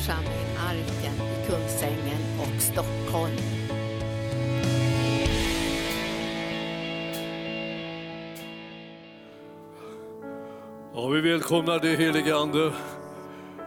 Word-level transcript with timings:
församling 0.00 0.56
Arken 0.58 1.14
i 1.14 1.46
Kungsängen 1.46 2.22
och 2.40 2.62
Stockholm. 2.62 3.36
Ja, 10.94 11.08
vi 11.08 11.20
välkomnar 11.20 11.78
dig 11.78 11.96
helige 11.96 12.36
Ande. 12.36 12.72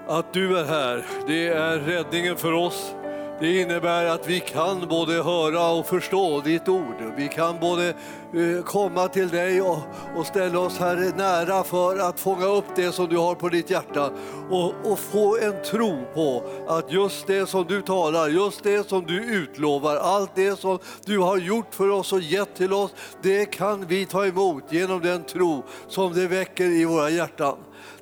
Att 0.07 0.33
du 0.33 0.57
är 0.57 0.65
här, 0.65 1.05
det 1.27 1.47
är 1.47 1.79
räddningen 1.79 2.37
för 2.37 2.53
oss. 2.53 2.95
Det 3.39 3.61
innebär 3.61 4.05
att 4.05 4.27
vi 4.29 4.39
kan 4.39 4.87
både 4.87 5.13
höra 5.13 5.69
och 5.69 5.85
förstå 5.85 6.41
ditt 6.41 6.69
ord. 6.69 6.95
Vi 7.17 7.27
kan 7.27 7.59
både 7.59 7.89
eh, 7.89 8.63
komma 8.65 9.07
till 9.07 9.29
dig 9.29 9.61
och, 9.61 9.77
och 10.15 10.25
ställa 10.25 10.59
oss 10.59 10.77
här 10.77 11.13
nära 11.17 11.63
för 11.63 11.97
att 11.97 12.19
fånga 12.19 12.45
upp 12.45 12.65
det 12.75 12.91
som 12.91 13.09
du 13.09 13.17
har 13.17 13.35
på 13.35 13.49
ditt 13.49 13.69
hjärta 13.69 14.11
och, 14.49 14.73
och 14.91 14.99
få 14.99 15.37
en 15.37 15.63
tro 15.63 16.05
på 16.13 16.43
att 16.67 16.91
just 16.91 17.27
det 17.27 17.49
som 17.49 17.65
du 17.67 17.81
talar, 17.81 18.27
just 18.27 18.63
det 18.63 18.89
som 18.89 19.05
du 19.05 19.23
utlovar, 19.23 19.95
allt 19.95 20.35
det 20.35 20.59
som 20.59 20.79
du 21.05 21.19
har 21.19 21.37
gjort 21.37 21.75
för 21.75 21.89
oss 21.89 22.13
och 22.13 22.21
gett 22.21 22.55
till 22.55 22.73
oss, 22.73 22.91
det 23.21 23.45
kan 23.45 23.85
vi 23.85 24.05
ta 24.05 24.25
emot 24.25 24.63
genom 24.69 25.01
den 25.01 25.23
tro 25.23 25.63
som 25.87 26.13
det 26.13 26.27
väcker 26.27 26.65
i 26.65 26.85
våra 26.85 27.09
hjärtan. 27.09 27.57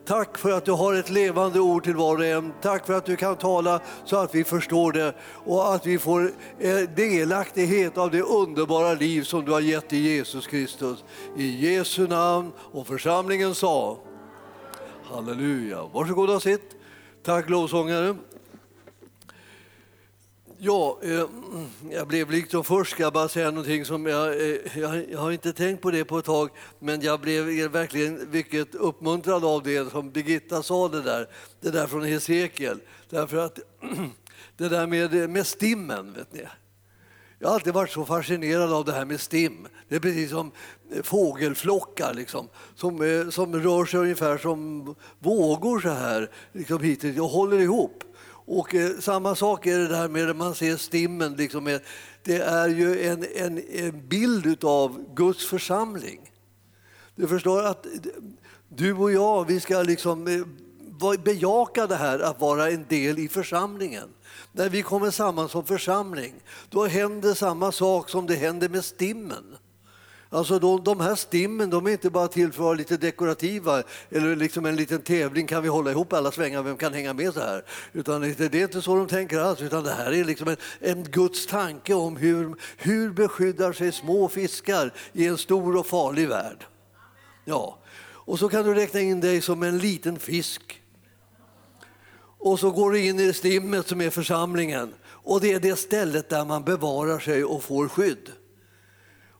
Tack 0.05 0.37
för 0.37 0.51
att 0.51 0.65
du 0.65 0.71
har 0.71 0.93
ett 0.93 1.09
levande 1.09 1.59
ord 1.59 1.83
till 1.83 1.95
var 1.95 2.17
och 2.17 2.25
en. 2.25 2.53
Tack 2.61 2.85
för 2.85 2.93
att 2.93 3.05
du 3.05 3.15
kan 3.15 3.35
tala 3.35 3.81
så 4.05 4.17
att 4.17 4.35
vi 4.35 4.43
förstår 4.43 4.91
det 4.91 5.13
och 5.45 5.75
att 5.75 5.85
vi 5.85 5.99
får 5.99 6.31
eh, 6.59 6.77
delaktighet 6.95 7.97
av 7.97 8.11
det 8.11 8.21
underbara 8.21 8.93
liv 8.93 9.23
som 9.23 9.45
du 9.45 9.51
har 9.51 9.59
gett 9.59 9.93
i 9.93 9.97
Jesus 9.97 10.47
Kristus. 10.47 11.03
I 11.37 11.73
Jesu 11.73 12.07
namn 12.07 12.51
och 12.57 12.87
församlingen 12.87 13.55
sa 13.55 13.97
Halleluja. 15.03 15.89
Varsågod 15.93 16.29
och 16.29 16.41
sitt. 16.41 16.75
Tack 17.23 17.49
lovsångare. 17.49 18.15
Ja, 20.63 20.99
eh, 21.03 21.19
mm, 21.19 21.67
jag 21.91 22.07
blev 22.07 22.31
liksom 22.31 22.63
först, 22.63 22.91
ska 22.91 23.03
jag 23.03 23.13
bara 23.13 23.29
säga 23.29 23.51
någonting 23.51 23.85
som 23.85 24.05
jag, 24.05 24.27
eh, 24.27 24.79
jag, 24.79 25.09
jag, 25.11 25.19
har 25.19 25.31
inte 25.31 25.53
tänkt 25.53 25.81
på 25.81 25.91
det 25.91 26.05
på 26.05 26.17
ett 26.17 26.25
tag, 26.25 26.49
men 26.79 27.01
jag 27.01 27.19
blev 27.19 27.71
verkligen 27.71 28.31
mycket 28.31 28.75
uppmuntrad 28.75 29.45
av 29.45 29.63
det 29.63 29.91
som 29.91 30.11
Birgitta 30.11 30.63
sa 30.63 30.87
det 30.87 31.01
där, 31.01 31.27
det 31.61 31.69
där 31.69 31.87
från 31.87 32.03
Hesekiel. 32.03 32.79
Därför 33.09 33.37
att 33.37 33.59
det 34.57 34.69
där 34.69 34.87
med, 34.87 35.21
eh, 35.21 35.27
med 35.27 35.47
stimmen, 35.47 36.13
vet 36.13 36.33
ni. 36.33 36.47
Jag 37.39 37.47
har 37.47 37.55
alltid 37.55 37.73
varit 37.73 37.91
så 37.91 38.05
fascinerad 38.05 38.73
av 38.73 38.85
det 38.85 38.93
här 38.93 39.05
med 39.05 39.21
stim. 39.21 39.67
Det 39.87 39.95
är 39.95 39.99
precis 39.99 40.29
som 40.29 40.51
eh, 40.91 41.03
fågelflockar 41.03 42.13
liksom, 42.13 42.47
som, 42.75 43.01
eh, 43.01 43.29
som 43.29 43.55
rör 43.55 43.85
sig 43.85 43.99
ungefär 43.99 44.37
som 44.37 44.95
vågor 45.19 45.79
så 45.79 45.89
här, 45.89 46.29
liksom 46.51 46.83
hittills 46.83 47.19
och 47.19 47.29
håller 47.29 47.59
ihop. 47.59 48.03
Och 48.53 48.75
eh, 48.75 48.99
samma 48.99 49.35
sak 49.35 49.65
är 49.65 49.79
det 49.79 49.87
där 49.87 50.07
med 50.07 50.29
att 50.29 50.35
man 50.35 50.55
ser 50.55 50.77
stimmen. 50.77 51.35
Liksom 51.35 51.63
med, 51.63 51.81
det 52.23 52.37
är 52.37 52.67
ju 52.69 53.07
en, 53.07 53.25
en, 53.35 53.63
en 53.69 54.07
bild 54.07 54.63
av 54.63 55.15
Guds 55.15 55.45
församling. 55.45 56.31
Du 57.15 57.27
förstår 57.27 57.63
att 57.63 57.85
du 58.69 58.93
och 58.93 59.11
jag, 59.11 59.47
vi 59.47 59.59
ska 59.59 59.81
liksom 59.81 60.27
eh, 60.27 61.21
bejaka 61.23 61.87
det 61.87 61.95
här 61.95 62.19
att 62.19 62.41
vara 62.41 62.69
en 62.71 62.85
del 62.89 63.19
i 63.19 63.27
församlingen. 63.27 64.09
När 64.51 64.69
vi 64.69 64.81
kommer 64.81 65.11
samman 65.11 65.49
som 65.49 65.65
församling, 65.65 66.33
då 66.69 66.85
händer 66.85 67.33
samma 67.33 67.71
sak 67.71 68.09
som 68.09 68.27
det 68.27 68.35
händer 68.35 68.69
med 68.69 68.85
stimmen. 68.85 69.57
Alltså 70.33 70.59
de, 70.59 70.83
de 70.83 70.99
här 70.99 71.15
stimmen 71.15 71.69
de 71.69 71.87
är 71.87 71.91
inte 71.91 72.09
bara 72.09 72.27
till 72.27 72.51
för 72.51 72.61
att 72.61 72.65
vara 72.65 72.73
lite 72.73 72.97
dekorativa 72.97 73.83
eller 74.09 74.35
liksom 74.35 74.65
en 74.65 74.75
liten 74.75 75.01
tävling, 75.01 75.47
kan 75.47 75.63
vi 75.63 75.69
hålla 75.69 75.91
ihop 75.91 76.13
alla 76.13 76.31
svängar, 76.31 76.63
vem 76.63 76.77
kan 76.77 76.93
hänga 76.93 77.13
med 77.13 77.33
så 77.33 77.39
här? 77.39 77.63
Utan 77.93 78.21
det, 78.21 78.51
det 78.51 78.59
är 78.59 78.63
inte 78.63 78.81
så 78.81 78.95
de 78.95 79.07
tänker 79.07 79.39
alls, 79.39 79.61
utan 79.61 79.83
det 79.83 79.91
här 79.91 80.13
är 80.13 80.23
liksom 80.23 80.47
en, 80.47 80.57
en 80.79 81.03
Guds 81.03 81.45
tanke 81.45 81.93
om 81.93 82.17
hur, 82.17 82.55
hur 82.77 83.09
beskyddar 83.09 83.73
sig 83.73 83.91
små 83.91 84.27
fiskar 84.27 84.93
i 85.13 85.27
en 85.27 85.37
stor 85.37 85.77
och 85.77 85.85
farlig 85.85 86.27
värld. 86.27 86.65
Ja, 87.45 87.77
och 88.03 88.39
så 88.39 88.49
kan 88.49 88.65
du 88.65 88.73
räkna 88.73 88.99
in 88.99 89.21
dig 89.21 89.41
som 89.41 89.63
en 89.63 89.77
liten 89.77 90.19
fisk. 90.19 90.81
Och 92.37 92.59
så 92.59 92.71
går 92.71 92.91
du 92.91 93.05
in 93.05 93.19
i 93.19 93.33
stimmet 93.33 93.87
som 93.87 94.01
är 94.01 94.09
församlingen 94.09 94.93
och 95.03 95.41
det 95.41 95.53
är 95.53 95.59
det 95.59 95.75
stället 95.75 96.29
där 96.29 96.45
man 96.45 96.63
bevarar 96.63 97.19
sig 97.19 97.43
och 97.43 97.63
får 97.63 97.87
skydd. 97.87 98.31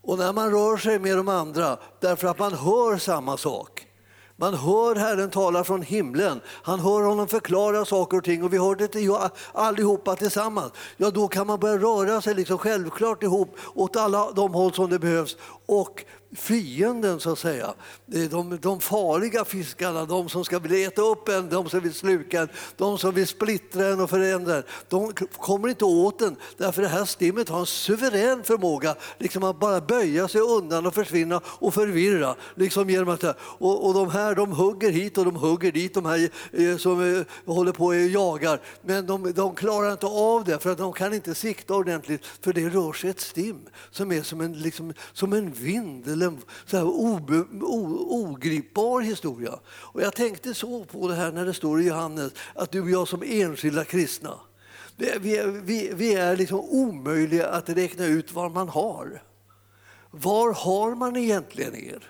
Och 0.04 0.18
när 0.18 0.34
man 0.34 0.52
rör 0.52 0.78
sig 0.78 1.00
med 1.00 1.18
de 1.18 1.28
andra, 1.28 1.78
därför 2.00 2.28
att 2.28 2.40
man 2.40 2.54
hör 2.54 2.98
samma 2.98 3.38
sak. 3.38 3.88
Man 4.36 4.54
hör 4.54 4.96
Herren 4.96 5.30
tala 5.30 5.64
från 5.64 5.82
himlen, 5.82 6.42
han 6.46 6.80
hör 6.80 7.02
honom 7.02 7.28
förklara 7.28 7.86
saker 7.86 8.18
och 8.18 8.24
ting 8.24 8.44
och 8.44 8.54
vi 8.54 8.58
hör 8.58 8.76
det 8.76 9.32
allihopa 9.54 10.16
tillsammans. 10.16 10.72
Ja, 10.98 11.10
då 11.12 11.28
kan 11.28 11.48
man 11.48 11.60
börja 11.60 11.78
röra 11.78 12.22
sig 12.22 12.36
liksom 12.36 12.58
självklart 12.58 13.24
ihop 13.24 13.56
åt 13.76 13.96
alla 13.96 14.32
de 14.32 14.54
håll 14.54 14.74
som 14.74 14.90
det 14.90 15.00
behövs 15.00 15.38
och 15.66 16.06
fienden 16.34 17.20
så 17.20 17.32
att 17.32 17.40
säga. 17.40 17.74
Eh, 18.14 18.30
de, 18.30 18.60
de 18.62 18.80
farliga 18.80 19.46
fiskarna, 19.46 20.06
de 20.06 20.30
som 20.30 20.46
ska 20.46 20.60
vilja 20.60 20.88
äta 20.88 21.02
upp 21.02 21.30
en, 21.30 21.50
de 21.50 21.70
som 21.70 21.80
vill 21.80 21.94
sluka 21.94 22.42
en, 22.42 22.50
de 22.78 22.98
som 22.98 23.14
vill 23.14 23.28
splittra 23.28 23.88
en 23.88 24.00
och 24.00 24.10
förändra 24.10 24.56
en. 24.56 24.64
De 24.90 25.14
kommer 25.14 25.70
inte 25.70 25.86
åt 25.86 26.22
en 26.22 26.36
därför 26.58 26.82
det 26.82 26.88
här 26.88 27.06
stimmet 27.06 27.50
har 27.50 27.60
en 27.60 27.66
suverän 27.66 28.44
förmåga 28.44 28.96
liksom 29.18 29.44
att 29.44 29.60
bara 29.60 29.82
böja 29.82 30.28
sig 30.28 30.42
undan 30.42 30.86
och 30.86 30.94
försvinna 30.94 31.42
och 31.46 31.74
förvirra. 31.74 32.36
Liksom 32.56 32.90
genom 32.90 33.10
att, 33.10 33.24
och, 33.40 33.88
och 33.88 33.94
de 33.94 34.10
här 34.10 34.36
de 34.36 34.52
hugger 34.52 34.92
hit 34.92 35.18
och 35.18 35.26
de 35.26 35.36
hugger 35.36 35.72
dit, 35.72 35.94
de 35.94 36.06
här 36.06 36.30
eh, 36.52 36.78
som 36.78 37.16
eh, 37.16 37.54
håller 37.54 37.72
på 37.72 37.86
och 37.86 37.96
jagar. 37.96 38.62
Men 38.82 39.06
de, 39.06 39.34
de 39.34 39.56
klarar 39.56 39.92
inte 39.92 40.06
av 40.06 40.44
det 40.44 40.60
för 40.60 40.72
att 40.72 40.78
de 40.78 40.94
kan 40.94 41.14
inte 41.14 41.36
sikta 41.36 41.74
ordentligt 41.74 42.26
för 42.26 42.54
det 42.54 42.70
rör 42.70 42.94
sig 42.94 43.10
ett 43.10 43.20
stim 43.20 43.60
som 43.92 44.12
är 44.12 44.22
som 44.22 44.42
en, 44.42 44.54
liksom, 44.54 44.94
som 45.14 45.34
en 45.34 45.52
vind 45.52 46.08
till 46.22 46.28
en 46.28 46.42
så 46.66 46.78
här 46.78 46.86
obe, 46.86 47.46
o, 47.62 48.06
ogripbar 48.10 49.02
historia. 49.02 49.60
Och 49.66 50.02
jag 50.02 50.16
tänkte 50.16 50.54
så 50.54 50.86
på 50.86 51.08
det 51.08 51.16
här 51.16 51.32
när 51.32 51.46
det 51.46 51.54
står 51.54 51.82
i 51.82 51.88
Johannes 51.88 52.34
att 52.56 52.72
du 52.72 52.82
och 52.82 52.90
jag 52.90 53.08
som 53.08 53.24
enskilda 53.26 53.86
kristna, 53.86 54.40
vi, 54.98 55.44
vi, 55.64 55.92
vi 55.94 56.14
är 56.14 56.36
liksom 56.36 56.60
omöjliga 56.60 57.48
att 57.48 57.70
räkna 57.70 58.06
ut 58.06 58.34
vad 58.34 58.52
man 58.52 58.70
har. 58.70 59.24
Var 60.12 60.54
har 60.54 60.96
man 60.96 61.16
egentligen 61.16 61.76
er? 61.76 62.10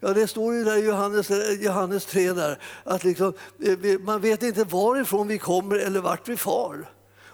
Ja, 0.00 0.14
det 0.14 0.28
står 0.28 0.54
ju 0.54 0.64
där 0.64 0.76
i 0.76 0.86
Johannes, 0.86 1.30
Johannes 1.60 2.06
3 2.06 2.32
där, 2.32 2.58
att 2.84 3.04
liksom, 3.04 3.32
eh, 3.62 3.98
man 4.00 4.20
vet 4.20 4.42
inte 4.42 4.64
varifrån 4.64 5.28
vi 5.28 5.38
kommer 5.38 5.76
eller 5.76 6.00
vart 6.00 6.28
vi 6.28 6.36
far. 6.36 6.88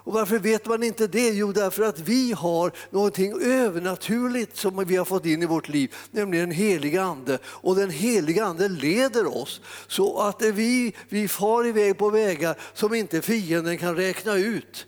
Och 0.05 0.13
varför 0.13 0.39
vet 0.39 0.65
man 0.65 0.83
inte 0.83 1.07
det? 1.07 1.29
Jo, 1.29 1.51
därför 1.51 1.83
att 1.83 1.99
vi 1.99 2.31
har 2.31 2.71
någonting 2.89 3.41
övernaturligt 3.41 4.57
som 4.57 4.85
vi 4.87 4.95
har 4.95 5.05
fått 5.05 5.25
in 5.25 5.43
i 5.43 5.45
vårt 5.45 5.69
liv, 5.69 5.95
nämligen 6.11 6.49
den 6.49 6.57
heliga 6.57 7.03
Ande. 7.03 7.39
Och 7.45 7.75
den 7.75 7.89
heliga 7.89 8.45
Ande 8.45 8.67
leder 8.67 9.37
oss 9.37 9.61
så 9.87 10.19
att 10.19 10.41
vi, 10.41 10.93
vi 11.09 11.27
far 11.27 11.67
iväg 11.67 11.97
på 11.97 12.09
vägar 12.09 12.57
som 12.73 12.93
inte 12.93 13.21
fienden 13.21 13.77
kan 13.77 13.95
räkna 13.95 14.35
ut. 14.35 14.87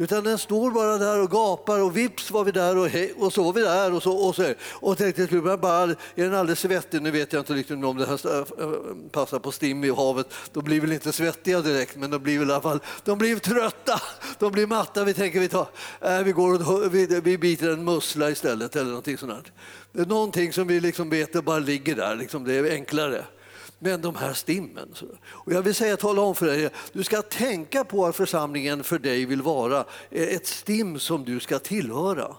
Utan 0.00 0.24
den 0.24 0.38
står 0.38 0.70
bara 0.70 0.98
där 0.98 1.22
och 1.22 1.30
gapar 1.30 1.82
och 1.82 1.96
vips 1.96 2.30
var 2.30 2.44
vi 2.44 2.52
där 2.52 2.78
och, 2.78 2.88
hej, 2.88 3.14
och 3.16 3.32
så 3.32 3.42
var 3.42 3.52
vi 3.52 3.60
där 3.60 3.94
och 3.94 4.02
så. 4.02 4.12
Och, 4.12 4.34
så. 4.34 4.54
och 4.72 4.98
tänkte 4.98 5.26
till 5.26 5.42
bara, 5.42 5.82
är 5.82 5.96
den 6.14 6.34
alldeles 6.34 6.60
svettig? 6.60 7.02
Nu 7.02 7.10
vet 7.10 7.32
jag 7.32 7.40
inte 7.40 7.52
riktigt 7.52 7.84
om 7.84 7.96
det 7.96 8.06
här 8.06 8.38
eh, 8.38 9.10
passar 9.10 9.38
på 9.38 9.52
stim 9.52 9.84
i 9.84 9.90
havet. 9.90 10.26
De 10.52 10.64
blir 10.64 10.80
väl 10.80 10.92
inte 10.92 11.12
svettiga 11.12 11.60
direkt, 11.60 11.96
men 11.96 12.10
de 12.10 12.18
blir 12.22 12.38
väl 12.38 12.48
i 12.48 12.52
alla 12.52 12.62
fall 12.62 12.80
de 13.04 13.18
blir 13.18 13.38
trötta. 13.38 14.00
De 14.38 14.52
blir 14.52 14.66
matta. 14.66 15.04
Vi 15.04 15.14
tänker 15.14 15.40
vi, 15.40 15.48
tar, 15.48 15.66
äh, 16.00 16.18
vi, 16.18 16.32
går 16.32 16.72
och, 16.72 16.94
vi, 16.94 17.20
vi 17.20 17.38
biter 17.38 17.70
en 17.70 17.84
mussla 17.84 18.30
istället 18.30 18.76
eller 18.76 18.88
någonting 18.88 19.18
sånt. 19.18 19.52
Det 19.92 20.00
är 20.00 20.06
någonting 20.06 20.52
som 20.52 20.66
vi 20.66 20.80
liksom 20.80 21.10
vet 21.10 21.44
bara 21.44 21.58
ligger 21.58 21.94
där. 21.94 22.16
Liksom, 22.16 22.44
det 22.44 22.54
är 22.54 22.72
enklare 22.72 23.24
men 23.78 24.00
de 24.00 24.14
här 24.14 24.32
stimmen. 24.32 24.94
Och 25.26 25.52
jag 25.52 25.62
vill 25.62 25.74
säga, 25.74 25.96
tala 25.96 26.22
om 26.22 26.34
för 26.34 26.46
dig, 26.46 26.70
du 26.92 27.04
ska 27.04 27.22
tänka 27.22 27.84
på 27.84 28.06
att 28.06 28.16
församlingen 28.16 28.84
för 28.84 28.98
dig 28.98 29.24
vill 29.24 29.42
vara 29.42 29.84
eh, 30.10 30.28
ett 30.28 30.46
stim 30.46 30.98
som 30.98 31.24
du 31.24 31.40
ska 31.40 31.58
tillhöra. 31.58 32.36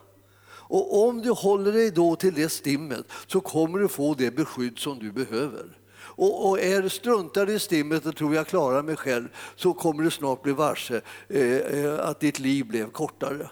Och 0.69 1.07
om 1.07 1.21
du 1.21 1.31
håller 1.31 1.71
dig 1.71 1.91
då 1.91 2.15
till 2.15 2.33
det 2.33 2.49
stimmet 2.49 3.05
så 3.27 3.41
kommer 3.41 3.79
du 3.79 3.87
få 3.87 4.13
det 4.13 4.31
beskydd 4.31 4.79
som 4.79 4.99
du 4.99 5.11
behöver. 5.11 5.77
Och, 6.01 6.49
och 6.49 6.59
är 6.59 6.89
struntar 6.89 7.49
i 7.49 7.59
stimmet 7.59 8.05
och 8.05 8.15
tror 8.15 8.35
jag 8.35 8.47
klarar 8.47 8.83
mig 8.83 8.95
själv 8.95 9.27
så 9.55 9.73
kommer 9.73 10.03
du 10.03 10.11
snart 10.11 10.41
bli 10.41 10.53
varse 10.53 11.01
eh, 11.27 11.55
eh 11.55 11.99
att 11.99 12.19
ditt 12.19 12.39
liv 12.39 12.65
blev 12.65 12.91
kortare. 12.91 13.49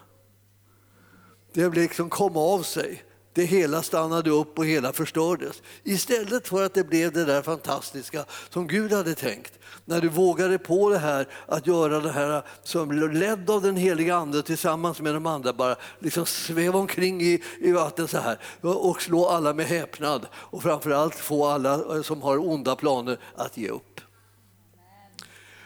Det 1.54 1.70
liksom 1.70 2.10
kom 2.10 2.38
av 2.38 2.64
sig 2.64 3.04
det 3.38 3.46
hela 3.46 3.84
stannade 3.84 4.30
upp 4.30 4.60
och 4.60 4.66
hela 4.66 4.94
förstördes. 4.94 5.62
Istället 5.84 6.48
för 6.48 6.66
att 6.66 6.74
det 6.74 6.84
blev 6.84 7.12
det 7.12 7.26
där 7.26 7.42
fantastiska 7.42 8.26
som 8.50 8.68
Gud 8.68 8.94
hade 8.94 9.16
tänkt. 9.16 9.60
När 9.86 10.02
du 10.02 10.10
vågade 10.10 10.58
på 10.58 10.90
det 10.90 10.98
här 10.98 11.28
att 11.46 11.68
göra 11.68 12.00
det 12.00 12.12
här 12.12 12.44
som 12.64 12.92
ledd 13.14 13.50
av 13.50 13.62
den 13.62 13.78
heliga 13.78 14.16
Ande 14.16 14.44
tillsammans 14.44 15.02
med 15.02 15.14
de 15.14 15.26
andra, 15.26 15.54
bara 15.54 15.76
liksom 16.00 16.26
sväva 16.26 16.80
omkring 16.80 17.22
i, 17.22 17.44
i 17.60 17.72
vattnet 17.72 18.10
så 18.10 18.18
här 18.18 18.40
och 18.62 19.02
slå 19.02 19.26
alla 19.26 19.54
med 19.54 19.66
häpnad 19.66 20.28
och 20.34 20.64
framförallt 20.64 21.16
få 21.16 21.46
alla 21.46 22.04
som 22.04 22.22
har 22.22 22.38
onda 22.38 22.76
planer 22.76 23.20
att 23.36 23.58
ge 23.58 23.70
upp. 23.70 24.02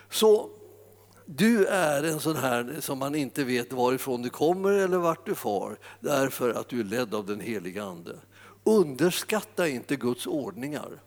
Så 0.09 0.49
du 1.35 1.65
är 1.65 2.03
en 2.03 2.19
sån 2.19 2.35
här 2.35 2.75
som 2.79 2.99
man 2.99 3.15
inte 3.15 3.43
vet 3.43 3.73
varifrån 3.73 4.21
du 4.21 4.29
kommer 4.29 4.71
eller 4.71 4.97
vart 4.97 5.25
du 5.25 5.35
far 5.35 5.77
därför 5.99 6.53
att 6.53 6.69
du 6.69 6.79
är 6.79 6.83
ledd 6.83 7.15
av 7.15 7.25
den 7.25 7.39
heliga 7.39 7.83
Ande. 7.83 8.15
Underskatta 8.63 9.67
inte 9.67 9.95
Guds 9.95 10.27
ordningar. 10.27 11.01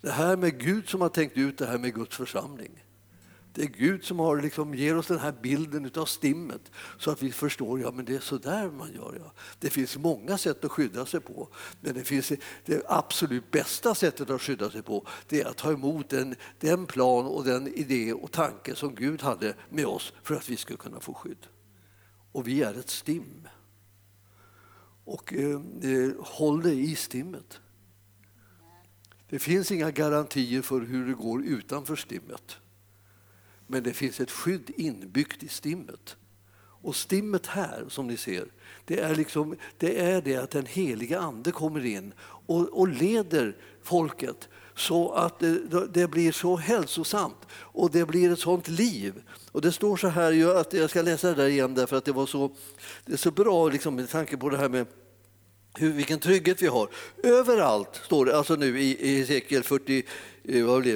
Det 0.00 0.10
här 0.10 0.36
med 0.36 0.60
Gud 0.60 0.88
som 0.88 1.00
har 1.00 1.08
tänkt 1.08 1.36
ut 1.36 1.58
det 1.58 1.66
här 1.66 1.78
med 1.78 1.94
Guds 1.94 2.16
församling. 2.16 2.84
Det 3.52 3.62
är 3.62 3.66
Gud 3.66 4.04
som 4.04 4.18
har 4.18 4.42
liksom, 4.42 4.74
ger 4.74 4.96
oss 4.96 5.06
den 5.06 5.18
här 5.18 5.34
bilden 5.42 5.90
av 5.96 6.04
stimmet 6.04 6.72
så 6.98 7.10
att 7.10 7.22
vi 7.22 7.32
förstår 7.32 7.80
ja, 7.80 7.90
men 7.90 8.04
det 8.04 8.14
är 8.14 8.20
så 8.20 8.38
där 8.38 8.70
man 8.70 8.92
gör. 8.94 9.18
Ja. 9.24 9.32
Det 9.58 9.70
finns 9.70 9.96
många 9.96 10.38
sätt 10.38 10.64
att 10.64 10.70
skydda 10.70 11.06
sig 11.06 11.20
på, 11.20 11.48
men 11.80 11.94
det, 11.94 12.04
finns, 12.04 12.32
det 12.64 12.82
absolut 12.88 13.50
bästa 13.50 13.94
sättet 13.94 14.30
att 14.30 14.42
skydda 14.42 14.70
sig 14.70 14.82
på 14.82 15.06
det 15.28 15.40
är 15.40 15.46
att 15.46 15.56
ta 15.56 15.72
emot 15.72 16.08
den, 16.08 16.34
den 16.58 16.86
plan 16.86 17.26
och 17.26 17.44
den 17.44 17.68
idé 17.68 18.12
och 18.12 18.32
tanke 18.32 18.74
som 18.74 18.94
Gud 18.94 19.22
hade 19.22 19.54
med 19.70 19.86
oss 19.86 20.12
för 20.22 20.34
att 20.34 20.48
vi 20.48 20.56
ska 20.56 20.76
kunna 20.76 21.00
få 21.00 21.14
skydd. 21.14 21.46
Och 22.32 22.48
vi 22.48 22.62
är 22.62 22.74
ett 22.74 22.90
stim. 22.90 23.48
Och 25.04 25.34
eh, 25.34 25.60
eh 25.82 26.10
håll 26.20 26.62
dig 26.62 26.92
i 26.92 26.94
stimmet. 26.94 27.60
Det 29.30 29.38
finns 29.38 29.72
inga 29.72 29.90
garantier 29.90 30.62
för 30.62 30.80
hur 30.80 31.06
det 31.06 31.14
går 31.14 31.44
utanför 31.44 31.96
stimmet. 31.96 32.58
Men 33.70 33.82
det 33.82 33.92
finns 33.92 34.20
ett 34.20 34.30
skydd 34.30 34.70
inbyggt 34.76 35.42
i 35.42 35.48
stimmet. 35.48 36.16
Och 36.82 36.96
stimmet 36.96 37.46
här, 37.46 37.84
som 37.88 38.06
ni 38.06 38.16
ser, 38.16 38.46
det 38.84 39.00
är, 39.00 39.14
liksom, 39.14 39.56
det, 39.78 40.00
är 40.00 40.22
det 40.22 40.36
att 40.36 40.50
den 40.50 40.66
heliga 40.66 41.20
Ande 41.20 41.52
kommer 41.52 41.86
in 41.86 42.12
och, 42.20 42.78
och 42.78 42.88
leder 42.88 43.56
folket 43.82 44.48
så 44.76 45.12
att 45.12 45.38
det, 45.38 45.86
det, 45.86 46.08
blir 46.08 46.32
så 46.32 46.56
hälsosamt 46.56 47.46
och 47.52 47.90
det 47.90 48.06
blir 48.06 48.32
ett 48.32 48.38
sånt 48.38 48.68
liv. 48.68 49.14
Och 49.52 49.60
det 49.60 49.72
står 49.72 49.96
så 49.96 50.08
här, 50.08 50.56
att 50.56 50.72
jag 50.72 50.90
ska 50.90 51.02
läsa 51.02 51.28
det 51.28 51.34
där 51.34 51.48
igen 51.48 51.74
därför 51.74 51.96
att 51.96 52.04
det 52.04 52.12
var 52.12 52.26
så, 52.26 52.50
det 53.04 53.12
är 53.12 53.16
så 53.16 53.30
bra 53.30 53.68
liksom, 53.68 53.94
med 53.94 54.08
tanke 54.08 54.36
på 54.36 54.48
det 54.48 54.56
här 54.56 54.68
med 54.68 54.86
hur, 55.74 55.92
vilken 55.92 56.18
trygghet 56.18 56.62
vi 56.62 56.66
har. 56.66 56.88
Överallt, 57.22 58.00
står 58.04 58.24
det 58.24 58.36
alltså 58.36 58.54
nu 58.54 58.80
i 58.80 59.18
Hesekiel 59.18 59.62
40, 59.62 60.04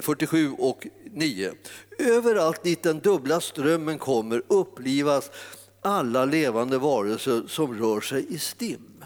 47 0.02 0.52
och 0.52 0.86
9. 1.12 1.52
Överallt 1.98 2.62
dit 2.62 2.82
den 2.82 2.98
dubbla 2.98 3.40
strömmen 3.40 3.98
kommer 3.98 4.42
upplivas 4.48 5.30
alla 5.80 6.24
levande 6.24 6.78
varelser 6.78 7.42
som 7.48 7.78
rör 7.78 8.00
sig 8.00 8.26
i 8.34 8.38
stim. 8.38 9.04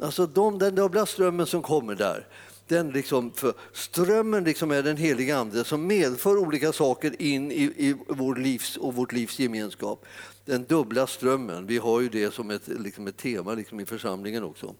Alltså 0.00 0.26
de, 0.26 0.58
den 0.58 0.74
dubbla 0.74 1.06
strömmen 1.06 1.46
som 1.46 1.62
kommer 1.62 1.94
där, 1.94 2.26
den 2.68 2.90
liksom, 2.90 3.32
för 3.32 3.54
strömmen 3.72 4.44
liksom 4.44 4.70
är 4.70 4.82
den 4.82 4.96
heliga 4.96 5.38
Ande 5.38 5.64
som 5.64 5.86
medför 5.86 6.38
olika 6.38 6.72
saker 6.72 7.22
in 7.22 7.52
i, 7.52 7.62
i 7.62 7.96
vår 8.08 8.36
livs 8.36 8.76
och 8.76 8.94
vårt 8.94 9.12
livs 9.12 9.38
gemenskap. 9.38 10.06
Den 10.44 10.64
dubbla 10.64 11.06
strömmen, 11.06 11.66
vi 11.66 11.78
har 11.78 12.00
ju 12.00 12.08
det 12.08 12.34
som 12.34 12.50
ett, 12.50 12.68
liksom 12.68 13.06
ett 13.06 13.16
tema 13.16 13.54
liksom 13.54 13.80
i 13.80 13.86
församlingen 13.86 14.44
också. 14.44 14.74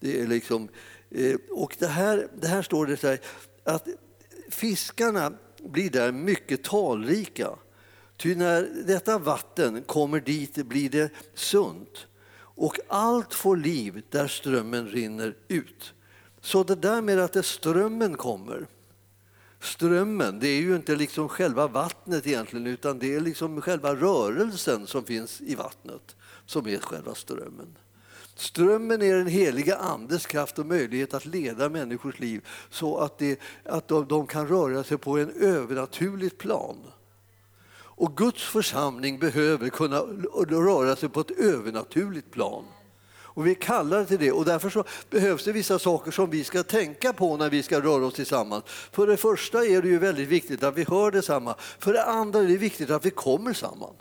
Det 0.00 0.20
är 0.20 0.26
liksom, 0.26 0.68
eh, 1.10 1.36
och 1.50 1.76
det 1.78 1.86
här, 1.86 2.28
det 2.40 2.48
här 2.48 2.62
står 2.62 2.86
det 2.86 2.96
så 2.96 3.06
här, 3.06 3.20
att 3.64 3.88
fiskarna 4.50 5.32
blir 5.62 5.90
där 5.90 6.12
mycket 6.12 6.64
talrika. 6.64 7.50
Ty 8.16 8.34
när 8.34 8.62
detta 8.86 9.18
vatten 9.18 9.82
kommer 9.82 10.20
dit 10.20 10.54
blir 10.54 10.90
det 10.90 11.10
sunt 11.34 12.06
och 12.60 12.78
allt 12.88 13.34
får 13.34 13.56
liv 13.56 14.02
där 14.10 14.28
strömmen 14.28 14.88
rinner 14.88 15.36
ut. 15.48 15.94
Så 16.40 16.62
det 16.62 16.74
där 16.74 17.02
med 17.02 17.18
att 17.18 17.32
det 17.32 17.42
strömmen 17.42 18.16
kommer, 18.16 18.66
strömmen, 19.60 20.38
det 20.38 20.48
är 20.48 20.60
ju 20.60 20.76
inte 20.76 20.96
liksom 20.96 21.28
själva 21.28 21.66
vattnet 21.66 22.26
egentligen 22.26 22.66
utan 22.66 22.98
det 22.98 23.14
är 23.14 23.20
liksom 23.20 23.60
själva 23.60 23.94
rörelsen 23.94 24.86
som 24.86 25.04
finns 25.04 25.40
i 25.40 25.54
vattnet 25.54 26.16
som 26.46 26.66
är 26.66 26.78
själva 26.78 27.14
strömmen. 27.14 27.76
Strömmen 28.40 29.02
är 29.02 29.14
den 29.14 29.26
heliga 29.26 29.76
Andes 29.76 30.26
kraft 30.26 30.58
och 30.58 30.66
möjlighet 30.66 31.14
att 31.14 31.26
leda 31.26 31.68
människors 31.68 32.18
liv 32.18 32.46
så 32.70 32.98
att, 32.98 33.18
det, 33.18 33.40
att 33.64 33.88
de, 33.88 34.06
de 34.08 34.26
kan 34.26 34.48
röra 34.48 34.84
sig 34.84 34.98
på 34.98 35.18
en 35.18 35.30
övernaturligt 35.30 36.38
plan. 36.38 36.76
Och 37.72 38.16
Guds 38.16 38.42
församling 38.42 39.18
behöver 39.18 39.68
kunna 39.68 39.98
röra 40.48 40.96
sig 40.96 41.08
på 41.08 41.20
ett 41.20 41.30
övernaturligt 41.30 42.30
plan. 42.30 42.64
Och 43.12 43.46
vi 43.46 43.54
kallar 43.54 44.04
till 44.04 44.18
det 44.18 44.32
och 44.32 44.44
därför 44.44 44.70
så 44.70 44.84
behövs 45.10 45.44
det 45.44 45.52
vissa 45.52 45.78
saker 45.78 46.10
som 46.10 46.30
vi 46.30 46.44
ska 46.44 46.62
tänka 46.62 47.12
på 47.12 47.36
när 47.36 47.50
vi 47.50 47.62
ska 47.62 47.80
röra 47.80 48.06
oss 48.06 48.14
tillsammans. 48.14 48.64
För 48.66 49.06
det 49.06 49.16
första 49.16 49.64
är 49.64 49.82
det 49.82 49.88
ju 49.88 49.98
väldigt 49.98 50.28
viktigt 50.28 50.62
att 50.62 50.76
vi 50.76 50.84
hör 50.88 51.10
detsamma. 51.10 51.54
För 51.78 51.92
det 51.92 52.04
andra 52.04 52.40
är 52.40 52.46
det 52.46 52.56
viktigt 52.56 52.90
att 52.90 53.06
vi 53.06 53.10
kommer 53.10 53.52
samman. 53.52 53.94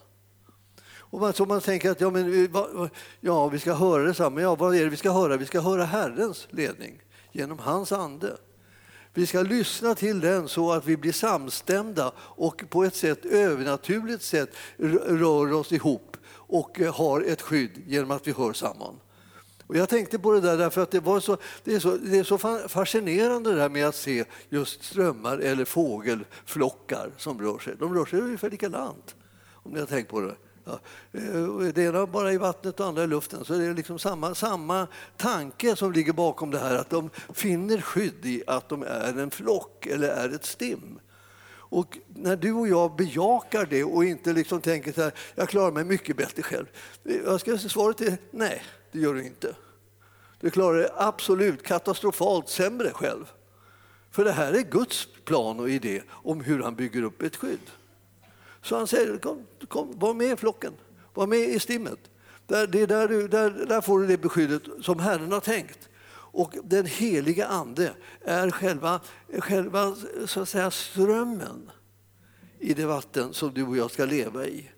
Och 1.09 1.19
man, 1.19 1.33
så 1.33 1.45
man 1.45 1.61
tänker 1.61 1.91
att 1.91 2.01
ja, 2.01 2.09
men, 2.09 2.51
va, 2.51 2.89
ja, 3.21 3.47
vi 3.47 3.59
ska 3.59 3.73
höra 3.73 4.03
detsamma. 4.03 4.41
Ja, 4.41 4.55
vad 4.55 4.75
är 4.75 4.83
det 4.83 4.89
vi 4.89 4.97
ska 4.97 5.11
höra? 5.11 5.37
Vi 5.37 5.45
ska 5.45 5.61
höra 5.61 5.85
Herrens 5.85 6.47
ledning 6.49 7.01
genom 7.31 7.59
hans 7.59 7.91
ande. 7.91 8.37
Vi 9.13 9.27
ska 9.27 9.41
lyssna 9.41 9.95
till 9.95 10.19
den 10.19 10.47
så 10.47 10.71
att 10.71 10.85
vi 10.85 10.97
blir 10.97 11.11
samstämda 11.11 12.11
och 12.17 12.63
på 12.69 12.83
ett 12.83 12.95
sätt 12.95 13.25
övernaturligt 13.25 14.23
sätt 14.23 14.49
rör 15.07 15.53
oss 15.53 15.71
ihop 15.71 16.17
och 16.31 16.79
eh, 16.79 16.95
har 16.95 17.21
ett 17.21 17.41
skydd 17.41 17.83
genom 17.87 18.11
att 18.11 18.27
vi 18.27 18.31
hör 18.31 18.53
samman. 18.53 18.99
Och 19.67 19.75
jag 19.75 19.89
tänkte 19.89 20.19
på 20.19 20.31
det 20.31 20.41
där 20.41 20.57
därför 20.57 20.81
att 20.81 20.91
det, 20.91 20.99
var 20.99 21.19
så, 21.19 21.37
det, 21.63 21.75
är 21.75 21.79
så, 21.79 21.97
det 21.97 22.17
är 22.17 22.23
så 22.23 22.37
fascinerande 22.67 23.55
det 23.55 23.61
här 23.61 23.69
med 23.69 23.87
att 23.87 23.95
se 23.95 24.25
just 24.49 24.83
strömmar 24.83 25.37
eller 25.37 25.65
fågelflockar 25.65 27.11
som 27.17 27.41
rör 27.41 27.59
sig. 27.59 27.75
De 27.79 27.95
rör 27.95 28.05
sig 28.05 28.19
ungefär 28.19 28.49
likadant, 28.49 29.15
om 29.53 29.71
ni 29.71 29.79
har 29.79 29.87
tänkt 29.87 30.09
på 30.09 30.21
det. 30.21 30.35
Ja, 30.69 30.79
eh, 31.19 31.73
det 31.73 31.83
ena 31.83 32.05
bara 32.05 32.33
i 32.33 32.37
vattnet 32.37 32.79
och 32.79 32.85
andra 32.85 33.03
i 33.03 33.07
luften. 33.07 33.45
Så 33.45 33.53
det 33.53 33.65
är 33.65 33.73
liksom 33.73 33.99
samma, 33.99 34.35
samma 34.35 34.87
tanke 35.17 35.75
som 35.75 35.91
ligger 35.91 36.13
bakom 36.13 36.51
det 36.51 36.59
här, 36.59 36.75
att 36.75 36.89
de 36.89 37.09
finner 37.33 37.81
skydd 37.81 38.25
i 38.25 38.43
att 38.47 38.69
de 38.69 38.83
är 38.83 39.19
en 39.19 39.31
flock 39.31 39.85
eller 39.85 40.07
är 40.07 40.29
ett 40.29 40.45
stim. 40.45 40.99
Och 41.51 41.97
när 42.07 42.35
du 42.35 42.53
och 42.53 42.67
jag 42.67 42.95
bejakar 42.95 43.65
det 43.69 43.83
och 43.83 44.05
inte 44.05 44.33
liksom 44.33 44.61
tänker 44.61 44.91
så 44.91 45.01
här, 45.01 45.13
jag 45.35 45.49
klarar 45.49 45.71
mig 45.71 45.83
mycket 45.83 46.17
bättre 46.17 46.43
själv. 46.43 46.65
Eh, 47.05 47.15
jag 47.15 47.39
ska 47.39 47.57
svaret 47.57 48.01
är 48.01 48.17
nej, 48.31 48.63
det 48.91 48.99
gör 48.99 49.13
du 49.13 49.25
inte. 49.25 49.55
Du 50.39 50.49
klarar 50.49 50.77
dig 50.77 50.89
absolut 50.95 51.63
katastrofalt 51.63 52.49
sämre 52.49 52.91
själv. 52.91 53.25
För 54.11 54.25
det 54.25 54.31
här 54.31 54.53
är 54.53 54.61
Guds 54.61 55.07
plan 55.25 55.59
och 55.59 55.69
idé 55.69 56.01
om 56.09 56.41
hur 56.41 56.63
han 56.63 56.75
bygger 56.75 57.03
upp 57.03 57.21
ett 57.21 57.35
skydd. 57.35 57.59
Så 58.69 58.77
han 58.77 58.87
säger, 58.87 59.17
kom, 59.17 59.45
kom, 59.67 59.99
var 59.99 60.13
med 60.13 60.31
i 60.31 60.35
flocken, 60.35 60.73
var 61.13 61.27
med 61.27 61.39
i 61.39 61.59
stimmet. 61.59 61.99
Där, 62.47 62.67
det 62.67 62.85
där, 62.85 63.07
du, 63.07 63.27
där, 63.27 63.49
där 63.49 63.81
får 63.81 63.99
du 63.99 64.07
det 64.07 64.17
beskyddet 64.17 64.61
som 64.81 64.99
Herren 64.99 65.31
har 65.31 65.39
tänkt. 65.39 65.89
Och 66.11 66.55
den 66.63 66.85
heliga 66.85 67.47
Ande 67.47 67.91
är 68.21 68.51
själva, 68.51 69.01
själva 69.39 69.95
så 70.25 70.41
att 70.41 70.49
säga, 70.49 70.71
strömmen 70.71 71.71
i 72.59 72.73
det 72.73 72.85
vatten 72.85 73.33
som 73.33 73.53
du 73.53 73.63
och 73.63 73.77
jag 73.77 73.91
ska 73.91 74.05
leva 74.05 74.45
i. 74.45 74.71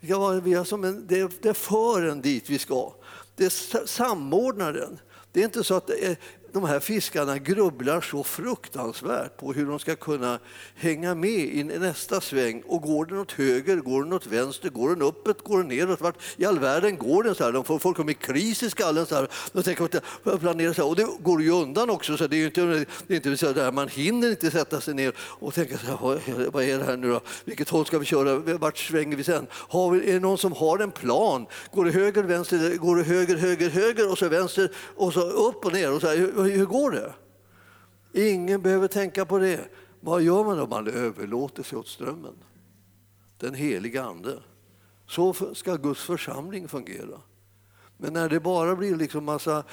Det, 0.00 0.06
ska 0.06 0.18
vara, 0.18 0.40
vi 0.40 0.64
som 0.64 0.84
en, 0.84 1.06
det, 1.06 1.42
det 1.42 1.54
för 1.54 2.02
en 2.02 2.20
dit 2.20 2.50
vi 2.50 2.58
ska. 2.58 2.94
Det 3.36 3.50
samordnar 3.86 4.72
den. 4.72 4.98
Det 5.32 5.40
är 5.40 5.44
inte 5.44 5.64
så 5.64 5.74
att 5.74 5.90
eh, 5.90 6.16
de 6.52 6.64
här 6.64 6.80
fiskarna 6.80 7.38
grubblar 7.38 8.00
så 8.00 8.22
fruktansvärt 8.22 9.36
på 9.36 9.52
hur 9.52 9.66
de 9.66 9.78
ska 9.78 9.96
kunna 9.96 10.38
hänga 10.74 11.14
med 11.14 11.30
i 11.30 11.64
nästa 11.64 12.20
sväng. 12.20 12.62
Och 12.66 12.82
går 12.82 13.04
den 13.04 13.18
åt 13.18 13.32
höger, 13.32 13.76
går 13.76 14.04
den 14.04 14.12
åt 14.12 14.26
vänster, 14.26 14.68
går 14.68 14.88
den 14.88 15.02
uppåt, 15.02 15.44
går 15.44 15.58
den 15.58 15.68
neråt? 15.68 16.00
Vart 16.00 16.16
i 16.36 16.44
all 16.44 16.58
världen 16.58 16.96
går 16.96 17.22
den 17.22 17.34
så 17.34 17.44
här? 17.44 17.52
De 17.52 17.64
får, 17.64 17.78
folk 17.78 17.96
kommer 17.96 18.12
i 18.12 18.14
kris 18.14 18.62
i 18.62 18.70
skallen. 18.70 19.06
Så 19.06 19.14
här. 19.14 19.28
De 19.52 19.62
tänker 19.62 19.84
att 19.84 20.40
planera 20.40 20.74
så 20.74 20.82
här. 20.82 20.88
Och 20.88 20.96
det 20.96 21.08
går 21.20 21.42
ju 21.42 21.50
undan 21.50 21.90
också. 21.90 22.16
Så 22.16 22.26
det 22.26 22.36
är 22.36 22.46
inte, 22.46 22.86
det 23.06 23.14
är 23.14 23.16
inte 23.16 23.36
så 23.36 23.52
där. 23.52 23.72
Man 23.72 23.88
hinner 23.88 24.30
inte 24.30 24.50
sätta 24.50 24.80
sig 24.80 24.94
ner 24.94 25.12
och 25.18 25.54
tänka 25.54 25.78
så 25.78 25.86
här, 25.86 26.50
vad 26.50 26.64
är 26.64 26.78
det 26.78 26.84
här 26.84 26.96
nu 26.96 27.08
då? 27.08 27.20
Vilket 27.44 27.68
håll 27.68 27.86
ska 27.86 27.98
vi 27.98 28.06
köra? 28.06 28.58
Vart 28.58 28.78
svänger 28.78 29.16
vi 29.16 29.24
sen? 29.24 29.46
Har 29.52 29.90
vi, 29.90 30.10
är 30.10 30.12
det 30.12 30.20
någon 30.20 30.38
som 30.38 30.52
har 30.52 30.78
en 30.78 30.90
plan? 30.90 31.46
Går 31.72 31.84
det 31.84 31.90
höger, 31.90 32.22
vänster, 32.22 32.76
går 32.76 32.96
det 32.96 33.02
höger, 33.02 33.36
höger, 33.36 33.70
höger 33.70 34.10
och 34.10 34.18
så 34.18 34.28
vänster 34.28 34.70
och 34.96 35.12
så 35.12 35.20
upp 35.20 35.64
och 35.64 35.72
ner? 35.72 35.92
Och 35.92 36.00
så 36.00 36.06
här 36.06 36.39
hur 36.42 36.66
går 36.66 36.90
det? 36.90 37.14
Ingen 38.12 38.62
behöver 38.62 38.88
tänka 38.88 39.24
på 39.24 39.38
det. 39.38 39.68
Vad 40.00 40.22
gör 40.22 40.44
man 40.44 40.58
då? 40.58 40.66
Man 40.66 40.88
överlåter 40.88 41.62
sig 41.62 41.78
åt 41.78 41.88
strömmen. 41.88 42.34
Den 43.38 43.54
heliga 43.54 44.04
Ande. 44.04 44.38
Så 45.06 45.34
ska 45.54 45.76
Guds 45.76 46.00
församling 46.00 46.68
fungera. 46.68 47.20
Men 47.96 48.12
när 48.12 48.28
det 48.28 48.40
bara 48.40 48.76
blir 48.76 48.96
liksom 48.96 49.24
massa 49.24 49.64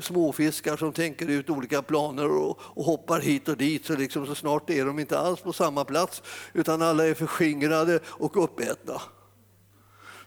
småfiskar 0.00 0.76
som 0.76 0.92
tänker 0.92 1.28
ut 1.28 1.50
olika 1.50 1.82
planer 1.82 2.30
och, 2.30 2.60
och, 2.60 2.84
hoppar 2.84 3.20
hit 3.20 3.48
och 3.48 3.56
dit 3.56 3.84
så, 3.84 3.96
liksom, 3.96 4.26
så 4.26 4.34
snart 4.34 4.70
är 4.70 4.84
de 4.84 4.98
inte 4.98 5.18
alls 5.18 5.40
på 5.40 5.52
samma 5.52 5.84
plats 5.84 6.22
utan 6.52 6.82
alla 6.82 7.06
är 7.06 7.14
förskingrade 7.14 8.00
och 8.06 8.44
uppätna. 8.44 9.02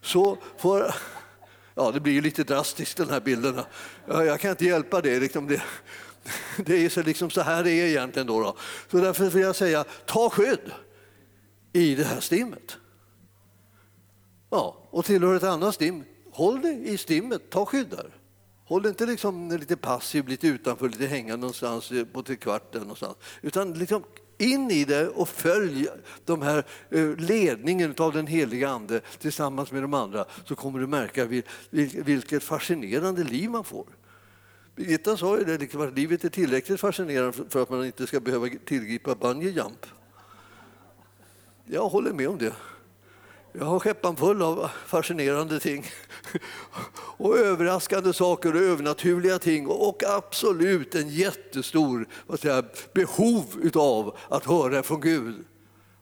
Så 0.01 0.38
för, 0.57 0.96
Ja, 1.79 1.91
det 1.91 2.00
blir 2.00 2.13
ju 2.13 2.22
lite 2.22 2.43
drastiskt 2.43 2.98
den 2.98 3.10
här 3.10 3.19
bilden. 3.19 3.60
Jag 4.07 4.39
kan 4.39 4.51
inte 4.51 4.65
hjälpa 4.65 5.01
det. 5.01 5.19
Liksom 5.19 5.48
det, 5.48 5.62
det 6.57 6.86
är 6.86 6.89
så, 6.89 7.03
liksom 7.03 7.29
så 7.29 7.41
här 7.41 7.63
det 7.63 7.72
är 7.72 7.88
egentligen. 7.88 8.27
Då, 8.27 8.39
då. 8.39 8.57
Så 8.91 8.98
därför 8.98 9.29
vill 9.29 9.43
jag 9.43 9.55
säga, 9.55 9.86
ta 10.05 10.29
skydd. 10.29 10.72
i 11.74 11.96
det 11.96 12.03
här 12.03 12.19
stimmet. 12.19 12.77
Ja, 14.50 14.88
och 14.89 15.05
tillhör 15.05 15.36
ett 15.36 15.43
annat 15.43 15.75
stim, 15.75 16.03
håll 16.31 16.62
dig 16.62 16.89
i 16.89 16.98
stimmet, 16.98 17.50
ta 17.50 17.65
skydd 17.65 17.89
där. 17.89 18.15
Håll 18.65 18.86
inte 18.86 19.05
liksom 19.05 19.51
lite 19.51 19.77
passiv, 19.77 20.27
lite 20.27 20.48
utanför, 20.48 20.89
lite 20.89 21.05
hängande 21.05 21.41
någonstans 21.41 21.91
eh, 21.91 22.05
på 22.05 22.24
kvarten 22.24 22.81
någonstans. 22.81 23.17
Utan 23.41 23.74
liksom 23.74 24.03
in 24.38 24.72
i 24.72 24.86
det 24.86 25.08
och 25.08 25.29
följ 25.29 25.88
de 26.25 26.41
här 26.41 26.63
eh, 26.89 27.15
ledningen 27.15 27.96
av 27.98 28.13
den 28.13 28.27
heliga 28.27 28.70
Ande 28.70 29.01
tillsammans 29.20 29.72
med 29.72 29.82
de 29.82 29.94
andra 29.94 30.25
så 30.46 30.56
kommer 30.56 30.79
du 30.79 30.88
märka 30.88 31.25
vilket 32.06 32.44
fascinerande 32.44 33.24
liv 33.24 33.50
man 33.50 33.63
får. 33.63 33.86
Birgitta 34.75 35.17
sa 35.17 35.38
ju 35.38 35.44
det, 35.44 35.58
liksom 35.58 35.82
att 35.82 35.94
livet 35.94 36.24
är 36.24 36.29
tillräckligt 36.29 36.79
fascinerande 36.79 37.34
för 37.50 37.62
att 37.62 37.70
man 37.70 37.86
inte 37.86 38.08
ska 38.08 38.20
behöva 38.20 38.48
tillgripa 38.65 39.15
bungee 39.15 39.50
jump. 39.50 39.86
Jag 41.65 41.89
håller 41.89 42.13
med 42.13 42.29
om 42.29 42.38
det. 42.38 42.53
Jag 43.59 43.65
har 43.65 43.79
skeppan 43.79 44.15
full 44.15 44.41
av 44.41 44.69
fascinerande 44.85 45.59
ting 45.59 45.85
och 47.17 47.37
överraskande 47.37 48.13
saker 48.13 48.55
och 48.55 48.61
övernaturliga 48.61 49.39
ting 49.39 49.67
och 49.67 50.03
absolut 50.03 50.95
en 50.95 51.09
jättestor 51.09 52.07
vad 52.27 52.39
säger, 52.39 52.65
behov 52.93 53.71
av 53.75 54.17
att 54.29 54.45
höra 54.45 54.83
från 54.83 55.01
Gud 55.01 55.45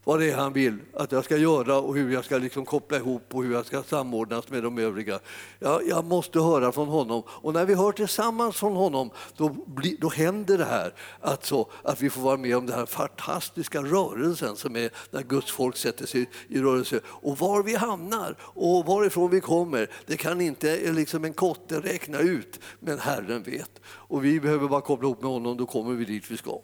vad 0.05 0.19
det 0.19 0.31
är 0.31 0.35
han 0.35 0.53
vill 0.53 0.77
att 0.93 1.11
jag 1.11 1.25
ska 1.25 1.37
göra 1.37 1.77
och 1.77 1.95
hur 1.95 2.13
jag 2.13 2.25
ska 2.25 2.37
liksom 2.37 2.65
koppla 2.65 2.97
ihop 2.97 3.35
och 3.35 3.43
hur 3.43 3.53
jag 3.53 3.65
ska 3.65 3.83
samordnas 3.83 4.49
med 4.49 4.63
de 4.63 4.77
övriga. 4.77 5.19
Jag, 5.59 5.87
jag 5.87 6.05
måste 6.05 6.39
höra 6.39 6.71
från 6.71 6.87
honom 6.87 7.23
och 7.27 7.53
när 7.53 7.65
vi 7.65 7.73
hör 7.73 7.91
tillsammans 7.91 8.55
från 8.55 8.75
honom 8.75 9.09
då, 9.37 9.49
bli, 9.49 9.97
då 10.01 10.09
händer 10.09 10.57
det 10.57 10.65
här 10.65 10.93
alltså, 11.21 11.69
att 11.83 12.01
vi 12.01 12.09
får 12.09 12.21
vara 12.21 12.37
med 12.37 12.57
om 12.57 12.65
den 12.65 12.75
här 12.75 12.85
fantastiska 12.85 13.81
rörelsen 13.81 14.55
som 14.55 14.75
är 14.75 14.89
när 15.11 15.23
Guds 15.23 15.51
folk 15.51 15.77
sätter 15.77 16.05
sig 16.05 16.29
i 16.47 16.61
rörelse. 16.61 16.99
Och 17.05 17.37
var 17.37 17.63
vi 17.63 17.75
hamnar 17.75 18.35
och 18.41 18.85
varifrån 18.85 19.29
vi 19.29 19.41
kommer 19.41 19.89
det 20.05 20.17
kan 20.17 20.41
inte 20.41 20.91
liksom 20.91 21.25
en 21.25 21.33
kotte 21.33 21.79
räkna 21.79 22.19
ut 22.19 22.59
men 22.79 22.99
Herren 22.99 23.43
vet. 23.43 23.71
Och 23.87 24.25
vi 24.25 24.39
behöver 24.39 24.67
bara 24.67 24.81
koppla 24.81 25.07
ihop 25.07 25.21
med 25.21 25.31
honom, 25.31 25.57
då 25.57 25.65
kommer 25.65 25.93
vi 25.93 26.05
dit 26.05 26.31
vi 26.31 26.37
ska. 26.37 26.59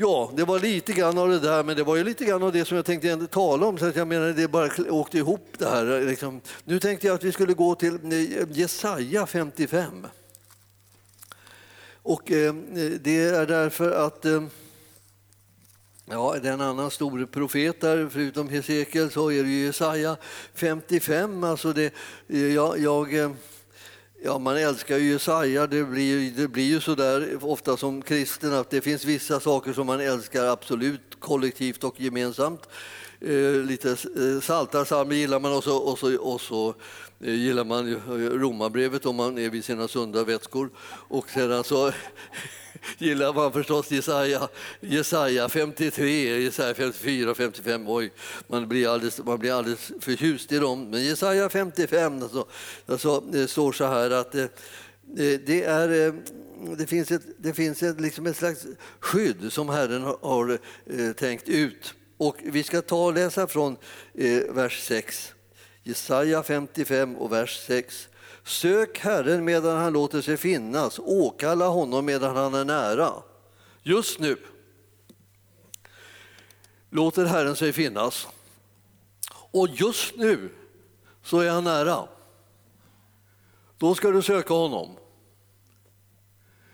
Ja, 0.00 0.30
det 0.36 0.44
var 0.44 0.60
lite 0.60 0.92
grann 0.92 1.18
av 1.18 1.28
det 1.28 1.38
där, 1.38 1.64
men 1.64 1.76
det 1.76 1.82
var 1.82 1.96
ju 1.96 2.04
lite 2.04 2.24
grann 2.24 2.42
av 2.42 2.52
det 2.52 2.64
som 2.64 2.76
jag 2.76 2.86
tänkte 2.86 3.26
tala 3.26 3.66
om, 3.66 3.78
så 3.78 3.86
att 3.86 3.96
jag 3.96 4.08
menar 4.08 4.28
det 4.28 4.48
bara 4.48 4.70
åkte 4.90 5.18
ihop 5.18 5.46
det 5.58 5.68
här. 5.68 6.06
Liksom. 6.06 6.40
Nu 6.64 6.80
tänkte 6.80 7.06
jag 7.06 7.14
att 7.14 7.24
vi 7.24 7.32
skulle 7.32 7.54
gå 7.54 7.74
till 7.74 7.94
eh, 7.94 8.50
Jesaja 8.50 9.26
55. 9.26 10.06
Och 12.02 12.30
eh, 12.30 12.54
det 13.00 13.16
är 13.18 13.46
därför 13.46 13.90
att 14.06 14.24
eh, 14.24 14.42
Ja, 16.10 16.36
det 16.42 16.48
är 16.48 16.52
en 16.52 16.60
annan 16.60 16.90
stor 16.90 17.26
profet 17.26 17.80
där, 17.80 18.08
förutom 18.10 18.48
Hesekiel 18.48 19.10
så 19.10 19.32
är 19.32 19.42
det 19.42 19.48
Jesaja 19.48 20.16
55. 20.54 21.44
Alltså 21.44 21.72
det, 21.72 21.92
eh, 22.28 22.54
jag, 22.54 22.78
jag 22.78 23.14
eh, 23.14 23.30
Ja, 24.22 24.38
man 24.38 24.56
älskar 24.56 24.98
ju 24.98 25.10
Jesaja. 25.10 25.66
Det 25.66 25.84
blir, 25.84 26.30
det 26.30 26.48
blir 26.48 26.64
ju 26.64 26.80
så 26.80 26.94
där 26.94 27.44
ofta 27.44 27.76
som 27.76 28.02
kristen 28.02 28.52
att 28.52 28.70
det 28.70 28.80
finns 28.80 29.04
vissa 29.04 29.40
saker 29.40 29.72
som 29.72 29.86
man 29.86 30.00
älskar 30.00 30.44
absolut 30.44 31.00
kollektivt 31.18 31.84
och 31.84 32.00
gemensamt. 32.00 32.68
Eh, 33.20 33.52
lite 33.52 33.90
eh, 33.90 34.40
saltarsalmer 34.42 35.14
gillar 35.14 35.40
man 35.40 35.52
och 35.52 35.64
så, 35.64 35.76
och 35.76 35.98
så, 35.98 36.16
och 36.16 36.40
så 36.40 36.74
eh, 37.20 37.34
gillar 37.34 37.64
man 37.64 37.86
ju 37.86 37.98
romabrevet 38.38 39.06
om 39.06 39.16
man 39.16 39.38
är 39.38 39.50
vid 39.50 39.64
sina 39.64 39.88
sunda 39.88 40.24
vätskor. 40.24 40.70
Och 41.08 41.30
sedan 41.30 41.64
så 41.64 41.92
gillar 42.98 43.34
man 43.34 43.52
förstås 43.52 43.90
Jesaja, 43.90 44.48
Jesaja 44.80 45.48
53, 45.48 46.40
Jesaja 46.40 46.74
54 46.74 47.30
och 47.30 47.36
55. 47.36 47.88
Oj, 47.88 48.12
man 48.46 48.68
blir 48.68 48.88
alldeles, 48.88 49.18
man 49.24 49.38
blir 49.38 49.52
alldeles 49.52 49.92
förtjust 50.00 50.52
i 50.52 50.58
dem. 50.58 50.90
Men 50.90 51.04
Jesaja 51.04 51.48
55 51.48 52.22
alltså, 52.22 52.46
alltså, 52.86 53.20
det 53.20 53.48
står 53.48 53.72
så 53.72 53.86
här 53.86 54.10
att 54.10 54.34
eh, 54.34 54.42
eh, 54.42 54.48
det, 55.46 55.62
är, 55.64 56.14
det 56.76 56.86
finns 56.86 57.10
ett, 57.10 57.22
det 57.38 57.54
finns 57.54 57.82
ett, 57.82 58.00
liksom 58.00 58.26
ett 58.26 58.36
slags 58.36 58.66
skydd 59.00 59.52
som 59.52 59.68
Herren 59.68 60.02
har, 60.02 60.18
har 60.22 60.58
tänkt 61.12 61.48
ut. 61.48 61.94
Och 62.16 62.36
vi 62.42 62.62
ska 62.62 62.82
ta 62.82 63.04
och 63.04 63.14
läsa 63.14 63.46
från 63.46 63.76
vers 64.48 64.82
6. 64.82 65.34
Jesaja 65.82 66.42
55 66.42 67.16
och 67.16 67.32
vers 67.32 67.60
6. 67.66 68.08
Sök 68.48 68.98
Herren 68.98 69.44
medan 69.44 69.76
han 69.76 69.92
låter 69.92 70.20
sig 70.20 70.36
finnas, 70.36 70.98
åkalla 70.98 71.68
honom 71.68 72.04
medan 72.04 72.36
han 72.36 72.54
är 72.54 72.64
nära. 72.64 73.12
Just 73.82 74.18
nu 74.18 74.36
låter 76.90 77.24
Herren 77.24 77.56
sig 77.56 77.72
finnas. 77.72 78.28
Och 79.30 79.68
just 79.68 80.16
nu 80.16 80.50
så 81.22 81.38
är 81.38 81.50
han 81.50 81.64
nära. 81.64 82.08
Då 83.78 83.94
ska 83.94 84.10
du 84.10 84.22
söka 84.22 84.54
honom. 84.54 84.96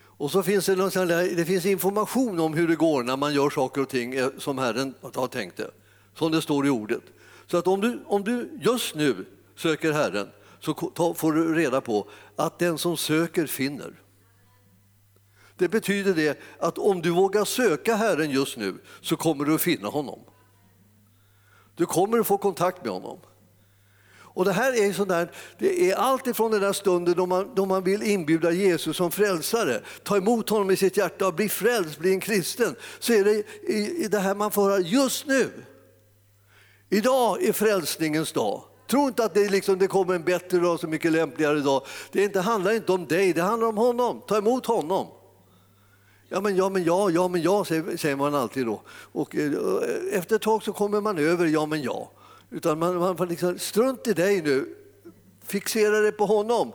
Och 0.03 0.31
så 0.31 0.43
finns 0.43 0.65
det, 0.65 1.35
det 1.35 1.45
finns 1.45 1.65
information 1.65 2.39
om 2.39 2.53
hur 2.53 2.67
det 2.67 2.75
går 2.75 3.03
när 3.03 3.17
man 3.17 3.33
gör 3.33 3.49
saker 3.49 3.81
och 3.81 3.89
ting 3.89 4.13
eh, 4.13 4.29
som 4.37 4.57
Herren 4.57 4.93
har 5.13 5.27
tänkt 5.27 5.57
det, 5.57 5.71
som 6.13 6.31
det 6.31 6.41
står 6.41 6.67
i 6.67 6.69
ordet. 6.69 7.03
Så 7.47 7.57
att 7.57 7.67
om 7.67 7.81
du, 7.81 8.03
om 8.05 8.23
du 8.23 8.59
just 8.61 8.95
nu 8.95 9.25
söker 9.55 9.91
Herren 9.91 10.29
så 10.65 11.13
får 11.13 11.33
du 11.33 11.55
reda 11.55 11.81
på 11.81 12.07
att 12.35 12.59
den 12.59 12.77
som 12.77 12.97
söker 12.97 13.47
finner. 13.47 14.01
Det 15.57 15.69
betyder 15.69 16.13
det 16.13 16.39
att 16.59 16.77
om 16.77 17.01
du 17.01 17.09
vågar 17.09 17.45
söka 17.45 17.95
Herren 17.95 18.31
just 18.31 18.57
nu 18.57 18.77
så 19.01 19.15
kommer 19.15 19.45
du 19.45 19.55
att 19.55 19.61
finna 19.61 19.87
honom. 19.87 20.19
Du 21.75 21.85
kommer 21.85 22.19
att 22.19 22.27
få 22.27 22.37
kontakt 22.37 22.83
med 22.83 22.93
honom. 22.93 23.19
Och 24.35 24.45
Det 24.45 24.51
här 24.51 24.83
är 24.83 24.93
sådär, 24.93 25.31
det 25.57 25.91
är 25.91 25.95
allt 25.95 26.27
ifrån 26.27 26.51
den 26.51 26.61
där 26.61 26.73
stunden 26.73 27.13
då 27.17 27.25
man, 27.25 27.55
då 27.55 27.65
man 27.65 27.83
vill 27.83 28.03
inbjuda 28.03 28.51
Jesus 28.51 28.97
som 28.97 29.11
frälsare, 29.11 29.81
ta 30.03 30.17
emot 30.17 30.49
honom 30.49 30.71
i 30.71 30.77
sitt 30.77 30.97
hjärta 30.97 31.27
och 31.27 31.33
bli 31.33 31.49
frälst, 31.49 31.99
bli 31.99 32.13
en 32.13 32.19
kristen. 32.19 32.75
Så 32.99 33.13
är 33.13 33.23
det 33.23 33.43
i, 33.71 34.07
det 34.11 34.19
här 34.19 34.35
man 34.35 34.51
får 34.51 34.63
höra 34.63 34.79
just 34.79 35.27
nu. 35.27 35.51
Idag 36.89 37.43
är 37.43 37.53
frälsningens 37.53 38.31
dag. 38.31 38.63
Tro 38.95 39.07
inte 39.07 39.25
att 39.25 39.33
det, 39.33 39.49
liksom, 39.49 39.79
det 39.79 39.87
kommer 39.87 40.15
en 40.15 40.23
bättre 40.23 40.59
dag, 40.59 40.79
så 40.79 40.87
mycket 40.87 41.11
lämpligare 41.11 41.59
dag. 41.59 41.81
Det 42.11 42.23
inte, 42.23 42.39
handlar 42.39 42.71
inte 42.71 42.91
om 42.91 43.05
dig, 43.05 43.33
det 43.33 43.41
handlar 43.41 43.67
om 43.67 43.77
honom. 43.77 44.21
Ta 44.27 44.37
emot 44.37 44.65
honom. 44.65 45.07
Ja, 46.29 46.41
men 46.41 46.55
ja, 46.55 46.69
men 46.69 46.83
ja, 46.83 47.09
ja, 47.09 47.27
men 47.27 47.41
ja, 47.41 47.65
säger 47.65 48.15
man 48.15 48.35
alltid 48.35 48.65
då. 48.65 48.81
Och 49.11 49.35
eh, 49.35 49.51
efter 50.11 50.35
ett 50.35 50.41
tag 50.41 50.63
så 50.63 50.73
kommer 50.73 51.01
man 51.01 51.17
över 51.17 51.45
ja, 51.45 51.65
men 51.65 51.81
ja. 51.81 52.11
Utan 52.49 52.79
man, 52.79 52.95
man 52.97 53.27
liksom, 53.27 53.59
strunt 53.59 54.07
i 54.07 54.13
dig 54.13 54.41
nu, 54.41 54.75
fixera 55.45 55.99
dig 55.99 56.11
på 56.11 56.25
honom. 56.25 56.71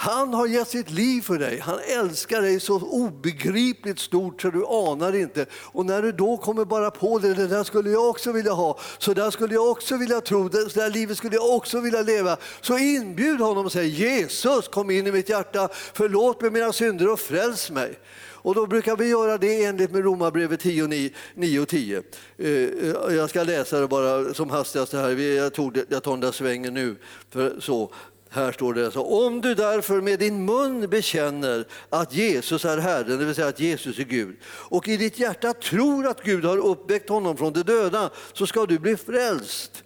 Han 0.00 0.34
har 0.34 0.46
gett 0.46 0.68
sitt 0.68 0.90
liv 0.90 1.22
för 1.22 1.38
dig. 1.38 1.58
Han 1.58 1.78
älskar 1.78 2.42
dig 2.42 2.60
så 2.60 2.80
obegripligt 2.80 3.98
stort 3.98 4.42
så 4.42 4.50
du 4.50 4.66
anar 4.66 5.16
inte. 5.16 5.46
Och 5.52 5.86
när 5.86 6.02
du 6.02 6.12
då 6.12 6.36
kommer 6.36 6.64
bara 6.64 6.90
på 6.90 7.18
det, 7.18 7.34
det 7.34 7.46
där 7.46 7.64
skulle 7.64 7.90
jag 7.90 8.08
också 8.08 8.32
vilja 8.32 8.52
ha, 8.52 8.78
så 8.98 9.14
där 9.14 9.30
skulle 9.30 9.54
jag 9.54 9.70
också 9.70 9.96
vilja 9.96 10.20
tro, 10.20 10.48
det 10.48 10.74
där 10.74 10.90
livet 10.90 11.16
skulle 11.16 11.34
jag 11.34 11.54
också 11.54 11.80
vilja 11.80 12.02
leva. 12.02 12.36
Så 12.60 12.78
inbjud 12.78 13.40
honom 13.40 13.66
och 13.66 13.72
säg 13.72 13.88
Jesus 13.88 14.68
kom 14.68 14.90
in 14.90 15.06
i 15.06 15.12
mitt 15.12 15.28
hjärta, 15.28 15.68
förlåt 15.72 16.40
mig 16.40 16.50
mina 16.50 16.72
synder 16.72 17.12
och 17.12 17.20
fräls 17.20 17.70
mig. 17.70 17.98
Och 18.40 18.54
då 18.54 18.66
brukar 18.66 18.96
vi 18.96 19.08
göra 19.08 19.38
det 19.38 19.64
enligt 19.64 19.90
med 19.90 20.04
Romarbrevet 20.04 20.60
10, 20.60 21.10
9 21.34 21.60
och 21.60 21.68
10. 21.68 22.02
Eh, 22.38 22.46
eh, 22.46 23.14
jag 23.14 23.30
ska 23.30 23.42
läsa 23.42 23.80
det 23.80 23.88
bara 23.88 24.34
som 24.34 24.50
hastigast 24.50 24.92
här. 24.92 25.10
Jag, 25.10 25.54
tog, 25.54 25.78
jag 25.88 26.02
tar 26.02 26.10
den 26.10 26.20
där 26.20 26.32
svängen 26.32 26.74
nu. 26.74 26.96
För 27.30 27.60
så. 27.60 27.92
Här 28.30 28.52
står 28.52 28.74
det 28.74 28.90
så. 28.90 29.26
Om 29.26 29.40
du 29.40 29.54
därför 29.54 30.00
med 30.00 30.18
din 30.18 30.44
mun 30.44 30.90
bekänner 30.90 31.66
att 31.90 32.14
Jesus 32.14 32.64
är 32.64 32.78
Herren, 32.78 33.18
det 33.18 33.24
vill 33.24 33.34
säga 33.34 33.48
att 33.48 33.60
Jesus 33.60 33.98
är 33.98 34.04
Gud, 34.04 34.36
och 34.44 34.88
i 34.88 34.96
ditt 34.96 35.18
hjärta 35.18 35.52
tror 35.54 36.06
att 36.06 36.22
Gud 36.22 36.44
har 36.44 36.58
uppväckt 36.58 37.08
honom 37.08 37.36
från 37.36 37.52
de 37.52 37.62
döda, 37.62 38.10
så 38.32 38.46
ska 38.46 38.66
du 38.66 38.78
bli 38.78 38.96
frälst. 38.96 39.84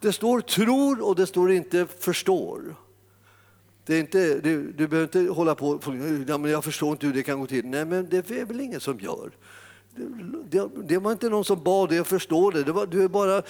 Det 0.00 0.12
står 0.12 0.40
tror 0.40 1.04
och 1.04 1.16
det 1.16 1.26
står 1.26 1.52
inte 1.52 1.86
förstår. 1.98 2.76
Det 3.86 3.94
är 3.94 4.00
inte, 4.00 4.38
du, 4.38 4.72
du 4.72 4.88
behöver 4.88 5.18
inte 5.18 5.32
hålla 5.32 5.54
på, 5.54 5.80
ja, 6.28 6.38
men 6.38 6.50
jag 6.50 6.64
förstår 6.64 6.92
inte 6.92 7.06
hur 7.06 7.14
det 7.14 7.22
kan 7.22 7.40
gå 7.40 7.46
till. 7.46 7.66
Nej, 7.66 7.84
men 7.84 8.08
det 8.08 8.30
är 8.30 8.44
väl 8.44 8.60
ingen 8.60 8.80
som 8.80 9.00
gör. 9.00 9.30
Det, 10.50 10.68
det, 10.88 10.98
var 10.98 11.12
inte 11.12 11.28
någon 11.28 11.44
som 11.44 11.62
bad 11.62 11.88
dig 11.88 11.98
att 11.98 12.06
förstå 12.06 12.50
det. 12.50 12.64
det 12.64 12.72
var, 12.72 12.86
du, 12.86 13.04
är 13.04 13.08
bara, 13.08 13.42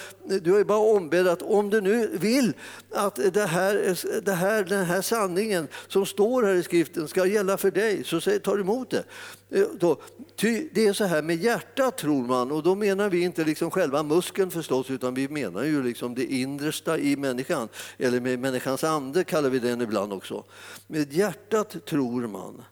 du 0.42 0.60
är 0.60 0.64
bara 0.64 0.78
ombedd 0.78 1.28
att 1.28 1.42
om 1.42 1.70
du 1.70 1.80
nu 1.80 2.06
vill 2.06 2.52
att 2.90 3.14
det 3.32 3.46
här, 3.46 3.96
det 4.20 4.32
här, 4.32 4.64
den 4.64 4.84
här 4.84 5.02
sanningen 5.02 5.68
som 5.88 6.06
står 6.06 6.42
här 6.42 6.54
i 6.54 6.62
skriften 6.62 7.08
ska 7.08 7.26
gälla 7.26 7.56
för 7.56 7.70
dig, 7.70 8.04
så 8.04 8.20
säg, 8.20 8.40
tar 8.40 8.58
emot 8.58 8.90
det. 8.90 9.04
Eh, 9.50 9.66
då, 9.80 10.00
ty, 10.36 10.68
det 10.72 10.86
är 10.86 10.92
så 10.92 11.04
här 11.04 11.22
med 11.22 11.36
hjärtat 11.36 11.98
tror 11.98 12.26
man, 12.26 12.52
och 12.52 12.62
då 12.62 12.74
menar 12.74 13.08
vi 13.08 13.20
inte 13.20 13.44
liksom 13.44 13.70
själva 13.70 14.02
muskeln 14.02 14.50
förstås, 14.50 14.90
utan 14.90 15.14
vi 15.14 15.28
menar 15.28 15.62
ju 15.64 15.82
liksom 15.82 16.14
det 16.14 16.24
innersta 16.24 16.98
i 16.98 17.16
människan, 17.16 17.68
eller 17.98 18.20
med 18.20 18.38
människans 18.38 18.84
ande 18.84 19.24
kallar 19.24 19.50
vi 19.50 19.58
den 19.58 19.80
ibland 19.80 20.12
också. 20.12 20.44
Med 20.86 21.12
hjärtat 21.12 21.86
tror 21.86 22.26
man, 22.26 22.62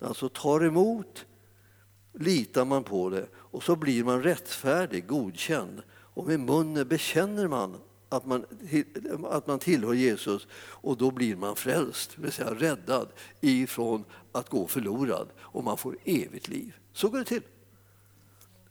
alltså 0.00 0.28
tar 0.28 0.64
emot 0.64 1.24
litar 2.18 2.64
man 2.64 2.84
på 2.84 3.10
det 3.10 3.26
och 3.34 3.62
så 3.62 3.76
blir 3.76 4.04
man 4.04 4.22
rättfärdig, 4.22 5.06
godkänd. 5.06 5.82
Och 5.90 6.26
med 6.26 6.40
munnen 6.40 6.88
bekänner 6.88 7.48
man 7.48 7.76
att 8.08 8.26
man, 8.26 8.44
att 9.30 9.46
man 9.46 9.58
tillhör 9.58 9.92
Jesus 9.92 10.46
och 10.54 10.96
då 10.96 11.10
blir 11.10 11.36
man 11.36 11.56
frälst, 11.56 12.12
det 12.16 12.22
vill 12.22 12.32
säga 12.32 12.54
räddad 12.54 13.08
ifrån 13.40 14.04
att 14.32 14.48
gå 14.48 14.66
förlorad 14.66 15.28
och 15.38 15.64
man 15.64 15.76
får 15.76 15.98
evigt 16.04 16.48
liv. 16.48 16.76
Så 16.92 17.08
går 17.08 17.18
det 17.18 17.24
till. 17.24 17.42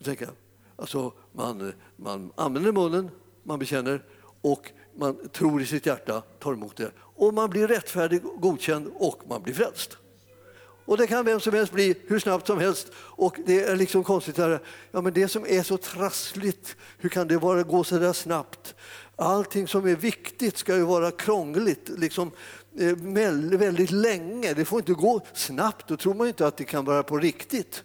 Tänker, 0.03 0.29
alltså 0.75 1.13
man, 1.31 1.73
man 1.95 2.31
använder 2.35 2.71
munnen, 2.71 3.09
man 3.43 3.59
bekänner 3.59 4.03
och 4.41 4.71
man 4.95 5.29
tror 5.29 5.61
i 5.61 5.65
sitt 5.65 5.85
hjärta, 5.85 6.21
tar 6.39 6.53
emot 6.53 6.75
det 6.75 6.91
och 6.97 7.33
man 7.33 7.49
blir 7.49 7.67
rättfärdig, 7.67 8.21
godkänd 8.39 8.91
och 8.95 9.23
man 9.27 9.41
blir 9.41 9.53
frälst. 9.53 9.97
Och 10.85 10.97
det 10.97 11.07
kan 11.07 11.25
vem 11.25 11.39
som 11.39 11.53
helst 11.53 11.73
bli 11.73 11.95
hur 12.07 12.19
snabbt 12.19 12.47
som 12.47 12.59
helst. 12.59 12.91
Och 12.95 13.35
det 13.45 13.63
är 13.63 13.75
liksom 13.75 14.03
konstigt, 14.03 14.37
här, 14.37 14.59
ja, 14.91 15.01
men 15.01 15.13
det 15.13 15.27
som 15.27 15.45
är 15.47 15.63
så 15.63 15.77
trassligt, 15.77 16.75
hur 16.97 17.09
kan 17.09 17.27
det 17.27 17.39
bara 17.39 17.63
gå 17.63 17.83
så 17.83 17.97
där 17.97 18.13
snabbt? 18.13 18.75
Allting 19.15 19.67
som 19.67 19.87
är 19.87 19.95
viktigt 19.95 20.57
ska 20.57 20.75
ju 20.75 20.83
vara 20.83 21.11
krångligt, 21.11 21.89
liksom, 21.97 22.31
eh, 22.79 22.95
väldigt 22.95 23.91
länge. 23.91 24.53
Det 24.53 24.65
får 24.65 24.79
inte 24.79 24.93
gå 24.93 25.21
snabbt, 25.33 25.87
då 25.87 25.97
tror 25.97 26.13
man 26.13 26.27
inte 26.27 26.47
att 26.47 26.57
det 26.57 26.63
kan 26.63 26.85
vara 26.85 27.03
på 27.03 27.17
riktigt. 27.17 27.83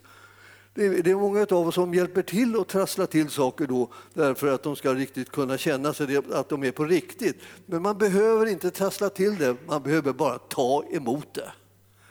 Det 0.75 1.11
är 1.11 1.14
många 1.14 1.47
av 1.50 1.69
oss 1.69 1.75
som 1.75 1.95
hjälper 1.95 2.23
till 2.23 2.61
att 2.61 2.69
trassla 2.69 3.07
till 3.07 3.30
saker 3.30 3.66
då 3.66 3.92
därför 4.14 4.47
att 4.47 4.62
de 4.62 4.76
ska 4.76 4.95
riktigt 4.95 5.30
kunna 5.30 5.59
känna 5.59 5.95
sig 5.95 6.16
att 6.33 6.49
de 6.49 6.64
är 6.64 6.71
på 6.71 6.85
riktigt. 6.85 7.37
Men 7.66 7.83
man 7.83 7.99
behöver 7.99 8.47
inte 8.47 8.71
trassla 8.71 9.09
till 9.09 9.38
det, 9.38 9.57
man 9.66 9.83
behöver 9.83 10.12
bara 10.12 10.38
ta 10.38 10.85
emot 10.90 11.35
det. 11.35 11.52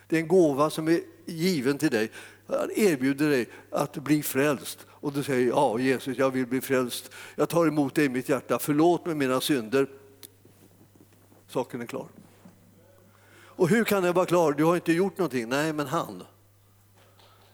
Det 0.09 0.15
är 0.15 0.21
en 0.21 0.27
gåva 0.27 0.69
som 0.69 0.87
är 0.87 1.01
given 1.25 1.77
till 1.77 1.89
dig. 1.89 2.11
Han 2.47 2.71
erbjuder 2.75 3.29
dig 3.29 3.49
att 3.71 3.97
bli 3.97 4.23
frälst. 4.23 4.85
Och 4.89 5.13
du 5.13 5.23
säger 5.23 5.47
ja 5.47 5.79
Jesus, 5.79 6.17
jag 6.17 6.31
vill 6.31 6.47
bli 6.47 6.61
frälst. 6.61 7.11
Jag 7.35 7.49
tar 7.49 7.67
emot 7.67 7.95
dig 7.95 8.05
i 8.05 8.09
mitt 8.09 8.29
hjärta. 8.29 8.59
Förlåt 8.59 9.05
mig 9.05 9.15
mina 9.15 9.41
synder. 9.41 9.87
Saken 11.47 11.81
är 11.81 11.85
klar. 11.85 12.07
Och 13.59 13.69
hur 13.69 13.83
kan 13.83 14.03
den 14.03 14.13
vara 14.13 14.25
klar? 14.25 14.53
Du 14.53 14.63
har 14.63 14.75
inte 14.75 14.93
gjort 14.93 15.17
någonting. 15.17 15.49
Nej, 15.49 15.73
men 15.73 15.87
han. 15.87 16.23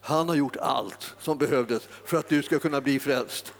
Han 0.00 0.28
har 0.28 0.36
gjort 0.36 0.56
allt 0.56 1.14
som 1.18 1.38
behövdes 1.38 1.88
för 2.04 2.16
att 2.16 2.28
du 2.28 2.42
ska 2.42 2.58
kunna 2.58 2.80
bli 2.80 2.98
frälst. 2.98 3.54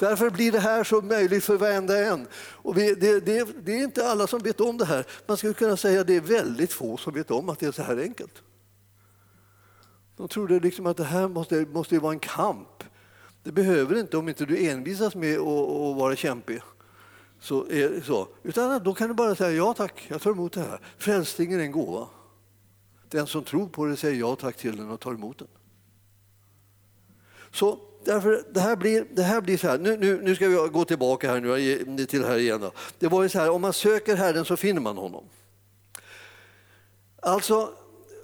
Därför 0.00 0.30
blir 0.30 0.52
det 0.52 0.60
här 0.60 0.84
så 0.84 1.02
möjligt 1.02 1.44
för 1.44 1.56
varenda 1.56 2.04
en. 2.04 2.26
Och 2.34 2.78
vi, 2.78 2.94
det, 2.94 3.20
det, 3.20 3.64
det, 3.64 3.72
är 3.72 3.82
inte 3.82 4.08
alla 4.08 4.26
som 4.26 4.42
vet 4.42 4.60
om 4.60 4.78
det 4.78 4.84
här. 4.84 5.06
Man 5.26 5.36
skulle 5.36 5.54
kunna 5.54 5.76
säga 5.76 6.00
att 6.00 6.06
det 6.06 6.16
är 6.16 6.20
väldigt 6.20 6.72
få 6.72 6.96
som 6.96 7.14
vet 7.14 7.30
om 7.30 7.48
att 7.48 7.58
det 7.58 7.66
är 7.66 7.72
så 7.72 7.82
här 7.82 7.96
enkelt. 7.96 8.42
De 10.16 10.28
trodde 10.28 10.60
liksom 10.60 10.86
att 10.86 10.96
det 10.96 11.04
här 11.04 11.28
måste, 11.28 11.66
måste 11.72 11.98
vara 11.98 12.12
en 12.12 12.18
kamp. 12.18 12.84
Det 13.42 13.52
behöver 13.52 13.98
inte 13.98 14.16
om 14.16 14.28
inte 14.28 14.46
du 14.46 14.68
envisas 14.68 15.14
med 15.14 15.38
att, 15.38 15.46
att 15.46 15.96
vara 15.96 16.16
kämpig. 16.16 16.60
Så 17.40 17.66
är 17.70 18.00
så. 18.00 18.28
Utan 18.42 18.82
då 18.82 18.94
kan 18.94 19.08
du 19.08 19.14
bara 19.14 19.34
säga 19.34 19.50
ja 19.50 19.74
tack, 19.74 20.06
jag 20.08 20.22
tar 20.22 20.30
emot 20.30 20.52
det 20.52 20.60
här. 20.60 20.80
Frälsningen 20.98 21.60
är 21.60 21.64
en 21.64 21.72
gåva. 21.72 22.08
Den 23.08 23.26
som 23.26 23.44
tror 23.44 23.68
på 23.68 23.86
det 23.86 23.96
säger 23.96 24.20
ja 24.20 24.36
tack 24.36 24.56
till 24.56 24.76
den 24.76 24.90
och 24.90 25.00
tar 25.00 25.14
emot 25.14 25.38
den. 25.38 25.48
Så 27.52 27.89
därför, 28.04 28.44
det, 28.52 28.60
här 28.60 28.76
blir, 28.76 29.06
det 29.10 29.22
här 29.22 29.40
blir 29.40 29.56
så 29.56 29.68
här, 29.68 29.78
nu, 29.78 29.96
nu, 29.96 30.22
nu 30.22 30.34
ska 30.34 30.48
vi 30.48 30.68
gå 30.68 30.84
tillbaka 30.84 31.30
här 31.30 31.40
nu, 31.86 32.06
till 32.06 32.24
här 32.24 32.38
igen. 32.38 32.60
Då. 32.60 32.72
Det 32.98 33.08
var 33.08 33.22
ju 33.22 33.28
så 33.28 33.38
här, 33.38 33.50
om 33.50 33.60
man 33.60 33.72
söker 33.72 34.16
Herren 34.16 34.44
så 34.44 34.56
finner 34.56 34.80
man 34.80 34.96
honom. 34.96 35.24
Alltså, 37.22 37.72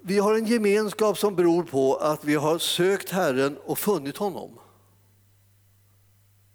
vi 0.02 0.18
har 0.18 0.34
en 0.34 0.46
gemenskap 0.46 1.18
som 1.18 1.36
beror 1.36 1.62
på 1.62 1.96
att 1.96 2.24
vi 2.24 2.34
har 2.34 2.58
sökt 2.58 3.10
Herren 3.10 3.56
och 3.56 3.78
funnit 3.78 4.16
honom. 4.16 4.58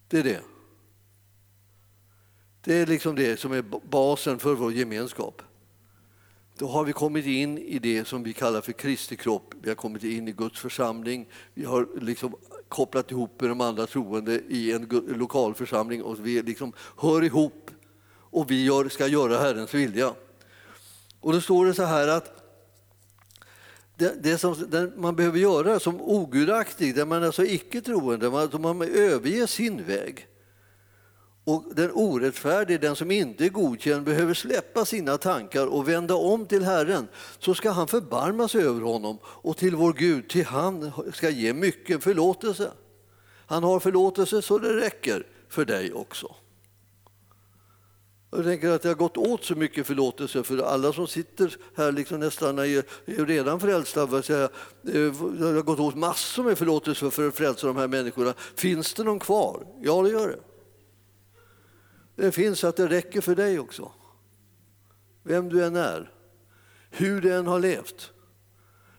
Det 0.07 0.19
är 0.19 0.23
det. 0.23 0.41
Det 2.63 2.73
är 2.73 2.85
liksom 2.85 3.15
det 3.15 3.39
som 3.39 3.51
är 3.51 3.61
basen 3.89 4.39
för 4.39 4.55
vår 4.55 4.73
gemenskap. 4.73 5.41
Då 6.57 6.67
har 6.67 6.83
vi 6.83 6.93
kommit 6.93 7.25
in 7.25 7.57
i 7.57 7.79
det 7.79 8.07
som 8.07 8.23
vi 8.23 8.33
kallar 8.33 8.61
för 8.61 8.71
Kristi 8.71 9.15
kropp. 9.15 9.53
Vi 9.61 9.69
har 9.69 9.75
kommit 9.75 10.03
in 10.03 10.27
i 10.27 10.31
Guds 10.31 10.59
församling. 10.59 11.27
Vi 11.53 11.65
har 11.65 11.87
liksom 12.01 12.35
kopplat 12.71 13.11
ihop 13.11 13.41
med 13.41 13.49
de 13.49 13.61
andra 13.61 13.87
troende 13.87 14.41
i 14.49 14.71
en 14.71 14.87
lokal 15.07 15.53
församling 15.53 16.03
och 16.03 16.25
vi 16.25 16.41
liksom 16.41 16.73
hör 16.97 17.23
ihop 17.23 17.71
och 18.13 18.51
vi 18.51 18.63
gör, 18.65 18.89
ska 18.89 19.07
göra 19.07 19.39
Herrens 19.39 19.73
vilja. 19.73 20.13
Och 21.19 21.33
då 21.33 21.41
står 21.41 21.65
det 21.65 21.73
så 21.73 21.83
här 21.83 22.07
att 22.07 22.41
det, 23.95 24.23
det 24.23 24.37
som 24.37 24.69
det 24.69 24.91
man 24.97 25.15
behöver 25.15 25.39
göra 25.39 25.79
som 25.79 26.01
ogudaktig, 26.01 26.95
där 26.95 27.05
man 27.05 27.23
alltså 27.23 27.45
icke 27.45 27.81
troende, 27.81 28.29
man, 28.29 28.49
man 28.61 28.81
överger 28.81 29.45
sin 29.45 29.83
väg. 29.83 30.27
Och 31.43 31.63
den 31.75 31.91
orättfärdige, 31.93 32.77
den 32.77 32.95
som 32.95 33.11
inte 33.11 33.45
är 33.45 33.49
godkänd, 33.49 34.05
behöver 34.05 34.33
släppa 34.33 34.85
sina 34.85 35.17
tankar 35.17 35.67
och 35.67 35.89
vända 35.89 36.15
om 36.15 36.45
till 36.45 36.63
Herren. 36.63 37.07
Så 37.39 37.53
ska 37.53 37.71
han 37.71 37.87
förbarma 37.87 38.47
sig 38.47 38.63
över 38.63 38.81
honom 38.81 39.17
och 39.23 39.57
till 39.57 39.75
vår 39.75 39.93
Gud, 39.93 40.29
till 40.29 40.45
han 40.45 40.91
ska 41.13 41.29
ge 41.29 41.53
mycket 41.53 42.03
förlåtelse. 42.03 42.71
Han 43.45 43.63
har 43.63 43.79
förlåtelse 43.79 44.41
så 44.41 44.59
det 44.59 44.75
räcker 44.75 45.27
för 45.49 45.65
dig 45.65 45.93
också. 45.93 46.35
Jag 48.31 48.43
tänker 48.43 48.69
att 48.69 48.81
det 48.81 48.87
har 48.87 48.95
gått 48.95 49.17
åt 49.17 49.43
så 49.43 49.55
mycket 49.55 49.87
förlåtelse 49.87 50.43
för 50.43 50.57
alla 50.57 50.93
som 50.93 51.07
sitter 51.07 51.57
här 51.77 51.91
liksom 51.91 52.19
nästan 52.19 52.59
är, 52.59 52.83
är 53.05 53.25
redan 53.25 53.59
frälsta. 53.59 54.01
Eh, 54.01 54.07
det 54.83 55.45
har 55.45 55.61
gått 55.61 55.79
åt 55.79 55.95
massor 55.95 56.43
med 56.43 56.57
förlåtelse 56.57 57.11
för 57.11 57.27
att 57.27 57.35
frälsa 57.35 57.67
de 57.67 57.77
här 57.77 57.87
människorna. 57.87 58.33
Finns 58.55 58.93
det 58.93 59.03
någon 59.03 59.19
kvar? 59.19 59.67
Ja, 59.81 60.01
det 60.01 60.09
gör 60.09 60.27
det. 60.27 60.39
Det 62.15 62.31
finns 62.31 62.63
att 62.63 62.75
det 62.75 62.87
räcker 62.87 63.21
för 63.21 63.35
dig 63.35 63.59
också. 63.59 63.91
Vem 65.23 65.49
du 65.49 65.65
än 65.65 65.75
är, 65.75 66.13
hur 66.89 67.21
du 67.21 67.33
än 67.33 67.47
har 67.47 67.59
levt, 67.59 68.11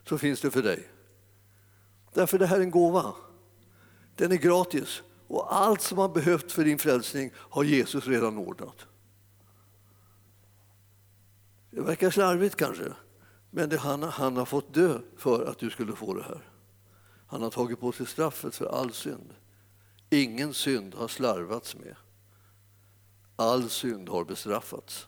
så 0.08 0.18
finns 0.18 0.40
det 0.40 0.50
för 0.50 0.62
dig. 0.62 0.88
Därför 2.12 2.38
det 2.38 2.46
här 2.46 2.56
är 2.56 2.62
en 2.62 2.70
gåva. 2.70 3.14
Den 4.16 4.32
är 4.32 4.36
gratis 4.36 5.02
och 5.26 5.54
allt 5.54 5.80
som 5.80 5.98
har 5.98 6.08
behövt 6.08 6.52
för 6.52 6.64
din 6.64 6.78
frälsning 6.78 7.30
har 7.36 7.64
Jesus 7.64 8.06
redan 8.06 8.38
ordnat. 8.38 8.86
Det 11.70 11.80
verkar 11.80 12.10
slarvigt 12.10 12.56
kanske, 12.56 12.92
men 13.50 13.68
det, 13.68 13.76
han, 13.76 14.02
han 14.02 14.36
har 14.36 14.44
fått 14.44 14.74
dö 14.74 15.00
för 15.16 15.46
att 15.46 15.58
du 15.58 15.70
skulle 15.70 15.96
få 15.96 16.14
det 16.14 16.22
här. 16.22 16.48
Han 17.26 17.42
har 17.42 17.50
tagit 17.50 17.80
på 17.80 17.92
sig 17.92 18.06
straffet 18.06 18.54
för 18.54 18.66
all 18.66 18.92
synd. 18.92 19.34
Ingen 20.10 20.54
synd 20.54 20.94
har 20.94 21.08
slarvats 21.08 21.76
med. 21.76 21.96
All 23.42 23.70
synd 23.70 24.08
har 24.08 24.24
bestraffats. 24.24 25.06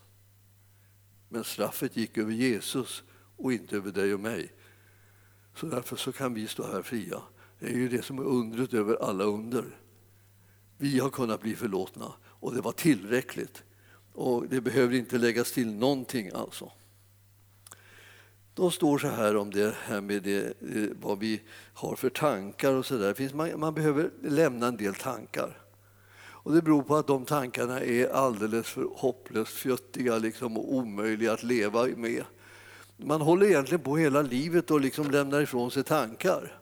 Men 1.28 1.44
straffet 1.44 1.96
gick 1.96 2.18
över 2.18 2.32
Jesus 2.32 3.02
och 3.36 3.52
inte 3.52 3.76
över 3.76 3.92
dig 3.92 4.14
och 4.14 4.20
mig. 4.20 4.52
Så 5.54 5.66
därför 5.66 5.96
så 5.96 6.12
kan 6.12 6.34
vi 6.34 6.46
stå 6.46 6.66
här 6.66 6.82
fria. 6.82 7.22
Det 7.58 7.66
är 7.66 7.76
ju 7.76 7.88
det 7.88 8.02
som 8.02 8.18
är 8.18 8.22
undret 8.22 8.74
över 8.74 8.96
alla 9.02 9.24
under. 9.24 9.64
Vi 10.78 10.98
har 10.98 11.10
kunnat 11.10 11.40
bli 11.40 11.56
förlåtna 11.56 12.12
och 12.22 12.54
det 12.54 12.60
var 12.60 12.72
tillräckligt. 12.72 13.62
Och 14.12 14.48
det 14.48 14.60
behöver 14.60 14.94
inte 14.94 15.18
läggas 15.18 15.52
till 15.52 15.74
någonting 15.74 16.30
alltså. 16.34 16.72
De 18.54 18.70
står 18.70 18.98
så 18.98 19.08
här 19.08 19.36
om 19.36 19.50
det 19.50 19.74
här 19.84 20.00
med 20.00 20.22
det, 20.22 20.62
eh, 20.62 20.90
vad 21.00 21.18
vi 21.18 21.42
har 21.74 21.96
för 21.96 22.10
tankar 22.10 22.72
och 22.74 22.86
så 22.86 22.98
där. 22.98 23.34
Man, 23.34 23.60
man 23.60 23.74
behöver 23.74 24.10
lämna 24.22 24.66
en 24.66 24.76
del 24.76 24.94
tankar. 24.94 25.63
Och 26.44 26.52
det 26.52 26.62
beror 26.62 26.82
på 26.82 26.96
att 26.96 27.06
de 27.06 27.24
tankarna 27.24 27.80
är 27.80 28.08
alldeles 28.08 28.66
för 28.66 28.88
hopplöst 28.96 29.52
fjuttiga 29.52 30.18
liksom, 30.18 30.56
och 30.56 30.74
omöjliga 30.74 31.32
att 31.32 31.42
leva 31.42 31.86
med. 31.96 32.24
Man 32.96 33.20
håller 33.20 33.46
egentligen 33.46 33.84
på 33.84 33.96
hela 33.96 34.22
livet 34.22 34.70
och 34.70 34.80
liksom 34.80 35.10
lämnar 35.10 35.40
ifrån 35.40 35.70
sig 35.70 35.84
tankar. 35.84 36.58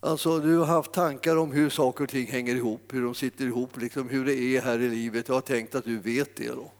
Alltså, 0.00 0.38
du 0.38 0.56
har 0.56 0.66
haft 0.66 0.92
tankar 0.92 1.36
om 1.36 1.52
hur 1.52 1.70
saker 1.70 2.04
och 2.04 2.10
ting 2.10 2.26
hänger 2.26 2.56
ihop, 2.56 2.82
hur 2.92 3.02
de 3.02 3.14
sitter 3.14 3.44
ihop, 3.44 3.80
liksom 3.80 4.08
hur 4.08 4.24
det 4.24 4.34
är 4.34 4.60
här 4.60 4.78
i 4.78 4.88
livet. 4.88 5.28
Jag 5.28 5.34
har 5.34 5.40
tänkt 5.40 5.74
att 5.74 5.84
du 5.84 5.98
vet 5.98 6.36
det. 6.36 6.48
Då. 6.48 6.72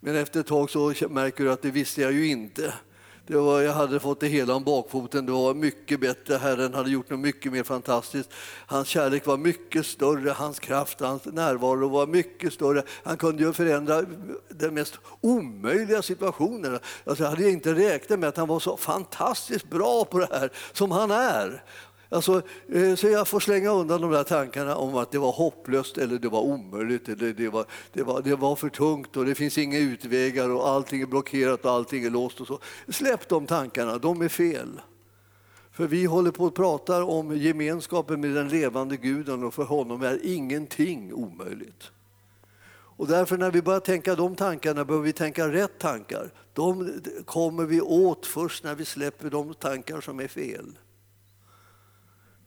Men 0.00 0.16
efter 0.16 0.40
ett 0.40 0.46
tag 0.46 0.70
så 0.70 0.94
märker 1.08 1.44
du 1.44 1.52
att 1.52 1.62
det 1.62 1.70
visste 1.70 2.02
jag 2.02 2.12
ju 2.12 2.26
inte. 2.26 2.74
Det 3.28 3.36
var, 3.36 3.60
jag 3.60 3.72
hade 3.72 4.00
fått 4.00 4.20
det 4.20 4.26
hela 4.28 4.54
om 4.54 4.64
bakfoten. 4.64 5.26
Det 5.26 5.32
var 5.32 5.54
mycket 5.54 6.00
bättre. 6.00 6.34
Herren 6.36 6.74
hade 6.74 6.90
gjort 6.90 7.10
något 7.10 7.20
mycket 7.20 7.52
mer 7.52 7.62
fantastiskt. 7.62 8.30
Hans 8.66 8.88
kärlek 8.88 9.26
var 9.26 9.36
mycket 9.36 9.86
större, 9.86 10.30
hans 10.30 10.58
kraft, 10.58 11.00
hans 11.00 11.24
närvaro 11.24 11.88
var 11.88 12.06
mycket 12.06 12.52
större. 12.52 12.82
Han 13.04 13.16
kunde 13.16 13.42
ju 13.42 13.52
förändra 13.52 14.02
den 14.48 14.74
mest 14.74 14.98
omöjliga 15.20 16.02
situationen. 16.02 16.78
Alltså 17.04 17.24
jag 17.24 17.30
hade 17.30 17.50
inte 17.50 17.74
räknat 17.74 18.18
med 18.18 18.28
att 18.28 18.36
han 18.36 18.48
var 18.48 18.60
så 18.60 18.76
fantastiskt 18.76 19.70
bra 19.70 20.04
på 20.04 20.18
det 20.18 20.28
här 20.30 20.52
som 20.72 20.90
han 20.90 21.10
är. 21.10 21.64
Alltså, 22.08 22.42
eh, 22.72 22.94
så 22.94 23.08
jag 23.08 23.28
får 23.28 23.40
slänga 23.40 23.70
undan 23.70 24.00
de 24.00 24.10
där 24.10 24.24
tankarna 24.24 24.76
om 24.76 24.96
att 24.96 25.10
det 25.10 25.18
var 25.18 25.32
hopplöst 25.32 25.98
eller 25.98 26.18
det 26.18 26.28
var 26.28 26.40
omöjligt 26.40 27.08
eller 27.08 27.32
det 27.32 27.48
var, 27.48 27.66
det 27.92 28.02
var, 28.02 28.22
det 28.22 28.36
var 28.36 28.56
för 28.56 28.68
tungt 28.68 29.16
och 29.16 29.24
det 29.24 29.34
finns 29.34 29.58
inga 29.58 29.78
utvägar 29.78 30.50
och 30.50 30.68
allting 30.68 31.02
är 31.02 31.06
blockerat 31.06 31.64
och 31.64 31.70
allting 31.70 32.04
är 32.04 32.10
låst. 32.10 32.40
Och 32.40 32.46
så. 32.46 32.58
Släpp 32.88 33.28
de 33.28 33.46
tankarna, 33.46 33.98
de 33.98 34.22
är 34.22 34.28
fel. 34.28 34.80
För 35.72 35.86
vi 35.86 36.04
håller 36.04 36.30
på 36.30 36.46
att 36.46 36.54
prata 36.54 37.04
om 37.04 37.36
gemenskapen 37.36 38.20
med 38.20 38.30
den 38.30 38.48
levande 38.48 38.96
guden 38.96 39.44
och 39.44 39.54
för 39.54 39.64
honom 39.64 40.02
är 40.02 40.20
ingenting 40.22 41.14
omöjligt. 41.14 41.90
Och 42.98 43.06
därför 43.06 43.38
när 43.38 43.50
vi 43.50 43.62
börjar 43.62 43.80
tänka 43.80 44.14
de 44.14 44.36
tankarna 44.36 44.84
behöver 44.84 45.04
vi 45.06 45.12
tänka 45.12 45.52
rätt 45.52 45.78
tankar. 45.78 46.30
De 46.52 47.00
kommer 47.24 47.64
vi 47.64 47.80
åt 47.80 48.26
först 48.26 48.64
när 48.64 48.74
vi 48.74 48.84
släpper 48.84 49.30
de 49.30 49.54
tankar 49.54 50.00
som 50.00 50.20
är 50.20 50.28
fel. 50.28 50.78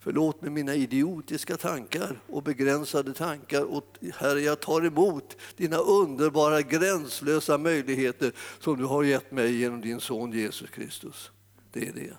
Förlåt 0.01 0.41
mig 0.41 0.51
mina 0.51 0.75
idiotiska 0.75 1.57
tankar 1.57 2.19
och 2.27 2.43
begränsade 2.43 3.13
tankar. 3.13 3.63
Och 3.63 3.85
Herre, 4.17 4.41
jag 4.41 4.59
tar 4.59 4.85
emot 4.85 5.37
dina 5.57 5.77
underbara 5.77 6.61
gränslösa 6.61 7.57
möjligheter 7.57 8.31
som 8.59 8.77
du 8.77 8.85
har 8.85 9.03
gett 9.03 9.31
mig 9.31 9.55
genom 9.55 9.81
din 9.81 9.99
son 9.99 10.31
Jesus 10.31 10.69
Kristus. 10.69 11.31
Det 11.73 11.87
är 11.87 11.93
det. 11.93 12.13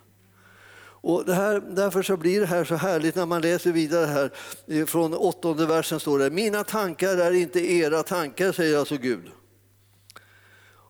Och 1.02 1.24
det 1.24 1.34
här, 1.34 1.60
därför 1.60 2.02
så 2.02 2.16
blir 2.16 2.40
det 2.40 2.46
här 2.46 2.64
så 2.64 2.74
härligt 2.74 3.14
när 3.14 3.26
man 3.26 3.42
läser 3.42 3.72
vidare 3.72 4.06
här. 4.06 4.30
Eh, 4.66 4.86
från 4.86 5.14
åttonde 5.14 5.66
versen 5.66 6.00
står 6.00 6.18
det, 6.18 6.30
mina 6.30 6.64
tankar 6.64 7.16
är 7.16 7.32
inte 7.32 7.72
era 7.72 8.02
tankar, 8.02 8.52
säger 8.52 8.78
alltså 8.78 8.96
Gud. 8.96 9.30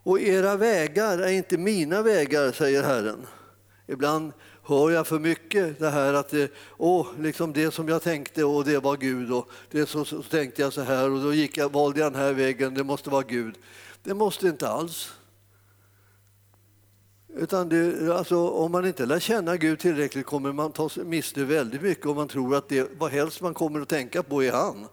Och 0.03 0.21
era 0.21 0.57
vägar 0.57 1.19
är 1.19 1.33
inte 1.33 1.59
mina 1.59 2.03
vägar, 2.03 2.53
säger 2.53 2.83
Herren. 2.83 3.27
Ibland 3.87 4.33
hör 4.63 4.91
jag 4.91 5.07
för 5.07 5.19
mycket 5.19 5.79
det 5.79 5.91
här 5.91 6.15
att 6.15 6.29
det, 6.29 6.53
åh, 6.79 7.07
liksom 7.19 7.53
det 7.53 7.71
som 7.71 7.89
jag 7.89 8.03
tänkte 8.03 8.45
och 8.45 8.65
det 8.65 8.79
var 8.79 8.97
Gud 8.97 9.33
och 9.33 9.51
det 9.71 9.87
så, 9.87 10.05
så 10.05 10.23
tänkte 10.23 10.63
jag 10.63 10.73
så 10.73 10.81
här 10.81 11.11
och 11.11 11.23
då 11.23 11.35
gick 11.35 11.57
jag, 11.57 11.73
valde 11.73 12.01
jag 12.01 12.13
den 12.13 12.21
här 12.21 12.33
vägen, 12.33 12.75
det 12.75 12.85
måste 12.85 13.11
vara 13.11 13.23
Gud. 13.23 13.55
Det 14.03 14.15
måste 14.15 14.47
inte 14.47 14.69
alls. 14.69 15.13
Utan 17.37 17.69
det, 17.69 18.17
alltså, 18.17 18.49
om 18.49 18.73
man 18.73 18.87
inte 18.87 19.07
lär 19.07 19.21
känna 19.21 19.57
Gud 19.57 19.79
tillräckligt 19.79 20.27
kommer 20.27 20.53
man 20.53 20.73
ta 20.73 20.89
miste 21.05 21.45
väldigt 21.45 21.83
mycket 21.83 22.07
om 22.07 22.17
man 22.17 22.29
tror 22.29 22.57
att 22.57 22.69
det 22.69 22.91
vad 22.99 23.11
helst 23.11 23.41
man 23.41 23.55
kommer 23.55 23.81
att 23.81 23.89
tänka 23.89 24.23
på 24.23 24.43
är 24.43 24.53
han. 24.53 24.87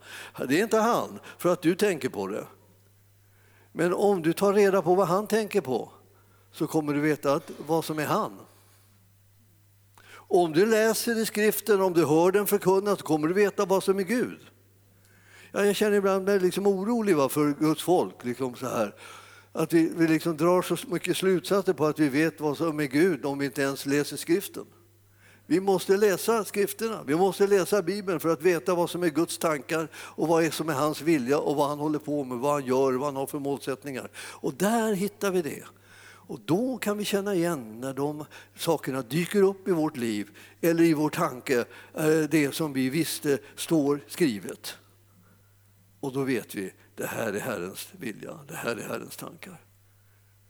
Det 0.48 0.60
är 0.60 0.64
inte 0.64 0.78
han, 0.78 1.20
för 1.38 1.54
att 1.54 1.62
du 1.62 1.76
tänker 1.76 2.10
på 2.10 2.28
det. 2.28 2.44
Men 3.72 3.94
om 3.94 4.22
du 4.22 4.34
tar 4.34 4.54
reda 4.54 4.82
på 4.82 4.96
vad 4.96 5.08
han 5.08 5.28
tänker 5.28 5.62
på 5.62 5.92
så 6.52 6.68
kommer 6.68 6.94
du 6.94 7.00
veta 7.00 7.34
att, 7.34 7.52
vad 7.68 7.86
som 7.86 8.00
är 8.00 8.06
han. 8.06 8.40
Om 10.28 10.54
du 10.54 10.66
läser 10.66 11.20
i 11.22 11.26
skriften, 11.26 11.82
om 11.82 11.94
du 11.94 12.06
hör 12.06 12.32
den 12.32 12.48
förkunnas, 12.48 13.02
kommer 13.02 13.28
du 13.28 13.34
veta 13.34 13.66
vad 13.66 13.84
som 13.84 14.00
är 14.00 14.04
Gud. 14.04 14.40
Ja, 15.52 15.66
jag 15.66 15.76
känner 15.76 15.98
ibland 15.98 16.26
mig 16.26 16.40
liksom 16.40 16.68
orolig 16.68 17.32
för 17.32 17.60
Guds 17.60 17.84
folk. 17.84 18.26
Liksom 18.26 18.56
så 18.56 18.68
här. 18.68 18.96
Att 19.52 19.74
vi, 19.74 19.92
vi 19.96 20.08
liksom 20.08 20.38
drar 20.38 20.62
så 20.62 20.78
mycket 20.88 21.18
slutsatser 21.18 21.74
på 21.74 21.86
att 21.86 22.00
vi 22.00 22.10
vet 22.10 22.42
vad 22.42 22.58
som 22.58 22.80
är 22.80 22.86
Gud 22.86 23.26
om 23.26 23.40
vi 23.40 23.46
inte 23.46 23.62
ens 23.62 23.86
läser 23.86 24.18
skriften. 24.18 24.66
Vi 25.50 25.60
måste 25.60 25.98
läsa 25.98 26.46
skrifterna, 26.46 27.04
vi 27.06 27.16
måste 27.16 27.48
läsa 27.48 27.82
Bibeln 27.82 28.20
för 28.20 28.30
att 28.30 28.42
veta 28.42 28.76
vad 28.76 28.90
som 28.90 29.04
är 29.04 29.10
Guds 29.10 29.38
tankar 29.38 29.88
och 29.96 30.28
vad 30.28 30.54
som 30.54 30.70
är 30.70 30.74
hans 30.74 31.02
vilja 31.02 31.40
och 31.40 31.56
vad 31.56 31.70
han 31.70 31.80
håller 31.80 32.00
på 32.00 32.24
med, 32.24 32.38
vad 32.38 32.54
han 32.54 32.66
gör, 32.66 32.94
vad 32.94 33.08
han 33.08 33.16
har 33.16 33.28
för 33.28 33.40
målsättningar. 33.40 34.10
Och 34.18 34.54
där 34.54 34.94
hittar 34.94 35.32
vi 35.32 35.42
det. 35.42 35.64
Och 36.28 36.40
då 36.46 36.78
kan 36.78 36.98
vi 36.98 37.06
känna 37.06 37.36
igen 37.36 37.80
när 37.82 37.94
de 37.94 38.26
sakerna 38.56 39.02
dyker 39.02 39.42
upp 39.42 39.68
i 39.68 39.72
vårt 39.72 39.98
liv 39.98 40.30
eller 40.62 40.84
i 40.84 40.94
vår 40.94 41.10
tanke, 41.10 41.66
eh, 41.94 42.20
det 42.30 42.56
som 42.56 42.74
vi 42.74 42.90
visste 42.90 43.38
står 43.56 44.00
skrivet. 44.08 44.78
Och 46.00 46.14
då 46.14 46.24
vet 46.24 46.56
vi, 46.56 46.74
det 46.96 47.06
här 47.06 47.34
är 47.34 47.40
Herrens 47.40 47.88
vilja, 48.00 48.40
det 48.48 48.56
här 48.56 48.76
är 48.76 48.88
Herrens 48.88 49.18
tankar. 49.18 49.62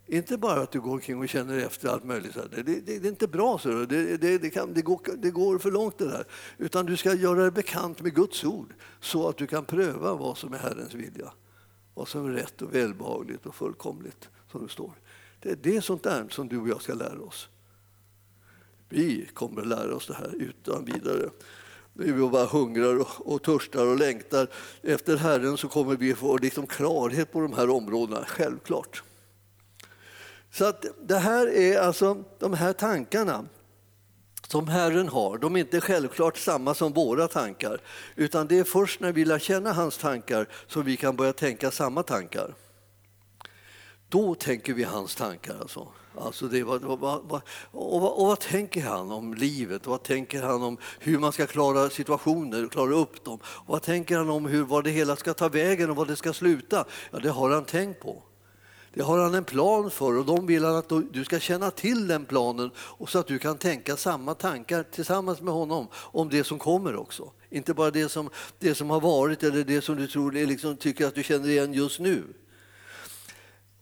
Inte 0.05 0.37
bara 0.37 0.61
att 0.61 0.71
du 0.71 0.81
går 0.81 0.91
omkring 0.91 1.19
och 1.19 1.29
känner 1.29 1.57
efter 1.57 1.89
allt 1.89 2.03
möjligt. 2.03 2.37
Det, 2.55 2.63
det, 2.63 2.79
det 2.79 2.95
är 2.95 3.05
inte 3.05 3.27
bra, 3.27 3.57
så 3.57 3.69
det, 3.69 4.17
det, 4.37 4.49
kan, 4.49 4.73
det, 4.73 4.81
går, 4.81 4.99
det 5.17 5.31
går 5.31 5.59
för 5.59 5.71
långt 5.71 5.97
det 5.97 6.07
där. 6.07 6.25
Utan 6.57 6.85
du 6.85 6.97
ska 6.97 7.13
göra 7.13 7.41
dig 7.41 7.51
bekant 7.51 8.01
med 8.01 8.15
Guds 8.15 8.43
ord 8.43 8.73
så 8.99 9.29
att 9.29 9.37
du 9.37 9.47
kan 9.47 9.65
pröva 9.65 10.15
vad 10.15 10.37
som 10.37 10.53
är 10.53 10.57
Herrens 10.57 10.93
vilja. 10.93 11.33
Vad 11.93 12.07
som 12.07 12.25
är 12.25 12.29
rätt 12.29 12.61
och 12.61 12.75
välbehagligt 12.75 13.45
och 13.45 13.55
fullkomligt, 13.55 14.29
som 14.51 14.63
det 14.63 14.71
står. 14.71 14.93
Det 15.47 15.69
är 15.69 15.73
det 15.73 15.81
sånt 15.81 16.03
där 16.03 16.25
som 16.29 16.47
du 16.47 16.57
och 16.57 16.69
jag 16.69 16.81
ska 16.81 16.93
lära 16.93 17.21
oss. 17.21 17.49
Vi 18.89 19.29
kommer 19.33 19.61
att 19.61 19.67
lära 19.67 19.95
oss 19.95 20.07
det 20.07 20.13
här 20.13 20.33
utan 20.35 20.85
vidare. 20.85 21.29
När 21.93 22.05
vi 22.05 22.29
bara 22.29 22.45
hungrar 22.45 22.99
och, 22.99 23.33
och 23.33 23.43
törstar 23.43 23.85
och 23.85 23.97
längtar 23.97 24.47
efter 24.81 25.17
Herren 25.17 25.57
så 25.57 25.67
kommer 25.67 25.95
vi 25.95 26.15
få 26.15 26.37
liksom 26.37 26.67
klarhet 26.67 27.31
på 27.31 27.41
de 27.41 27.53
här 27.53 27.69
områdena, 27.69 28.25
självklart. 28.27 29.03
Så 30.51 30.65
att 30.65 30.85
det 31.01 31.17
här 31.17 31.47
är 31.47 31.79
alltså 31.79 32.23
de 32.39 32.53
här 32.53 32.73
tankarna 32.73 33.45
som 34.47 34.67
Herren 34.67 35.07
har, 35.07 35.37
de 35.37 35.55
är 35.55 35.59
inte 35.59 35.81
självklart 35.81 36.37
samma 36.37 36.73
som 36.73 36.93
våra 36.93 37.27
tankar. 37.27 37.81
Utan 38.15 38.47
det 38.47 38.59
är 38.59 38.63
först 38.63 38.99
när 38.99 39.11
vi 39.11 39.25
lär 39.25 39.39
känna 39.39 39.73
hans 39.73 39.97
tankar 39.97 40.47
som 40.67 40.83
vi 40.83 40.97
kan 40.97 41.15
börja 41.15 41.33
tänka 41.33 41.71
samma 41.71 42.03
tankar. 42.03 42.53
Då 44.09 44.35
tänker 44.35 44.73
vi 44.73 44.83
hans 44.83 45.15
tankar. 45.15 45.57
Alltså. 45.61 45.87
Alltså 46.19 46.47
det, 46.47 46.63
vad, 46.63 46.81
vad, 46.81 46.99
vad, 46.99 47.41
och, 47.71 48.01
vad, 48.01 48.11
och 48.11 48.27
vad 48.27 48.39
tänker 48.39 48.81
han 48.81 49.11
om 49.11 49.33
livet? 49.33 49.87
Vad 49.87 50.03
tänker 50.03 50.43
han 50.43 50.63
om 50.63 50.77
hur 50.99 51.19
man 51.19 51.31
ska 51.31 51.47
klara 51.47 51.89
situationer 51.89 52.67
klara 52.67 52.95
upp 52.95 53.23
dem? 53.23 53.39
Och 53.43 53.73
vad 53.73 53.81
tänker 53.81 54.17
han 54.17 54.29
om 54.29 54.45
hur, 54.45 54.63
vad 54.63 54.83
det 54.83 54.89
hela 54.89 55.15
ska 55.15 55.33
ta 55.33 55.49
vägen 55.49 55.89
och 55.89 55.95
vad 55.95 56.07
det 56.07 56.15
ska 56.15 56.33
sluta? 56.33 56.85
Ja, 57.11 57.19
det 57.19 57.29
har 57.29 57.49
han 57.49 57.65
tänkt 57.65 58.01
på. 58.01 58.23
Det 58.93 59.03
har 59.03 59.19
han 59.19 59.35
en 59.35 59.43
plan 59.43 59.91
för 59.91 60.17
och 60.17 60.25
de 60.25 60.45
vill 60.45 60.65
att 60.65 60.91
du 61.11 61.25
ska 61.25 61.39
känna 61.39 61.71
till 61.71 62.07
den 62.07 62.25
planen 62.25 62.71
och 62.77 63.09
så 63.09 63.19
att 63.19 63.27
du 63.27 63.39
kan 63.39 63.57
tänka 63.57 63.97
samma 63.97 64.33
tankar 64.33 64.83
tillsammans 64.83 65.41
med 65.41 65.53
honom 65.53 65.87
om 65.93 66.29
det 66.29 66.43
som 66.43 66.59
kommer 66.59 66.95
också. 66.95 67.31
Inte 67.49 67.73
bara 67.73 67.91
det 67.91 68.09
som, 68.09 68.29
det 68.59 68.75
som 68.75 68.89
har 68.89 69.01
varit 69.01 69.43
eller 69.43 69.63
det 69.63 69.81
som 69.81 69.95
du 69.95 70.07
tror, 70.07 70.31
liksom, 70.31 70.77
tycker 70.77 71.07
att 71.07 71.15
du 71.15 71.23
känner 71.23 71.49
igen 71.49 71.73
just 71.73 71.99
nu. 71.99 72.23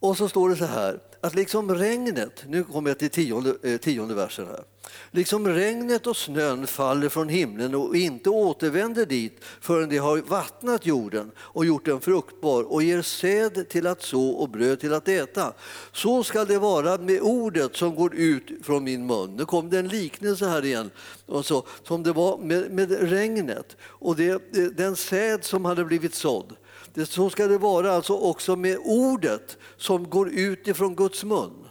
Och 0.06 0.18
så 0.18 0.30
står 0.30 0.50
det 0.50 0.56
så 0.56 0.66
här, 0.66 1.00
att 1.22 1.36
liksom 1.36 1.76
regnet, 1.76 2.44
nu 2.48 2.64
kommer 2.64 2.90
jag 2.90 3.00
till 3.00 3.10
tionde, 3.10 3.56
eh, 3.64 3.78
tionde 3.78 4.16
versen 4.16 4.48
här. 4.48 4.64
Liksom 5.12 5.48
regnet 5.48 6.08
och 6.08 6.18
snön 6.18 6.68
faller 6.68 7.10
från 7.10 7.30
himlen 7.30 7.76
och 7.76 7.96
inte 7.96 8.30
återvänder 8.30 9.06
dit 9.06 9.38
förrän 9.62 9.90
det 9.90 9.98
har 9.98 10.18
vattnat 10.18 10.86
jorden 10.86 11.32
och 11.38 11.66
gjort 11.66 11.86
den 11.86 12.02
fruktbar 12.02 12.64
och 12.64 12.84
ger 12.84 13.02
säd 13.02 13.70
till 13.70 13.88
att 13.88 14.02
så 14.02 14.30
och 14.30 14.50
bröd 14.50 14.80
till 14.80 14.94
att 14.94 15.08
äta. 15.08 15.54
Så 15.92 16.24
ska 16.24 16.46
det 16.46 16.60
vara 16.60 16.98
med 16.98 17.22
ordet 17.22 17.76
som 17.76 17.96
går 17.96 18.16
ut 18.16 18.66
från 18.66 18.84
min 18.84 19.06
mun. 19.06 19.36
Nu 19.36 19.46
kom 19.46 19.70
det 19.70 19.80
en 19.80 19.88
liknelse 19.88 20.48
här 20.48 20.66
igen, 20.66 20.92
och 21.26 21.46
så, 21.46 21.66
som 21.84 22.04
det 22.04 22.12
var 22.12 22.38
med, 22.38 22.72
med 22.72 23.10
regnet 23.10 23.78
och 23.82 24.16
det, 24.16 24.30
eh, 24.30 24.64
den 24.64 24.96
säd 24.96 25.44
som 25.44 25.66
hade 25.66 25.86
blivit 25.86 26.16
sådd. 26.16 26.56
Det, 26.96 27.06
så 27.06 27.30
ska 27.30 27.48
det 27.48 27.58
vara 27.58 27.92
alltså 27.92 28.14
också 28.14 28.56
med 28.56 28.78
ordet 28.84 29.58
som 29.78 30.10
går 30.10 30.30
ut 30.30 30.68
ifrån 30.68 30.96
Guds 30.96 31.24
mun. 31.24 31.68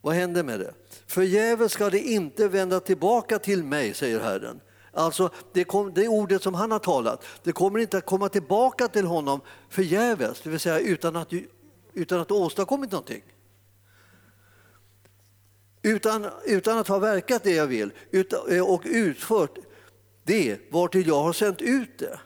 Vad 0.00 0.14
händer 0.14 0.42
med 0.42 0.60
det? 0.60 0.74
Förgäves 1.06 1.72
ska 1.72 1.90
det 1.90 2.00
inte 2.00 2.48
vända 2.48 2.80
tillbaka 2.80 3.38
till 3.38 3.64
mig, 3.64 3.94
säger 3.94 4.20
Herren. 4.20 4.60
Alltså 4.92 5.30
det, 5.52 5.64
kom, 5.64 5.94
det 5.94 6.08
ordet 6.08 6.42
som 6.42 6.54
han 6.54 6.70
har 6.70 6.78
talat, 6.78 7.24
det 7.42 7.52
kommer 7.52 7.78
inte 7.78 7.98
att 7.98 8.06
komma 8.06 8.28
tillbaka 8.28 8.88
till 8.88 9.06
honom 9.06 9.40
förgäves, 9.68 10.40
det 10.40 10.50
vill 10.50 10.60
säga 10.60 10.78
utan 10.78 11.16
att, 11.16 11.28
utan 11.92 12.20
att 12.20 12.30
ha 12.30 12.36
åstadkommit 12.36 12.92
någonting. 12.92 13.22
Utan, 15.82 16.26
utan 16.44 16.78
att 16.78 16.88
ha 16.88 16.98
verkat 16.98 17.42
det 17.42 17.54
jag 17.54 17.66
vill 17.66 17.92
eh, 18.50 18.70
och 18.70 18.82
utfört 18.84 19.58
det 20.22 20.58
vartill 20.70 21.06
jag 21.06 21.22
har 21.22 21.32
sänt 21.32 21.62
ut 21.62 21.98
det. 21.98 22.18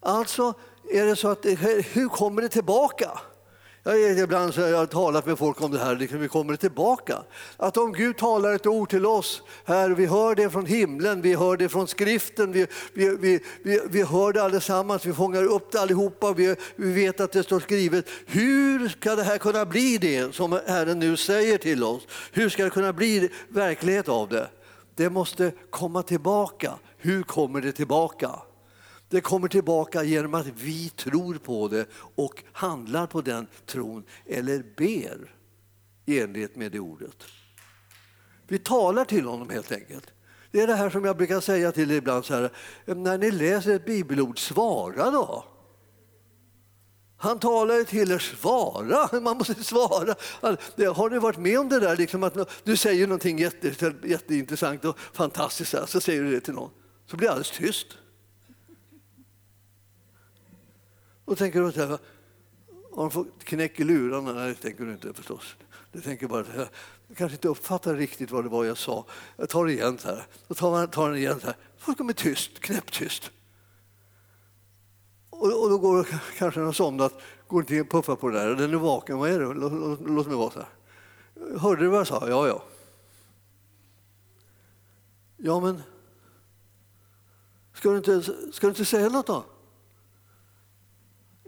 Alltså 0.00 0.54
är 0.92 1.06
det 1.06 1.16
så 1.16 1.28
att 1.28 1.46
hur 1.92 2.08
kommer 2.08 2.42
det 2.42 2.48
tillbaka? 2.48 3.10
Jag 3.82 4.18
ibland 4.18 4.54
så 4.54 4.60
jag 4.60 4.90
talat 4.90 5.26
med 5.26 5.38
folk 5.38 5.62
om 5.62 5.70
det 5.70 5.78
här, 5.78 5.96
liksom, 5.96 6.18
hur 6.18 6.28
kommer 6.28 6.52
det 6.52 6.56
tillbaka? 6.56 7.18
Att 7.56 7.76
om 7.76 7.92
Gud 7.92 8.16
talar 8.16 8.54
ett 8.54 8.66
ord 8.66 8.90
till 8.90 9.06
oss 9.06 9.42
här, 9.64 9.90
vi 9.90 10.06
hör 10.06 10.34
det 10.34 10.50
från 10.50 10.66
himlen, 10.66 11.22
vi 11.22 11.34
hör 11.34 11.56
det 11.56 11.68
från 11.68 11.88
skriften, 11.88 12.52
vi, 12.52 12.66
vi, 12.92 13.16
vi, 13.16 13.40
vi, 13.62 13.80
vi 13.90 14.02
hör 14.02 14.32
det 14.32 14.42
allesammans, 14.42 15.06
vi 15.06 15.12
fångar 15.12 15.44
upp 15.44 15.72
det 15.72 15.80
allihopa, 15.80 16.32
vi, 16.32 16.56
vi 16.76 16.92
vet 16.92 17.20
att 17.20 17.32
det 17.32 17.42
står 17.42 17.60
skrivet. 17.60 18.04
Hur 18.26 18.88
ska 18.88 19.16
det 19.16 19.22
här 19.22 19.38
kunna 19.38 19.64
bli 19.64 19.98
det 19.98 20.34
som 20.34 20.60
Herren 20.66 20.98
nu 20.98 21.16
säger 21.16 21.58
till 21.58 21.84
oss? 21.84 22.06
Hur 22.32 22.48
ska 22.48 22.64
det 22.64 22.70
kunna 22.70 22.92
bli 22.92 23.28
verklighet 23.48 24.08
av 24.08 24.28
det? 24.28 24.48
Det 24.94 25.10
måste 25.10 25.52
komma 25.70 26.02
tillbaka. 26.02 26.72
Hur 26.98 27.22
kommer 27.22 27.60
det 27.60 27.72
tillbaka? 27.72 28.30
Det 29.10 29.20
kommer 29.20 29.48
tillbaka 29.48 30.02
genom 30.02 30.34
att 30.34 30.46
vi 30.46 30.88
tror 30.88 31.34
på 31.34 31.68
det 31.68 31.86
och 32.14 32.42
handlar 32.52 33.06
på 33.06 33.20
den 33.20 33.46
tron 33.66 34.04
eller 34.26 34.64
ber 34.76 35.34
i 36.06 36.20
enlighet 36.20 36.56
med 36.56 36.72
det 36.72 36.80
ordet. 36.80 37.24
Vi 38.48 38.58
talar 38.58 39.04
till 39.04 39.24
honom 39.24 39.50
helt 39.50 39.72
enkelt. 39.72 40.06
Det 40.50 40.60
är 40.60 40.66
det 40.66 40.74
här 40.74 40.90
som 40.90 41.04
jag 41.04 41.16
brukar 41.16 41.40
säga 41.40 41.72
till 41.72 41.90
er 41.90 41.96
ibland 41.96 42.24
så 42.24 42.34
här, 42.34 42.50
när 42.84 43.18
ni 43.18 43.30
läser 43.30 43.74
ett 43.74 43.86
bibelord, 43.86 44.38
svara 44.38 45.10
då. 45.10 45.44
Han 47.16 47.38
talar 47.38 47.84
till 47.84 48.12
er, 48.12 48.18
svara! 48.18 49.20
Man 49.20 49.36
måste 49.36 49.64
svara. 49.64 50.14
Alltså, 50.40 50.92
har 50.92 51.10
ni 51.10 51.18
varit 51.18 51.38
med 51.38 51.58
om 51.58 51.68
det 51.68 51.80
där, 51.80 51.96
liksom 51.96 52.22
att 52.22 52.64
du 52.64 52.76
säger 52.76 53.06
någonting 53.06 53.38
jätte, 53.38 53.94
jätteintressant 54.04 54.84
och 54.84 54.98
fantastiskt, 54.98 55.74
så 55.86 56.00
säger 56.00 56.22
du 56.22 56.30
det 56.30 56.40
till 56.40 56.54
någon, 56.54 56.70
så 57.06 57.16
blir 57.16 57.28
det 57.28 57.32
alldeles 57.32 57.50
tyst. 57.50 57.86
Och 61.30 61.38
tänker 61.38 61.60
du 61.60 61.72
så 61.72 61.80
här, 61.80 61.88
har 62.92 63.02
de 63.02 63.10
fått 63.10 63.44
knäck 63.44 63.80
i 63.80 63.84
lurarna? 63.84 64.32
Nej, 64.32 64.48
det 64.48 64.54
tänker 64.54 64.84
du 64.84 64.92
inte 64.92 65.12
förstås. 65.12 65.56
Du 65.92 66.00
tänker 66.00 66.28
bara, 66.28 66.44
jag 67.08 67.16
kanske 67.16 67.34
inte 67.34 67.48
uppfattar 67.48 67.94
riktigt 67.94 68.30
vad 68.30 68.44
det 68.44 68.48
var 68.48 68.64
jag 68.64 68.78
sa. 68.78 69.06
Jag 69.36 69.48
tar 69.48 69.66
det 69.66 69.72
igen 69.72 69.98
så 69.98 70.08
här. 70.08 70.26
Då 70.48 70.54
tar 70.54 70.70
man 70.70 70.88
tar 70.88 71.08
den 71.08 71.18
igen 71.18 71.40
så 71.40 71.46
här. 71.46 71.56
Folk 71.78 71.98
kommer 71.98 72.12
tyst, 72.12 72.60
knäpptyst. 72.60 73.30
Och, 75.30 75.62
och 75.62 75.70
då 75.70 75.78
går 75.78 76.08
kanske 76.38 76.60
någon 76.60 76.74
somnat, 76.74 77.20
går 77.48 77.60
inte 77.60 77.80
och 77.80 77.90
puffar 77.90 78.16
på 78.16 78.28
det 78.28 78.38
där. 78.38 78.54
Den 78.54 78.74
är 78.74 78.76
vaken, 78.76 79.18
vad 79.18 79.30
är 79.30 79.40
det? 79.40 79.54
Låt, 79.54 80.00
låt 80.06 80.26
mig 80.26 80.36
vara 80.36 80.50
så 80.50 80.58
här. 80.58 80.68
Hörde 81.58 81.82
du 81.82 81.88
vad 81.88 82.00
jag 82.00 82.06
sa? 82.06 82.28
Ja, 82.28 82.48
ja. 82.48 82.62
Ja, 85.36 85.60
men 85.60 85.82
ska 87.74 87.90
du 87.90 87.96
inte, 87.96 88.22
ska 88.52 88.66
du 88.66 88.68
inte 88.68 88.84
säga 88.84 89.08
något 89.08 89.26
då? 89.26 89.44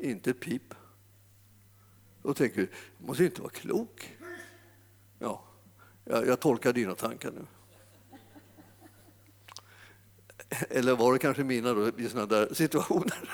Inte 0.03 0.31
ett 0.31 0.41
pip. 0.41 0.75
Då 2.23 2.35
tänker 2.35 2.61
du, 2.61 2.69
jag 2.99 3.07
måste 3.07 3.25
inte 3.25 3.41
vara 3.41 3.51
klok. 3.51 4.19
Ja, 5.19 5.45
jag, 6.05 6.27
jag 6.27 6.41
tolkar 6.41 6.73
dina 6.73 6.95
tankar 6.95 7.31
nu. 7.31 7.47
Eller 10.71 10.97
var 10.97 11.13
det 11.13 11.19
kanske 11.19 11.45
mina 11.45 11.73
då, 11.75 11.89
i 11.89 12.09
sådana 12.09 12.27
där 12.27 12.55
situationer? 12.55 13.31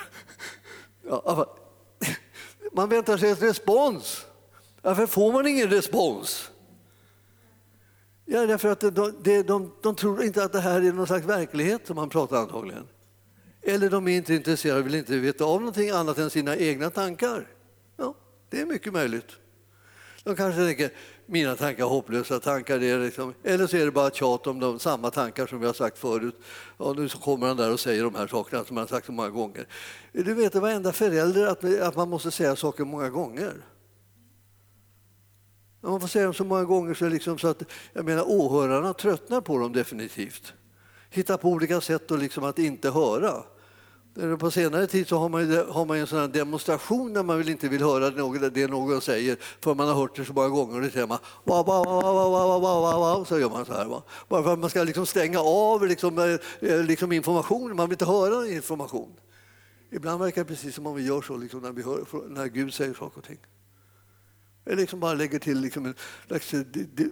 Ja, 1.02 1.56
man 2.72 2.88
väntar 2.88 3.16
sig 3.16 3.30
en 3.30 3.36
respons. 3.36 4.26
Varför 4.82 5.06
får 5.06 5.32
man 5.32 5.46
ingen 5.46 5.70
respons? 5.70 6.50
Ja, 8.24 8.46
därför 8.46 8.68
att 8.68 8.80
de, 8.80 9.14
de, 9.22 9.42
de, 9.42 9.72
de 9.82 9.96
tror 9.96 10.22
inte 10.22 10.44
att 10.44 10.52
det 10.52 10.60
här 10.60 10.82
är 10.82 10.92
någon 10.92 11.06
slags 11.06 11.26
verklighet 11.26 11.86
som 11.86 11.96
man 11.96 12.08
pratar 12.08 12.36
antagligen. 12.36 12.88
Eller 13.62 13.90
de 13.90 14.08
är 14.08 14.16
inte 14.16 14.34
intresserade 14.34 14.80
och 14.80 14.86
vill 14.86 14.94
inte 14.94 15.18
veta 15.18 15.44
av 15.44 15.60
någonting 15.60 15.90
annat 15.90 16.18
än 16.18 16.30
sina 16.30 16.56
egna 16.56 16.90
tankar. 16.90 17.48
Ja, 17.96 18.14
det 18.50 18.60
är 18.60 18.66
mycket 18.66 18.92
möjligt. 18.92 19.36
De 20.24 20.36
kanske 20.36 20.60
tänker 20.60 20.90
mina 21.26 21.56
tankar 21.56 21.84
är 21.84 21.88
hopplösa 21.88 22.40
tankar. 22.40 22.82
är 22.82 22.98
liksom, 22.98 23.34
eller 23.44 23.66
så 23.66 23.76
är 23.76 23.84
det 23.84 23.90
bara 23.90 24.10
tjat 24.10 24.46
om 24.46 24.60
de, 24.60 24.78
samma 24.78 25.10
tankar 25.10 25.46
som 25.46 25.60
vi 25.60 25.66
har 25.66 25.72
sagt 25.72 25.98
förut. 25.98 26.40
Och 26.76 26.96
nu 26.96 27.08
så 27.08 27.18
kommer 27.18 27.46
han 27.46 27.56
där 27.56 27.72
och 27.72 27.80
säger 27.80 28.04
de 28.04 28.14
här 28.14 28.26
sakerna 28.26 28.64
som 28.64 28.76
han 28.76 28.82
har 28.82 28.88
sagt 28.88 29.06
så 29.06 29.12
många 29.12 29.30
gånger. 29.30 29.66
Du 30.12 30.34
vet 30.34 30.54
varenda 30.54 30.92
förälder 30.92 31.46
att, 31.46 31.64
att 31.64 31.96
man 31.96 32.08
måste 32.08 32.30
säga 32.30 32.56
saker 32.56 32.84
många 32.84 33.10
gånger. 33.10 33.52
Man 35.80 36.00
får 36.00 36.08
säga 36.08 36.24
dem 36.24 36.34
så 36.34 36.44
många 36.44 36.64
gånger 36.64 36.94
så, 36.94 37.08
liksom 37.08 37.38
så 37.38 37.48
att 37.48 37.62
jag 37.92 38.04
menar, 38.04 38.24
åhörarna 38.28 38.94
tröttnar 38.94 39.40
på 39.40 39.58
dem 39.58 39.72
definitivt. 39.72 40.52
Hitta 41.10 41.38
på 41.38 41.48
olika 41.48 41.80
sätt 41.80 42.10
och 42.10 42.18
liksom 42.18 42.44
att 42.44 42.58
inte 42.58 42.90
höra. 42.90 43.42
På 44.38 44.50
senare 44.50 44.86
tid 44.86 45.08
så 45.08 45.18
har 45.18 45.28
man, 45.28 45.56
har 45.68 45.84
man 45.84 45.96
en 45.96 46.06
sån 46.06 46.32
demonstration 46.32 47.12
när 47.12 47.22
man 47.22 47.38
vill 47.38 47.48
inte 47.48 47.68
vill 47.68 47.82
höra 47.82 48.10
något, 48.10 48.54
det 48.54 48.66
någon 48.66 49.00
säger 49.00 49.36
för 49.60 49.74
man 49.74 49.88
har 49.88 49.94
hört 49.94 50.16
det 50.16 50.24
så 50.24 50.32
många 50.32 50.48
gånger. 50.48 50.76
Och 50.76 50.82
det 50.82 50.90
säger 50.90 51.06
man 51.06 51.18
så 53.26 53.38
gör 53.38 53.50
man 53.50 53.66
så 53.66 53.72
här. 53.72 53.84
Va? 53.84 54.02
Bara 54.28 54.42
för 54.42 54.52
att 54.52 54.58
man 54.58 54.70
ska 54.70 54.82
liksom 54.82 55.06
stänga 55.06 55.40
av 55.40 55.86
liksom, 55.86 56.18
eh, 56.18 56.70
eh, 56.70 56.84
liksom 56.84 57.12
information. 57.12 57.76
Man 57.76 57.88
vill 57.88 57.94
inte 57.94 58.06
höra 58.06 58.48
information. 58.48 59.12
Ibland 59.90 60.20
verkar 60.20 60.44
det 60.44 60.48
precis 60.48 60.74
som 60.74 60.86
om 60.86 60.94
vi 60.94 61.06
gör 61.06 61.22
så 61.22 61.36
liksom, 61.36 61.60
när, 61.60 61.72
vi 61.72 61.82
hör, 61.82 62.28
när 62.28 62.46
Gud 62.46 62.74
säger 62.74 62.94
saker 62.94 63.18
och 63.18 63.24
ting. 63.24 63.38
Jag 64.68 64.78
liksom 64.78 65.00
bara 65.00 65.14
lägger 65.14 65.38
till 65.38 65.60
liksom 65.60 65.86
en 65.86 65.94
slags 66.26 66.54
eh, 66.54 66.64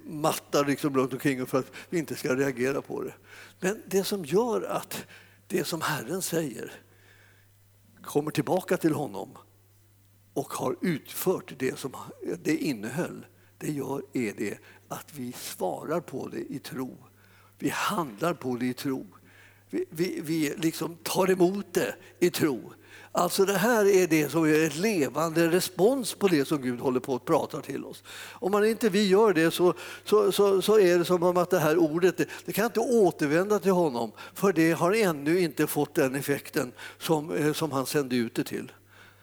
matta 0.04 0.62
liksom 0.62 0.96
runt 0.96 1.12
omkring 1.12 1.46
för 1.46 1.58
att 1.58 1.72
vi 1.90 1.98
inte 1.98 2.16
ska 2.16 2.36
reagera 2.36 2.82
på 2.82 3.02
det. 3.02 3.14
Men 3.60 3.82
det 3.86 4.04
som 4.04 4.24
gör 4.24 4.62
att 4.62 5.06
det 5.46 5.64
som 5.64 5.80
Herren 5.80 6.22
säger 6.22 6.72
kommer 8.02 8.30
tillbaka 8.30 8.76
till 8.76 8.94
honom 8.94 9.38
och 10.34 10.52
har 10.52 10.76
utfört 10.80 11.54
det 11.58 11.78
som 11.78 11.92
det 12.42 12.56
innehöll, 12.56 13.26
det 13.58 13.72
gör 13.72 14.02
är 14.12 14.32
det 14.36 14.58
att 14.88 15.14
vi 15.14 15.32
svarar 15.32 16.00
på 16.00 16.28
det 16.28 16.52
i 16.52 16.58
tro. 16.58 16.96
Vi 17.58 17.68
handlar 17.68 18.34
på 18.34 18.56
det 18.56 18.66
i 18.66 18.74
tro. 18.74 19.06
Vi, 19.70 19.84
vi, 19.90 20.20
vi 20.22 20.54
liksom 20.56 20.96
tar 21.02 21.30
emot 21.30 21.74
det 21.74 21.94
i 22.18 22.30
tro. 22.30 22.72
Alltså 23.16 23.44
det 23.44 23.58
här 23.58 23.86
är 23.86 24.06
det 24.06 24.28
som 24.28 24.44
är 24.44 24.66
ett 24.66 24.76
levande 24.76 25.48
respons 25.48 26.14
på 26.14 26.28
det 26.28 26.44
som 26.44 26.62
Gud 26.62 26.80
håller 26.80 27.00
på 27.00 27.14
att 27.14 27.24
prata 27.24 27.60
till 27.60 27.84
oss. 27.84 28.02
Om 28.32 28.52
man 28.52 28.64
inte 28.64 28.88
vi 28.88 29.08
gör 29.08 29.32
det 29.32 29.50
så, 29.50 29.74
så, 30.04 30.32
så, 30.32 30.62
så 30.62 30.78
är 30.78 30.98
det 30.98 31.04
som 31.04 31.22
om 31.22 31.36
att 31.36 31.50
det 31.50 31.58
här 31.58 31.78
ordet 31.78 32.16
det, 32.16 32.28
det, 32.44 32.52
kan 32.52 32.64
inte 32.64 32.80
återvända 32.80 33.58
till 33.58 33.70
honom 33.70 34.12
för 34.34 34.52
det 34.52 34.72
har 34.72 34.92
ännu 34.92 35.40
inte 35.40 35.66
fått 35.66 35.94
den 35.94 36.14
effekten 36.14 36.72
som, 36.98 37.30
eh, 37.32 37.52
som 37.52 37.72
han 37.72 37.86
sände 37.86 38.16
ut 38.16 38.34
det 38.34 38.44
till. 38.44 38.72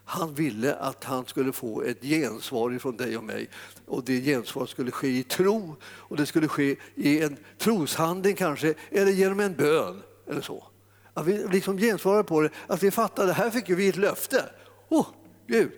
Han 0.06 0.34
ville 0.34 0.76
att 0.76 1.04
han 1.04 1.26
skulle 1.26 1.52
få 1.52 1.82
ett 1.82 2.02
gensvar 2.02 2.78
från 2.80 2.98
dig 2.98 3.18
och 3.18 3.24
mig. 3.24 3.50
Och 3.86 4.04
Det 4.04 4.22
gensvaret 4.22 4.70
skulle 4.70 4.92
ske 4.92 5.08
i 5.08 5.24
tro 5.24 5.76
och 5.84 6.18
det 6.18 6.26
skulle 6.26 6.48
ske 6.48 6.76
i 6.96 7.22
en 7.22 7.38
troshandling 7.58 8.36
kanske, 8.36 8.74
eller 8.92 9.12
genom 9.12 9.40
en 9.40 9.54
bön 9.54 10.02
eller 10.30 10.42
så. 10.42 10.68
Att 11.14 11.26
vi 11.26 11.48
liksom 11.48 11.78
gensvarar 11.78 12.24
på 12.24 12.42
det, 12.42 12.50
att 12.68 12.84
vi 12.84 12.92
fattade, 12.92 13.34
här 13.34 13.50
fick 13.50 13.70
vi 13.70 13.90
ett 13.90 13.96
löfte. 13.96 14.46
Oh, 14.90 15.08
Gud, 15.48 15.72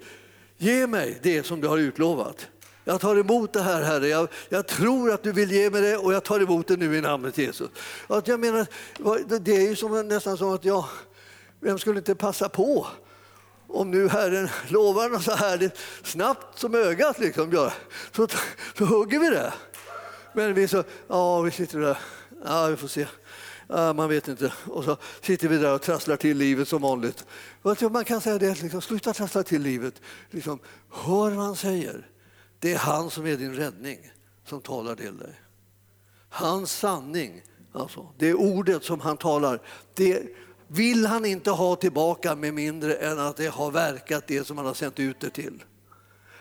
ge 0.57 0.87
mig 0.87 1.19
det 1.23 1.45
som 1.45 1.61
du 1.61 1.67
har 1.67 1.77
utlovat. 1.77 2.47
Jag 2.83 3.01
tar 3.01 3.15
emot 3.15 3.53
det 3.53 3.61
här, 3.61 3.83
Herre. 3.83 4.07
Jag, 4.07 4.27
jag, 4.49 4.67
tror 4.67 5.11
att 5.11 5.23
du 5.23 5.31
vill 5.31 5.51
ge 5.51 5.69
mig 5.69 5.81
det 5.81 5.97
och 5.97 6.13
jag 6.13 6.23
tar 6.23 6.39
emot 6.39 6.67
det 6.67 6.77
nu 6.77 6.97
i 6.97 7.01
namnet 7.01 7.37
Jesus. 7.37 7.69
Att 8.07 8.27
jag 8.27 8.39
menar, 8.39 8.67
det 9.39 9.55
är 9.55 9.69
ju 9.69 9.75
som, 9.75 10.07
nästan 10.07 10.37
som 10.37 10.53
att 10.53 10.65
jag, 10.65 10.85
vem 11.59 11.79
skulle 11.79 11.97
inte 11.97 12.15
passa 12.15 12.49
på 12.49 12.87
om 13.67 13.91
nu 13.91 14.07
Herren 14.07 14.49
lovar 14.67 15.09
något 15.09 15.23
så 15.23 15.31
härligt 15.31 15.77
snabbt 16.03 16.59
som 16.59 16.75
ögat, 16.75 17.19
liksom, 17.19 17.51
gör, 17.51 17.73
så, 18.11 18.27
så 18.77 18.85
hugger 18.85 19.19
vi 19.19 19.29
det. 19.29 19.53
Men 20.33 20.53
vi 20.53 20.67
så, 20.67 20.83
ja, 21.07 21.41
vi 21.41 21.51
sitter 21.51 21.79
där, 21.79 21.97
ja, 22.45 22.67
vi 22.67 22.75
får 22.75 22.87
se. 22.87 23.05
Ah, 23.67 23.93
man 23.93 24.09
vet 24.09 24.27
inte. 24.27 24.53
Och 24.65 24.83
så 24.83 24.97
sitter 25.21 25.47
vi 25.47 25.57
där 25.57 25.73
och 25.73 25.81
trasslar 25.81 26.17
till 26.17 26.37
livet 26.37 26.67
som 26.67 26.81
vanligt. 26.81 27.25
Man 27.91 28.05
kan 28.05 28.21
säga 28.21 28.37
det, 28.37 28.61
liksom, 28.61 28.81
sluta 28.81 29.13
trassla 29.13 29.43
till 29.43 29.61
livet. 29.61 30.01
Liksom, 30.29 30.59
hör 30.91 31.31
vad 31.31 31.45
han 31.45 31.55
säger. 31.55 32.09
Det 32.59 32.73
är 32.73 32.77
han 32.77 33.09
som 33.09 33.25
är 33.25 33.37
din 33.37 33.55
räddning, 33.55 34.11
som 34.45 34.61
talar 34.61 34.95
till 34.95 35.17
dig. 35.17 35.41
Hans 36.29 36.71
sanning, 36.71 37.41
alltså, 37.71 38.07
det 38.17 38.33
ordet 38.33 38.83
som 38.83 38.99
han 38.99 39.17
talar, 39.17 39.61
det 39.93 40.23
vill 40.67 41.05
han 41.05 41.25
inte 41.25 41.51
ha 41.51 41.75
tillbaka 41.75 42.35
med 42.35 42.53
mindre 42.53 42.95
än 42.95 43.19
att 43.19 43.37
det 43.37 43.47
har 43.47 43.71
verkat 43.71 44.27
det 44.27 44.47
som 44.47 44.57
han 44.57 44.67
har 44.67 44.73
sänt 44.73 44.99
ut 44.99 45.19
det 45.19 45.29
till. 45.29 45.63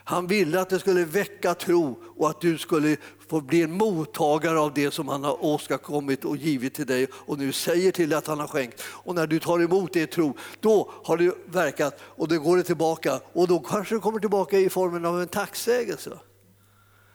Han 0.07 0.27
ville 0.27 0.61
att 0.61 0.69
det 0.69 0.79
skulle 0.79 1.05
väcka 1.05 1.55
tro 1.55 2.03
och 2.17 2.31
att 2.31 2.40
du 2.40 2.59
skulle 2.59 2.97
få 3.29 3.40
bli 3.40 3.62
en 3.62 3.73
mottagare 3.73 4.59
av 4.59 4.75
det 4.75 4.90
som 4.90 5.09
han 5.09 5.25
har 5.25 5.45
åstadkommit 5.45 6.25
och 6.25 6.37
givit 6.37 6.75
till 6.75 6.87
dig 6.87 7.07
och 7.12 7.38
nu 7.38 7.53
säger 7.53 7.93
till 7.93 8.09
dig 8.09 8.19
att 8.19 8.27
han 8.27 8.40
har 8.40 8.47
skänkt. 8.47 8.83
Och 8.83 9.14
när 9.14 9.27
du 9.27 9.38
tar 9.38 9.62
emot 9.62 9.93
det 9.93 10.01
i 10.01 10.07
tro, 10.07 10.37
då 10.61 10.90
har 11.05 11.17
det 11.17 11.35
verkat 11.47 12.01
och 12.01 12.29
då 12.29 12.38
går 12.38 12.57
det 12.57 12.62
tillbaka 12.62 13.21
och 13.33 13.49
då 13.49 13.59
kanske 13.59 13.95
det 13.95 14.01
kommer 14.01 14.21
tillbaka 14.21 14.59
i 14.59 14.71
formen 14.71 15.05
av 15.05 15.21
en 15.21 15.29
tacksägelse. 15.29 16.19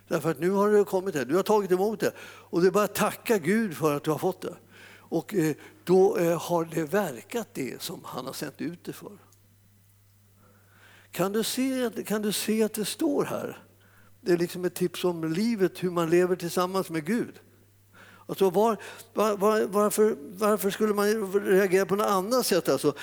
Därför 0.08 0.32
att 0.32 0.40
nu 0.40 0.50
har 0.50 0.70
det 0.70 0.84
kommit 0.84 1.16
här, 1.16 1.26
du 1.26 1.36
har 1.36 1.44
tagit 1.44 1.72
emot 1.72 2.00
det 2.00 2.12
och 2.22 2.62
det 2.62 2.68
är 2.68 2.72
bara 2.72 2.84
att 2.84 2.96
tacka 2.96 3.38
Gud 3.38 3.78
för 3.78 3.96
att 3.96 4.04
du 4.04 4.12
har 4.12 4.18
fått 4.18 4.42
det. 4.42 4.56
Och 4.92 5.34
eh, 5.34 5.56
då 5.84 6.18
eh, 6.18 6.42
har 6.42 6.66
det 6.66 6.84
verkat 6.84 7.48
det 7.54 7.82
som 7.82 8.02
han 8.04 8.26
har 8.26 8.34
sänt 8.34 8.62
ut 8.62 8.84
det 8.84 8.94
för. 8.94 9.29
Kan 11.12 11.32
du 11.32 11.44
se, 11.44 11.90
kan 12.06 12.22
du 12.22 12.32
se 12.32 12.64
att 12.64 12.74
det 12.74 12.86
står 12.86 13.26
här? 13.26 13.64
Det 14.22 14.32
är 14.32 14.38
liksom 14.38 14.66
ett 14.66 14.76
tips 14.76 15.04
om 15.04 15.34
livet, 15.34 15.84
hur 15.84 15.92
man 15.92 16.10
lever 16.10 16.36
tillsammans 16.36 16.90
med 16.90 17.06
Gud. 17.06 17.40
Alltså 18.30 18.50
var, 18.50 18.78
var, 19.14 19.38
var, 19.38 19.66
varför, 19.66 20.16
varför, 20.38 20.70
skulle 20.70 20.94
man 20.94 21.34
reagera 21.34 21.86
på 21.86 21.96
något 21.96 22.08
annat 22.08 22.46
sätt? 22.46 22.70
Alltså, 22.70 22.94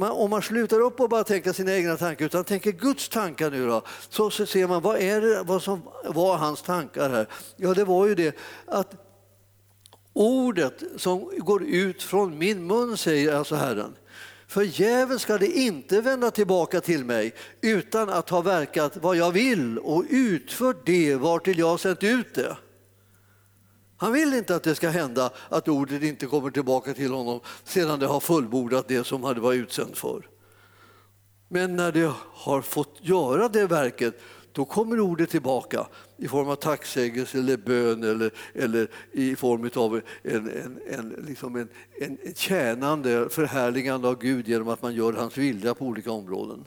om 0.00 0.30
man 0.30 0.42
slutar 0.42 0.80
upp 0.80 1.00
och 1.00 1.08
bara 1.08 1.24
tänka 1.24 1.52
sina 1.52 1.74
egna 1.74 1.96
tankar 1.96 2.24
utan 2.24 2.44
tänker 2.44 2.72
Guds 2.72 3.08
tankar 3.08 3.50
nu 3.50 3.66
då, 3.66 3.82
så, 4.08 4.30
så 4.30 4.46
ser 4.46 4.66
man 4.66 4.82
vad, 4.82 4.96
är 4.96 5.20
det, 5.20 5.42
vad 5.42 5.62
som 5.62 5.82
var 6.04 6.36
hans 6.36 6.62
tankar 6.62 7.10
här. 7.10 7.28
Ja, 7.56 7.74
det 7.74 7.84
var 7.84 8.06
ju 8.06 8.14
det 8.14 8.36
att 8.66 8.94
ordet 10.12 10.82
som 10.96 11.30
går 11.38 11.64
ut 11.64 12.02
från 12.02 12.38
min 12.38 12.66
mun, 12.66 12.96
säger 12.96 13.34
alltså 13.34 13.54
Herren, 13.54 13.96
för 14.54 14.62
djävulen 14.62 15.18
ska 15.18 15.38
det 15.38 15.58
inte 15.58 16.00
vända 16.00 16.30
tillbaka 16.30 16.80
till 16.80 17.04
mig 17.04 17.34
utan 17.60 18.08
att 18.08 18.30
ha 18.30 18.40
verkat 18.40 18.96
vad 18.96 19.16
jag 19.16 19.32
vill 19.32 19.78
och 19.78 20.04
utfört 20.08 20.86
det 20.86 21.16
vartill 21.16 21.58
jag 21.58 21.66
har 21.66 21.78
sänt 21.78 22.02
ut 22.02 22.34
det. 22.34 22.56
Han 23.96 24.12
vill 24.12 24.34
inte 24.34 24.56
att 24.56 24.62
det 24.62 24.74
ska 24.74 24.88
hända 24.88 25.30
att 25.48 25.68
ordet 25.68 26.02
inte 26.02 26.26
kommer 26.26 26.50
tillbaka 26.50 26.94
till 26.94 27.10
honom 27.12 27.40
sedan 27.64 28.00
det 28.00 28.06
har 28.06 28.20
fullbordat 28.20 28.88
det 28.88 29.04
som 29.04 29.24
hade 29.24 29.40
varit 29.40 29.62
utsänd 29.62 29.96
för. 29.96 30.28
Men 31.48 31.76
när 31.76 31.92
det 31.92 32.12
har 32.32 32.62
fått 32.62 32.98
göra 33.00 33.48
det 33.48 33.66
verket, 33.66 34.20
då 34.54 34.64
kommer 34.64 35.00
ordet 35.00 35.30
tillbaka 35.30 35.86
i 36.16 36.28
form 36.28 36.48
av 36.48 36.56
tacksägelse 36.56 37.38
eller 37.38 37.56
bön 37.56 38.02
eller, 38.02 38.30
eller 38.54 38.88
i 39.12 39.36
form 39.36 39.70
av 39.74 40.00
en, 40.22 40.32
en, 40.32 40.78
en, 40.90 41.24
liksom 41.26 41.56
en, 41.56 41.68
en, 42.00 42.18
en 42.22 42.34
tjänande 42.34 43.28
förhärligande 43.28 44.08
av 44.08 44.18
Gud 44.18 44.48
genom 44.48 44.68
att 44.68 44.82
man 44.82 44.94
gör 44.94 45.12
hans 45.12 45.36
vilja 45.36 45.74
på 45.74 45.84
olika 45.84 46.10
områden. 46.12 46.64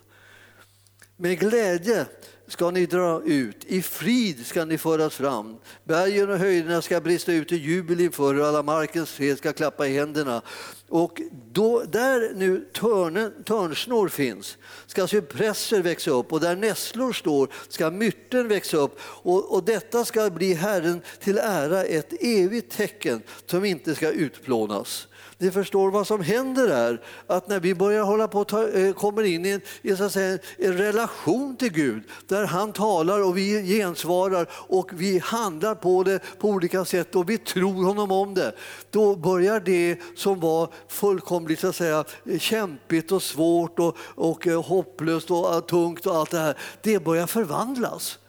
Med 1.17 1.39
glädje 1.39 2.05
ska 2.47 2.71
ni 2.71 2.85
dra 2.85 3.21
ut, 3.25 3.65
i 3.65 3.81
frid 3.81 4.45
ska 4.45 4.65
ni 4.65 4.77
föras 4.77 5.15
fram. 5.15 5.57
Bergen 5.83 6.29
och 6.29 6.37
höjderna 6.37 6.81
ska 6.81 7.01
brista 7.01 7.33
ut 7.33 7.51
i 7.51 7.55
jubel 7.55 7.99
inför 7.99 8.35
er, 8.35 8.41
alla 8.41 8.63
markens 8.63 9.11
fred 9.11 9.37
ska 9.37 9.53
klappa 9.53 9.87
i 9.87 9.97
händerna. 9.97 10.41
Och 10.89 11.21
då, 11.51 11.83
där 11.83 12.33
nu 12.35 12.69
törnen, 12.73 13.43
törnsnår 13.43 14.07
finns 14.07 14.57
ska 14.87 15.01
alltså 15.01 15.15
cypresser 15.15 15.81
växa 15.81 16.11
upp 16.11 16.33
och 16.33 16.39
där 16.39 16.55
nässlor 16.55 17.13
står 17.13 17.49
ska 17.69 17.91
myrten 17.91 18.47
växa 18.47 18.77
upp. 18.77 18.99
Och, 19.01 19.53
och 19.55 19.63
detta 19.63 20.05
ska 20.05 20.29
bli 20.29 20.53
Herren 20.53 21.01
till 21.19 21.37
ära 21.37 21.83
ett 21.83 22.13
evigt 22.23 22.77
tecken 22.77 23.21
som 23.45 23.65
inte 23.65 23.95
ska 23.95 24.11
utplånas. 24.11 25.07
Ni 25.39 25.51
förstår 25.51 25.91
vad 25.91 26.07
som 26.07 26.21
händer 26.21 26.67
är 26.69 27.01
att 27.27 27.47
när 27.47 27.59
vi 27.59 27.75
börjar 27.75 28.03
hålla 28.03 28.27
på 28.27 28.43
ta, 28.43 28.67
eh, 28.69 28.93
kommer 28.93 29.23
in 29.23 29.45
i 29.45 29.49
en, 29.49 29.61
i 29.81 29.95
så 29.95 30.09
säga, 30.09 30.39
en 30.57 30.77
relation 30.77 31.55
till 31.55 31.73
Gud 31.73 32.03
där 32.27 32.45
han 32.45 32.73
talar 32.73 33.23
och 33.23 33.37
vi 33.37 33.77
gensvarar 33.77 34.49
och 34.51 34.89
vi 34.93 35.19
handlar 35.19 35.75
på 35.75 36.03
det 36.03 36.19
på 36.39 36.49
olika 36.49 36.85
sätt 36.85 37.15
och 37.15 37.29
vi 37.29 37.37
tror 37.37 37.85
honom 37.85 38.11
om 38.11 38.33
det. 38.33 38.55
Då 38.89 39.15
börjar 39.15 39.59
det 39.59 39.99
som 40.15 40.39
var 40.39 40.69
fullkomligt 40.87 41.59
så 41.59 41.67
att 41.67 41.75
säga, 41.75 42.03
kämpigt 42.39 43.11
och 43.11 43.23
svårt 43.23 43.79
och, 43.79 43.97
och 43.99 44.47
eh, 44.47 44.63
hopplöst 44.63 45.31
och 45.31 45.67
tungt 45.67 46.05
och 46.05 46.15
allt 46.15 46.31
det 46.31 46.39
här, 46.39 46.57
det 46.81 47.03
börjar 47.03 47.27
förvandlas. 47.27 48.19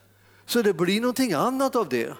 Så 0.45 0.61
det 0.61 0.73
blir 0.73 1.01
någonting 1.01 1.33
annat 1.33 1.75
av 1.75 1.89
det. 1.89 2.13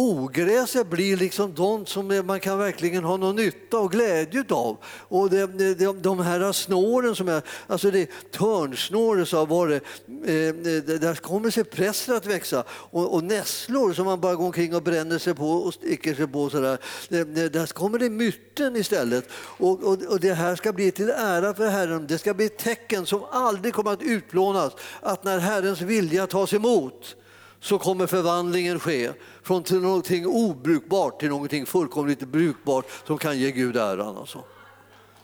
Ogräset 0.00 0.90
blir 0.90 1.16
liksom 1.16 1.54
de 1.54 1.86
som 1.86 2.22
man 2.26 2.40
kan 2.40 2.58
verkligen 2.58 3.04
ha 3.04 3.16
någon 3.16 3.36
nytta 3.36 3.78
och 3.78 3.92
glädje 3.92 4.44
av. 4.50 4.76
Och 4.84 5.30
det, 5.30 5.46
det, 5.74 6.02
de 6.02 6.20
här 6.20 6.52
snåren, 6.52 7.14
som 7.16 7.28
är, 7.28 7.42
alltså 7.66 7.90
det 7.90 8.10
törnsnåren, 8.32 9.26
så 9.26 9.46
var 9.46 9.70
eh, 9.70 9.80
det, 10.26 10.88
eh, 10.88 11.00
där 11.00 11.14
kommer 11.14 11.50
sig 11.50 11.64
präster 11.64 12.14
att 12.14 12.26
växa. 12.26 12.64
Och, 12.70 13.14
och 13.14 13.24
nässlor 13.24 13.92
som 13.92 14.04
man 14.04 14.20
bara 14.20 14.34
går 14.34 14.46
omkring 14.46 14.74
och 14.74 14.82
bränner 14.82 15.18
sig 15.18 15.34
på 15.34 15.50
och 15.50 15.74
sticker 15.74 16.14
sig 16.14 16.26
på. 16.26 16.50
Sådär. 16.50 16.78
Eh, 17.10 17.18
eh, 17.18 17.24
där 17.26 17.66
kommer 17.66 17.98
det 17.98 18.10
mytten 18.10 18.76
istället. 18.76 19.28
Och, 19.32 19.82
och, 19.82 20.02
och 20.02 20.20
det 20.20 20.34
här 20.34 20.56
ska 20.56 20.72
bli 20.72 20.90
till 20.90 21.10
ära 21.10 21.54
för 21.54 21.68
Herren. 21.68 22.06
Det 22.06 22.18
ska 22.18 22.34
bli 22.34 22.46
ett 22.46 22.58
tecken 22.58 23.06
som 23.06 23.24
aldrig 23.30 23.74
kommer 23.74 23.92
att 23.92 24.02
utplånas. 24.02 24.72
Att 25.00 25.24
när 25.24 25.38
Herrens 25.38 25.80
vilja 25.80 26.26
tas 26.26 26.52
emot 26.52 27.16
så 27.60 27.78
kommer 27.78 28.06
förvandlingen 28.06 28.80
ske 28.80 29.12
från 29.42 29.62
till 29.62 29.80
någonting 29.80 30.26
obrukbart 30.26 31.20
till 31.20 31.28
någonting 31.28 31.66
fullkomligt 31.66 32.20
brukbart 32.20 32.86
som 33.06 33.18
kan 33.18 33.38
ge 33.38 33.50
Gud 33.50 33.76
äran. 33.76 34.16
Alltså. 34.16 34.44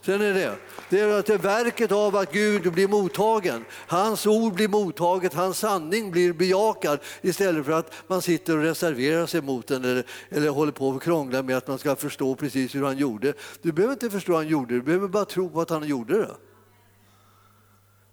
Sen 0.05 0.21
är 0.21 0.35
det, 0.35 0.57
det 0.91 1.01
är 1.01 1.19
att 1.19 1.27
det 1.27 1.37
verket 1.37 1.93
av 1.93 2.17
att 2.17 2.33
Gud 2.33 2.73
blir 2.73 2.89
mottagen. 2.89 3.65
Hans 3.87 4.27
ord 4.27 4.53
blir 4.55 4.69
mottaget, 4.69 5.35
hans 5.35 5.59
sanning 5.59 6.11
blir 6.11 6.33
bejakad 6.33 6.99
istället 7.23 7.65
för 7.65 7.73
att 7.73 7.93
man 8.07 8.23
sitter 8.23 8.57
och 8.57 8.63
reserverar 8.63 9.27
sig 9.27 9.43
mot 9.43 9.67
den 9.67 9.85
eller, 9.85 10.07
eller 10.29 10.49
håller 10.49 10.73
på 10.73 10.89
och 10.89 11.03
krånglar 11.03 11.43
med 11.43 11.57
att 11.57 11.69
man 11.69 11.79
ska 11.79 11.97
förstå 11.97 12.35
precis 12.35 12.75
hur 12.75 12.83
han 12.83 12.99
gjorde. 12.99 13.35
Du 13.63 13.73
behöver 13.73 13.93
inte 13.93 14.11
förstå 14.11 14.33
hur 14.33 14.37
han 14.37 14.49
gjorde, 14.49 14.75
du 14.75 14.83
behöver 14.83 15.09
bara 15.09 15.25
tro 15.25 15.51
på 15.51 15.61
att 15.61 15.71
han 15.71 15.89
gjorde 15.89 16.19
det. 16.19 16.37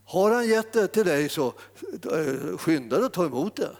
Har 0.06 0.32
han 0.32 0.48
gett 0.48 0.74
det 0.74 0.88
till 0.88 1.06
dig 1.06 1.30
så 1.30 1.48
eh, 2.12 2.58
skynda 2.58 2.98
dig 2.98 3.06
att 3.06 3.14
ta 3.14 3.26
emot 3.26 3.56
det. 3.56 3.72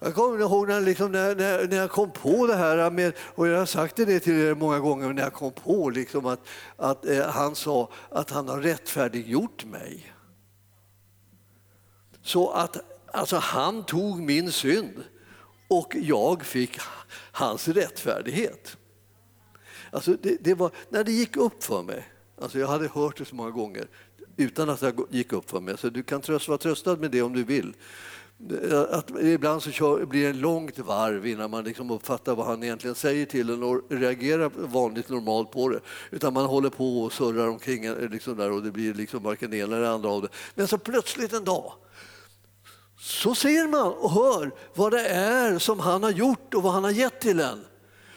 Jag 0.00 0.14
kommer 0.14 0.40
ihåg 0.40 0.68
när, 0.68 0.80
liksom, 0.80 1.12
när, 1.12 1.34
när, 1.34 1.68
när, 1.68 1.76
jag 1.76 1.90
kom 1.90 2.10
på 2.10 2.46
det 2.46 2.56
här, 2.56 2.90
med, 2.90 3.12
och 3.18 3.48
jag 3.48 3.58
har 3.58 3.66
sagt 3.66 3.96
det 3.96 4.20
till 4.20 4.40
er 4.40 4.54
många 4.54 4.78
gånger, 4.78 5.12
när 5.12 5.22
jag 5.22 5.32
kom 5.32 5.52
på 5.52 5.90
liksom 5.90 6.26
att, 6.26 6.40
att 6.76 7.06
eh, 7.06 7.26
han 7.26 7.54
sa 7.54 7.90
att 8.10 8.30
han 8.30 8.48
har 8.48 8.60
rättfärdiggjort 8.60 9.64
mig. 9.64 10.12
Så 12.22 12.50
att 12.50 12.76
alltså, 13.06 13.36
han 13.36 13.84
tog 13.84 14.20
min 14.20 14.52
synd 14.52 15.04
och 15.68 15.96
jag 16.00 16.44
fick 16.44 16.78
hans 17.32 17.68
rättfärdighet. 17.68 18.76
Alltså, 19.90 20.16
det, 20.22 20.36
det 20.40 20.54
var, 20.54 20.70
när 20.88 21.04
det 21.04 21.12
gick 21.12 21.36
upp 21.36 21.64
för 21.64 21.82
mig, 21.82 22.08
alltså 22.40 22.58
jag 22.58 22.68
hade 22.68 22.88
hört 22.88 23.18
det 23.18 23.24
så 23.24 23.34
många 23.34 23.50
gånger 23.50 23.88
utan 24.36 24.70
att 24.70 24.80
det 24.80 24.94
gick 25.10 25.32
upp 25.32 25.50
för 25.50 25.60
mig, 25.60 25.78
så 25.78 25.88
du 25.88 26.02
kan 26.02 26.20
tröst, 26.20 26.48
vara 26.48 26.58
tröstad 26.58 26.96
med 26.96 27.10
det 27.10 27.22
om 27.22 27.32
du 27.32 27.44
vill. 27.44 27.74
Att 28.90 29.10
ibland 29.20 29.62
så 29.62 29.70
kör, 29.70 30.04
blir 30.04 30.22
det 30.22 30.28
ett 30.28 30.36
långt 30.36 30.78
varv 30.78 31.26
innan 31.26 31.50
man 31.50 31.64
liksom 31.64 31.90
uppfattar 31.90 32.34
vad 32.34 32.46
han 32.46 32.62
egentligen 32.62 32.94
säger 32.94 33.26
till 33.26 33.50
en 33.50 33.62
och 33.62 33.82
reagerar 33.90 34.50
vanligt 34.54 35.08
normalt 35.08 35.50
på 35.50 35.68
det. 35.68 35.80
Utan 36.10 36.32
man 36.32 36.46
håller 36.46 36.70
på 36.70 37.02
och 37.02 37.12
surrar 37.12 37.48
omkring 37.48 37.84
eh, 37.84 38.08
liksom 38.10 38.36
där 38.36 38.50
och 38.50 38.62
det 38.62 38.70
blir 38.70 38.94
liksom 38.94 39.22
varken 39.22 39.50
det 39.50 39.56
ena 39.56 39.76
eller 39.76 39.86
andra 39.86 40.08
av 40.08 40.22
det. 40.22 40.28
Men 40.54 40.68
så 40.68 40.78
plötsligt 40.78 41.32
en 41.32 41.44
dag 41.44 41.72
så 42.98 43.34
ser 43.34 43.68
man 43.68 43.92
och 43.92 44.10
hör 44.10 44.50
vad 44.74 44.92
det 44.92 45.08
är 45.08 45.58
som 45.58 45.80
han 45.80 46.02
har 46.02 46.10
gjort 46.10 46.54
och 46.54 46.62
vad 46.62 46.72
han 46.72 46.84
har 46.84 46.90
gett 46.90 47.20
till 47.20 47.40
en. 47.40 47.64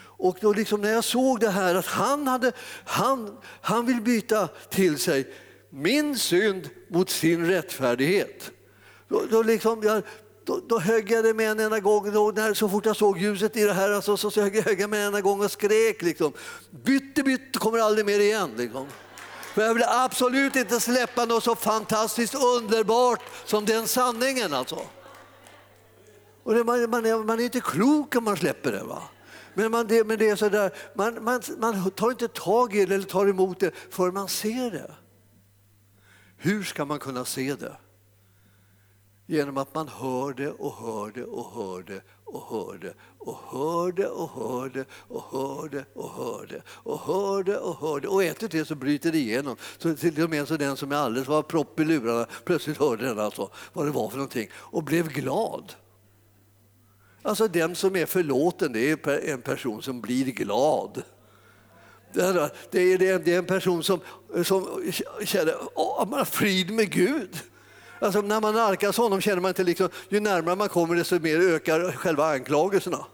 Och 0.02 0.38
då 0.40 0.52
liksom 0.52 0.80
när 0.80 0.92
jag 0.92 1.04
såg 1.04 1.40
det 1.40 1.50
här 1.50 1.74
att 1.74 1.86
han, 1.86 2.26
hade, 2.26 2.52
han, 2.84 3.38
han 3.60 3.86
vill 3.86 4.00
byta 4.00 4.48
till 4.70 4.98
sig 4.98 5.34
min 5.70 6.18
synd 6.18 6.68
mot 6.88 7.10
sin 7.10 7.46
rättfärdighet. 7.46 8.50
Då, 9.10 9.22
då, 9.30 9.42
liksom, 9.42 9.82
jag, 9.82 10.02
då, 10.44 10.60
då 10.68 10.78
högg 10.78 11.10
jag 11.10 11.24
det 11.24 11.34
med 11.34 11.50
en 11.50 11.60
enda 11.60 11.80
gång. 11.80 12.12
Då, 12.12 12.32
när, 12.36 12.54
så 12.54 12.68
fort 12.68 12.86
jag 12.86 12.96
såg 12.96 13.18
ljuset 13.18 13.56
i 13.56 13.64
det 13.64 13.72
här 13.72 13.90
alltså, 13.90 14.16
så, 14.16 14.30
så 14.30 14.40
högg 14.40 14.80
jag 14.80 14.90
med 14.90 15.00
en 15.00 15.06
enda 15.06 15.20
gång 15.20 15.44
och 15.44 15.50
skrek. 15.50 16.02
Liksom. 16.02 16.32
Bytte, 16.70 17.22
bytte, 17.22 17.58
kommer 17.58 17.78
aldrig 17.78 18.06
mer 18.06 18.20
igen. 18.20 18.50
Liksom. 18.56 18.86
För 19.54 19.62
jag 19.62 19.74
vill 19.74 19.84
absolut 19.88 20.56
inte 20.56 20.80
släppa 20.80 21.24
något 21.24 21.44
så 21.44 21.56
fantastiskt 21.56 22.34
underbart 22.34 23.20
som 23.44 23.64
den 23.64 23.88
sanningen. 23.88 24.54
Alltså. 24.54 24.78
Och 26.42 26.54
det, 26.54 26.64
man, 26.64 26.90
man, 26.90 27.06
är, 27.06 27.24
man 27.24 27.40
är 27.40 27.44
inte 27.44 27.60
klok 27.60 28.16
om 28.16 28.24
man 28.24 28.36
släpper 28.36 28.72
det. 28.72 28.84
Va? 28.84 29.02
Men, 29.54 29.70
man, 29.70 29.86
det, 29.86 30.04
men 30.04 30.18
det 30.18 30.28
är 30.28 30.36
så 30.36 30.48
där, 30.48 30.74
man, 30.94 31.24
man, 31.24 31.42
man 31.58 31.90
tar 31.90 32.10
inte 32.10 32.28
tag 32.28 32.76
i 32.76 32.86
det 32.86 32.94
eller 32.94 33.04
tar 33.04 33.26
emot 33.26 33.60
det 33.60 33.72
förrän 33.90 34.14
man 34.14 34.28
ser 34.28 34.70
det. 34.70 34.94
Hur 36.36 36.64
ska 36.64 36.84
man 36.84 36.98
kunna 36.98 37.24
se 37.24 37.54
det? 37.54 37.76
Genom 39.30 39.56
att 39.56 39.74
man 39.74 39.88
hörde 39.88 40.50
och 40.50 40.72
hörde 40.72 41.24
och 41.24 41.44
hörde 41.44 42.02
och 42.24 42.42
hörde 42.42 42.94
och 43.18 43.36
hörde 43.36 44.08
och 44.08 44.30
hörde 44.30 44.84
och 45.08 45.22
hörde 45.22 45.84
och 45.94 46.10
hörde 46.10 46.62
och 46.66 46.98
hörde 46.98 47.58
och 47.58 47.76
hörde 47.76 48.08
och 48.08 48.24
efter 48.24 48.48
det 48.48 48.64
så 48.64 48.74
bryter 48.74 49.12
det 49.12 49.18
igenom. 49.18 49.56
Så 49.78 49.96
till 49.96 50.22
och 50.24 50.30
med 50.30 50.48
så 50.48 50.56
den 50.56 50.76
som 50.76 50.92
är 50.92 50.96
alldeles 50.96 51.28
var 51.28 51.42
propp 51.42 51.80
i 51.80 51.84
lurarna 51.84 52.26
plötsligt 52.44 52.78
hörde 52.78 53.04
den 53.04 53.18
alltså 53.18 53.50
vad 53.72 53.86
det 53.86 53.90
var 53.90 54.08
för 54.08 54.16
någonting 54.16 54.50
och 54.54 54.84
blev 54.84 55.08
glad. 55.08 55.72
Alltså 57.22 57.48
den 57.48 57.76
som 57.76 57.96
är 57.96 58.06
förlåten 58.06 58.72
det 58.72 58.90
är 58.90 59.30
en 59.30 59.42
person 59.42 59.82
som 59.82 60.00
blir 60.00 60.24
glad. 60.24 61.02
Det 62.70 62.92
är 62.92 63.28
en 63.28 63.46
person 63.46 63.82
som, 63.82 64.00
som 64.44 64.92
känner 65.24 65.52
att 66.02 66.08
man 66.08 66.18
har 66.18 66.24
frid 66.24 66.70
med 66.70 66.90
Gud. 66.90 67.49
Alltså, 68.00 68.20
när 68.20 68.40
man 68.40 68.54
nalkas 68.54 68.96
honom 68.96 69.20
känner 69.20 69.40
man 69.40 69.48
inte 69.48 69.64
liksom, 69.64 69.88
ju 70.08 70.20
närmare 70.20 70.56
man 70.56 70.68
kommer 70.68 70.94
desto 70.94 71.20
mer 71.20 71.40
ökar 71.40 71.92
själva 71.92 72.24
anklagelserna. 72.24 73.06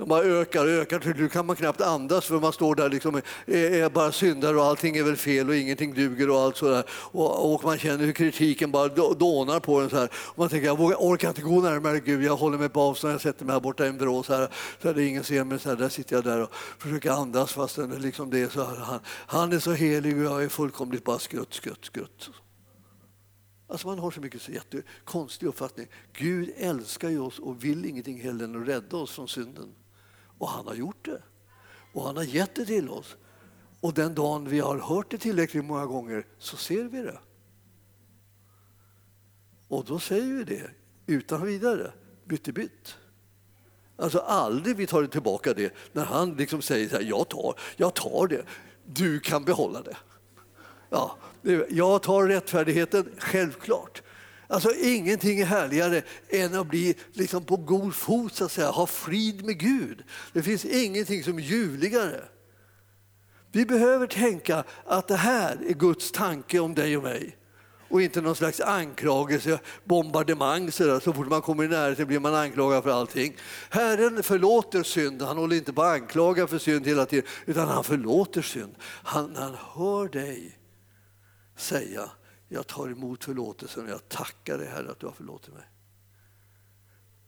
De 0.00 0.08
bara 0.08 0.22
ökar 0.22 0.64
och 0.64 0.70
ökar, 0.70 1.14
nu 1.16 1.28
kan 1.28 1.46
man 1.46 1.56
knappt 1.56 1.80
andas 1.80 2.24
för 2.26 2.40
man 2.40 2.52
står 2.52 2.74
där 2.74 2.88
liksom, 2.88 3.20
är 3.46 3.88
bara 3.88 4.12
syndare 4.12 4.56
och 4.56 4.64
allting 4.64 4.96
är 4.96 5.02
väl 5.02 5.16
fel 5.16 5.48
och 5.48 5.56
ingenting 5.56 5.94
duger 5.94 6.30
och 6.30 6.40
allt 6.40 6.56
sådär. 6.56 6.84
Och, 6.90 7.54
och 7.54 7.64
man 7.64 7.78
känner 7.78 8.04
hur 8.04 8.12
kritiken 8.12 8.70
bara 8.70 8.88
dånar 9.14 9.60
på 9.60 9.80
en 9.80 9.90
så 9.90 9.96
här. 9.96 10.08
Och 10.14 10.38
man 10.38 10.48
tänker, 10.48 10.66
jag 10.66 10.78
vågar, 10.78 10.96
orkar 10.96 11.28
inte 11.28 11.42
gå 11.42 11.60
närmare 11.60 12.00
Gud, 12.00 12.24
jag 12.24 12.36
håller 12.36 12.58
mig 12.58 12.68
på 12.68 12.80
avstånd, 12.80 13.14
jag 13.14 13.20
sätter 13.20 13.44
mig 13.44 13.52
här 13.52 13.60
borta 13.60 13.84
i 13.86 13.88
en 13.88 13.98
vrå 13.98 14.22
så 14.22 14.34
här, 14.34 14.48
så 14.82 14.88
här, 14.88 14.98
ingen 14.98 15.24
ser 15.24 15.44
mig, 15.44 15.58
så 15.58 15.68
här, 15.68 15.76
där 15.76 15.88
sitter 15.88 16.16
jag 16.16 16.24
där 16.24 16.42
och 16.42 16.54
försöker 16.78 17.10
andas 17.10 17.52
fast 17.52 17.78
liksom 17.98 18.30
det 18.30 18.40
är 18.40 18.48
så 18.48 18.64
här, 18.64 18.76
han, 18.76 19.00
han 19.06 19.52
är 19.52 19.58
så 19.58 19.72
helig 19.72 20.16
och 20.16 20.24
jag 20.24 20.44
är 20.44 20.48
fullkomligt 20.48 21.04
bara 21.04 21.18
skrutt, 21.18 21.54
skrutt, 21.54 21.84
skrutt. 21.84 22.30
Alltså 23.70 23.86
man 23.86 23.98
har 23.98 24.10
så 24.10 24.20
mycket 24.20 24.42
så 24.42 24.52
konstig 25.04 25.46
uppfattning. 25.46 25.86
Gud 26.12 26.52
älskar 26.56 27.08
ju 27.08 27.18
oss 27.18 27.38
och 27.38 27.64
vill 27.64 27.84
ingenting 27.84 28.20
hellre 28.20 28.44
än 28.44 28.62
att 28.62 28.68
rädda 28.68 28.96
oss 28.96 29.10
från 29.10 29.28
synden. 29.28 29.74
Och 30.38 30.48
han 30.48 30.66
har 30.66 30.74
gjort 30.74 31.04
det. 31.04 31.22
Och 31.92 32.06
han 32.06 32.16
har 32.16 32.24
gett 32.24 32.54
det 32.54 32.64
till 32.66 32.88
oss. 32.88 33.16
Och 33.80 33.94
den 33.94 34.14
dagen 34.14 34.48
vi 34.48 34.60
har 34.60 34.78
hört 34.78 35.10
det 35.10 35.18
tillräckligt 35.18 35.64
många 35.64 35.86
gånger 35.86 36.26
så 36.38 36.56
ser 36.56 36.84
vi 36.84 37.02
det. 37.02 37.18
Och 39.68 39.84
då 39.84 39.98
säger 39.98 40.34
vi 40.34 40.44
det 40.44 40.70
utan 41.06 41.46
vidare, 41.46 41.92
bytt 42.24 42.48
är 42.48 42.52
bytt. 42.52 42.96
Alltså 43.96 44.18
aldrig 44.18 44.76
vi 44.76 44.86
tar 44.86 45.06
tillbaka 45.06 45.54
det 45.54 45.74
när 45.92 46.04
han 46.04 46.34
liksom 46.34 46.62
säger 46.62 46.88
så 46.88 46.96
här, 46.96 47.02
jag 47.02 47.28
tar, 47.28 47.54
jag 47.76 47.94
tar 47.94 48.26
det, 48.26 48.44
du 48.84 49.20
kan 49.20 49.44
behålla 49.44 49.82
det. 49.82 49.96
Ja, 50.90 51.16
jag 51.68 52.02
tar 52.02 52.26
rättfärdigheten, 52.26 53.08
självklart. 53.18 54.02
Alltså 54.46 54.72
ingenting 54.74 55.40
är 55.40 55.44
härligare 55.44 56.02
än 56.28 56.54
att 56.54 56.66
bli 56.66 56.94
liksom 57.12 57.44
på 57.44 57.56
god 57.56 57.94
fot, 57.94 58.34
så 58.34 58.44
att 58.44 58.52
säga, 58.52 58.70
ha 58.70 58.86
frid 58.86 59.44
med 59.44 59.58
Gud. 59.58 60.02
Det 60.32 60.42
finns 60.42 60.64
ingenting 60.64 61.24
som 61.24 61.38
är 61.38 61.42
ljuvligare. 61.42 62.24
Vi 63.52 63.66
behöver 63.66 64.06
tänka 64.06 64.64
att 64.86 65.08
det 65.08 65.16
här 65.16 65.58
är 65.68 65.74
Guds 65.74 66.12
tanke 66.12 66.58
om 66.58 66.74
dig 66.74 66.96
och 66.96 67.02
mig 67.02 67.36
och 67.90 68.02
inte 68.02 68.20
någon 68.20 68.36
slags 68.36 68.60
anklagelse, 68.60 69.58
bombardemang. 69.84 70.72
Så, 70.72 71.00
så 71.00 71.12
fort 71.12 71.28
man 71.28 71.42
kommer 71.42 71.64
i 71.64 71.68
närheten 71.68 72.06
blir 72.06 72.20
man 72.20 72.34
anklagad 72.34 72.82
för 72.82 72.90
allting. 72.90 73.36
Herren 73.70 74.22
förlåter 74.22 74.82
synd, 74.82 75.22
han 75.22 75.36
håller 75.36 75.56
inte 75.56 75.72
på 75.72 75.82
att 75.82 76.00
anklaga 76.00 76.46
för 76.46 76.58
synd 76.58 76.86
hela 76.86 77.06
tiden, 77.06 77.24
utan 77.46 77.68
han 77.68 77.84
förlåter 77.84 78.42
synd. 78.42 78.74
Han, 78.82 79.36
han 79.36 79.56
hör 79.74 80.08
dig 80.08 80.59
säga, 81.60 82.10
jag 82.48 82.66
tar 82.66 82.88
emot 82.88 83.24
förlåtelsen 83.24 83.84
och 83.84 83.90
jag 83.90 84.08
tackar 84.08 84.58
dig 84.58 84.68
Herre 84.68 84.90
att 84.90 85.00
du 85.00 85.06
har 85.06 85.12
förlåtit 85.12 85.54
mig. 85.54 85.64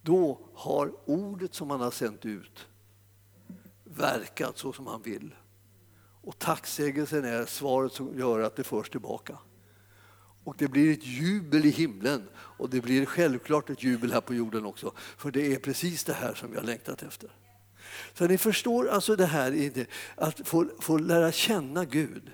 Då 0.03 0.49
har 0.55 1.11
ordet 1.11 1.55
som 1.55 1.71
han 1.71 1.81
har 1.81 1.91
sänt 1.91 2.27
ut 2.27 2.67
verkat 3.85 4.59
så 4.59 4.73
som 4.73 4.87
han 4.87 5.03
vill. 5.03 5.35
Och 6.23 6.39
tacksägelsen 6.39 7.25
är 7.25 7.45
svaret 7.45 7.93
som 7.93 8.19
gör 8.19 8.41
att 8.41 8.57
det 8.57 8.65
förs 8.65 8.91
tillbaka. 8.91 9.39
Och 10.45 10.55
det 10.59 10.69
blir 10.69 10.93
ett 10.93 11.07
jubel 11.07 11.65
i 11.65 11.71
himlen 11.71 12.29
och 12.35 12.71
det 12.71 12.81
blir 12.81 13.07
självklart 13.07 13.71
ett 13.71 13.83
jubel 13.83 14.13
här 14.13 14.21
på 14.21 14.35
jorden 14.35 14.65
också. 14.65 14.93
För 14.97 15.31
det 15.31 15.55
är 15.55 15.59
precis 15.59 16.05
det 16.05 16.13
här 16.13 16.35
som 16.35 16.55
jag 16.55 16.65
längtat 16.65 17.03
efter. 17.03 17.37
Så 18.15 18.27
ni 18.27 18.39
förstår 18.39 18.89
alltså 18.89 19.17
det 19.17 19.27
här, 19.27 19.87
att 20.15 20.49
få, 20.49 20.69
få 20.81 20.99
lära 20.99 21.33
känna 21.33 21.85
Gud 21.85 22.31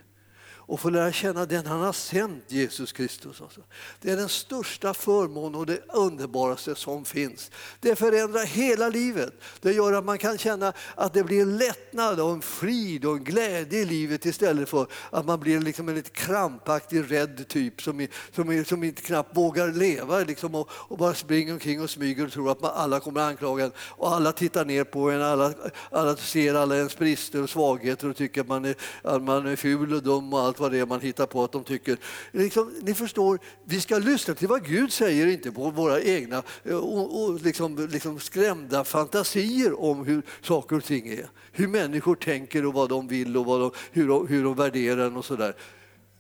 och 0.69 0.81
få 0.81 0.91
lära 0.91 1.12
känna 1.12 1.47
den 1.47 1.66
han 1.66 1.81
har 1.81 1.93
sänt, 1.93 2.45
Jesus 2.49 2.93
Kristus. 2.93 3.41
Alltså. 3.41 3.61
Det 4.01 4.11
är 4.11 4.16
den 4.16 4.29
största 4.29 4.95
förmånen 4.95 5.55
och 5.55 5.66
det 5.66 5.81
underbaraste 5.93 6.75
som 6.75 7.05
finns. 7.05 7.51
Det 7.81 7.97
förändrar 7.97 8.45
hela 8.45 8.89
livet. 8.89 9.33
Det 9.61 9.73
gör 9.73 9.93
att 9.93 10.05
man 10.05 10.19
kan 10.19 10.39
känna 10.39 10.73
att 10.95 11.14
det 11.14 11.25
blir 11.25 11.43
en 11.43 11.57
lättnad 11.57 12.21
och 12.21 12.31
en 12.31 12.43
frid 12.43 13.05
och 13.05 13.16
en 13.16 13.25
glädje 13.25 13.79
i 13.81 13.85
livet 13.85 14.27
istället 14.27 14.69
för 14.69 14.87
att 15.11 15.27
man 15.27 15.41
blir 15.41 15.61
liksom 15.61 15.89
en 15.89 15.95
lite 15.95 16.11
krampaktig, 16.11 17.12
rädd 17.12 17.49
typ 17.49 17.83
som, 17.83 18.07
som, 18.33 18.64
som 18.64 18.85
inte 18.85 19.03
knappt 19.03 19.37
vågar 19.37 19.69
leva 19.73 20.19
liksom, 20.19 20.55
och, 20.55 20.69
och, 20.73 20.99
bara 20.99 21.14
springer 21.14 21.53
omkring 21.53 21.83
och 21.83 21.91
smyger 21.91 22.25
och 22.25 22.33
tror 22.33 22.51
att 22.51 22.61
man, 22.61 22.71
alla 22.75 23.01
kommer 23.01 23.21
att 23.21 23.29
anklaga 23.29 23.64
en 23.64 23.73
och 23.79 24.14
alla 24.14 24.33
tittar 24.33 24.64
ner 24.64 24.85
på 24.85 25.11
en, 25.11 25.23
alla, 25.23 25.55
alla 25.91 26.16
ser 26.16 26.55
alla 26.55 26.77
ens 26.77 26.99
brister 26.99 27.43
och 27.43 27.51
svagheter 27.51 28.11
och 28.11 28.16
tycker 28.16 28.41
att 28.41 28.49
man 28.49 28.64
är, 28.64 28.75
att 29.03 29.23
man 29.23 29.47
är 29.47 29.57
ful 29.57 29.95
och 29.95 30.03
dum 30.03 30.33
och 30.33 30.41
allt 30.41 30.57
allt 30.59 30.61
vad 30.61 30.72
det 30.72 30.78
är 30.78 30.86
man 30.86 31.00
hittar 31.00 31.26
på 31.26 31.44
att 31.44 31.52
de 31.52 31.64
tycker. 31.64 31.98
Liksom, 32.32 32.74
ni 32.82 32.94
förstår, 32.94 33.38
vi 33.64 33.80
ska 33.80 33.98
lyssna 33.98 34.34
till 34.34 34.48
vad 34.48 34.64
Gud 34.64 34.92
säger, 34.92 35.26
inte 35.26 35.52
på 35.52 35.70
våra 35.70 36.00
egna 36.00 36.42
eh, 36.64 36.76
och, 36.76 37.24
och 37.24 37.40
liksom, 37.40 37.88
liksom 37.90 38.20
skrämda 38.20 38.84
fantasier 38.84 39.80
om 39.80 40.06
hur 40.06 40.22
saker 40.42 40.76
och 40.76 40.84
ting 40.84 41.09
är. 41.09 41.28
Hur 41.52 41.68
människor 41.68 42.14
tänker 42.14 42.66
och 42.66 42.74
vad 42.74 42.88
de 42.88 43.09
vill 43.09 43.36
och 43.36 43.46
vad 43.46 43.61
de, 43.61 43.70
hur, 43.92 44.09
de, 44.09 44.26
hur 44.26 44.44
de 44.44 44.54
värderar 44.54 45.06
en 45.06 45.16
och 45.16 45.24
sådär. 45.24 45.54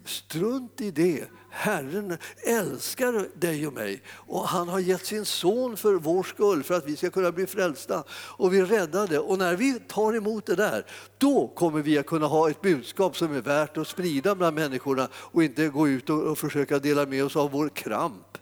Strunt 0.04 0.80
i 0.80 0.90
det. 0.90 1.24
Herren 1.50 2.18
älskar 2.46 3.28
dig 3.34 3.66
och 3.66 3.72
mig 3.72 4.02
och 4.08 4.48
han 4.48 4.68
har 4.68 4.80
gett 4.80 5.06
sin 5.06 5.24
son 5.24 5.76
för 5.76 5.94
vår 5.94 6.22
skull, 6.22 6.62
för 6.62 6.74
att 6.74 6.86
vi 6.86 6.96
ska 6.96 7.10
kunna 7.10 7.32
bli 7.32 7.46
frälsta 7.46 8.04
och 8.10 8.54
vi 8.54 8.58
är 8.58 8.66
räddade. 8.66 9.18
Och 9.18 9.38
när 9.38 9.56
vi 9.56 9.80
tar 9.80 10.16
emot 10.16 10.46
det 10.46 10.54
där, 10.54 10.86
då 11.18 11.48
kommer 11.48 11.82
vi 11.82 11.98
att 11.98 12.06
kunna 12.06 12.26
ha 12.26 12.50
ett 12.50 12.60
budskap 12.60 13.16
som 13.16 13.36
är 13.36 13.40
värt 13.40 13.76
att 13.76 13.88
sprida 13.88 14.34
bland 14.34 14.56
människorna 14.56 15.08
och 15.14 15.44
inte 15.44 15.68
gå 15.68 15.88
ut 15.88 16.10
och, 16.10 16.38
försöka 16.38 16.78
dela 16.78 17.06
med 17.06 17.24
oss 17.24 17.36
av 17.36 17.50
vår 17.50 17.68
kramp. 17.68 18.38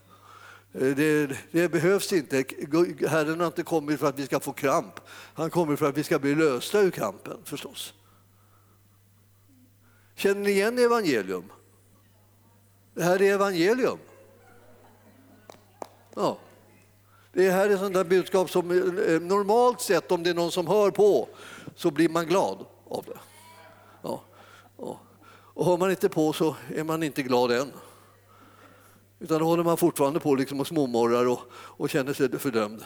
Eh, 0.73 0.95
det, 0.95 1.37
det, 1.51 1.69
behövs 1.69 2.13
inte. 2.13 2.43
Herren 3.07 3.39
har 3.39 3.47
inte 3.47 3.63
kommit 3.63 3.99
för 3.99 4.07
att 4.07 4.19
vi 4.19 4.25
ska 4.25 4.39
få 4.39 4.53
kramp. 4.53 4.99
Han 5.33 5.49
kommer 5.49 5.75
för 5.75 5.89
att 5.89 5.97
vi 5.97 6.03
ska 6.03 6.19
bli 6.19 6.35
lösta 6.35 6.81
ur 6.81 6.91
kampen 6.91 7.37
förstås. 7.45 7.93
Känner 10.15 10.41
ni 10.41 10.51
igen 10.51 10.77
evangelium? 10.77 11.43
Det 12.97 13.03
här 13.03 13.21
är 13.21 13.33
evangelium. 13.33 13.97
Ja. 16.15 16.37
Det 17.33 17.51
här 17.51 17.69
är 17.69 17.77
sånt 17.77 17.93
där 17.93 18.03
budskap 18.03 18.49
som 18.49 18.71
eh, 18.71 19.13
eh, 19.13 19.21
normalt 19.21 19.81
sett, 19.81 20.11
om 20.11 20.23
det 20.23 20.29
är 20.29 20.33
någon 20.33 20.51
som 20.51 20.67
hör 20.67 20.91
på, 20.91 21.29
så 21.75 21.91
blir 21.91 22.09
man 22.09 22.25
glad 22.25 22.65
av 22.89 23.05
det. 23.07 23.19
Ja. 24.01 24.23
ja. 24.77 24.99
Och 25.29 25.65
hör 25.65 25.77
man 25.77 25.89
inte 25.89 26.09
på 26.09 26.33
så 26.33 26.55
är 26.75 26.83
man 26.83 27.03
inte 27.03 27.23
glad 27.23 27.51
än. 27.51 27.71
Utan 29.19 29.39
då 29.39 29.45
håller 29.45 29.63
man 29.63 29.77
fortfarande 29.77 30.19
på 30.19 30.35
liksom 30.35 30.59
och 30.59 30.67
småmorrar 30.67 31.27
och, 31.27 31.41
och 31.53 31.89
känner 31.89 32.13
sig 32.13 32.39
fördömd. 32.39 32.85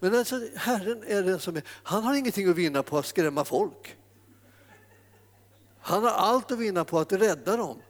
Men 0.00 0.14
alltså, 0.14 0.40
Herren 0.56 1.04
är 1.06 1.22
den 1.22 1.40
som 1.40 1.56
är, 1.56 1.62
han 1.66 2.04
har 2.04 2.14
ingenting 2.14 2.48
att 2.48 2.56
vinna 2.56 2.82
på 2.82 2.98
att 2.98 3.06
skrämma 3.06 3.44
folk. 3.44 3.96
Han 5.80 6.02
har 6.02 6.10
allt 6.10 6.52
att 6.52 6.58
vinna 6.58 6.84
på 6.84 6.98
att 6.98 7.12
rädda 7.12 7.56
dem 7.56 7.82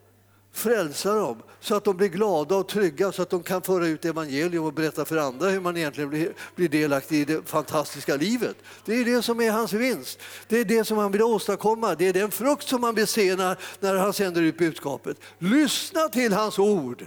frälsa 0.52 1.14
dem 1.14 1.42
så 1.60 1.74
att 1.74 1.84
de 1.84 1.96
blir 1.96 2.08
glada 2.08 2.56
och 2.56 2.68
trygga 2.68 3.12
så 3.12 3.22
att 3.22 3.30
de 3.30 3.42
kan 3.42 3.62
föra 3.62 3.86
ut 3.86 4.04
evangelium 4.04 4.64
och 4.64 4.72
berätta 4.72 5.04
för 5.04 5.16
andra 5.16 5.48
hur 5.48 5.60
man 5.60 5.76
egentligen 5.76 6.10
blir, 6.10 6.34
blir 6.54 6.68
delaktig 6.68 7.20
i 7.20 7.24
det 7.24 7.48
fantastiska 7.48 8.16
livet. 8.16 8.56
Det 8.84 8.94
är 8.94 9.04
det 9.04 9.22
som 9.22 9.40
är 9.40 9.50
hans 9.50 9.72
vinst. 9.72 10.18
Det 10.48 10.58
är 10.58 10.64
det 10.64 10.84
som 10.84 10.98
han 10.98 11.12
vill 11.12 11.22
åstadkomma. 11.22 11.94
Det 11.94 12.08
är 12.08 12.12
den 12.12 12.30
frukt 12.30 12.68
som 12.68 12.82
han 12.82 12.94
vill 12.94 13.06
se 13.06 13.36
när, 13.36 13.58
när 13.80 13.96
han 13.96 14.12
sänder 14.12 14.42
ut 14.42 14.58
budskapet. 14.58 15.16
Lyssna 15.38 16.08
till 16.08 16.32
hans 16.32 16.58
ord. 16.58 17.06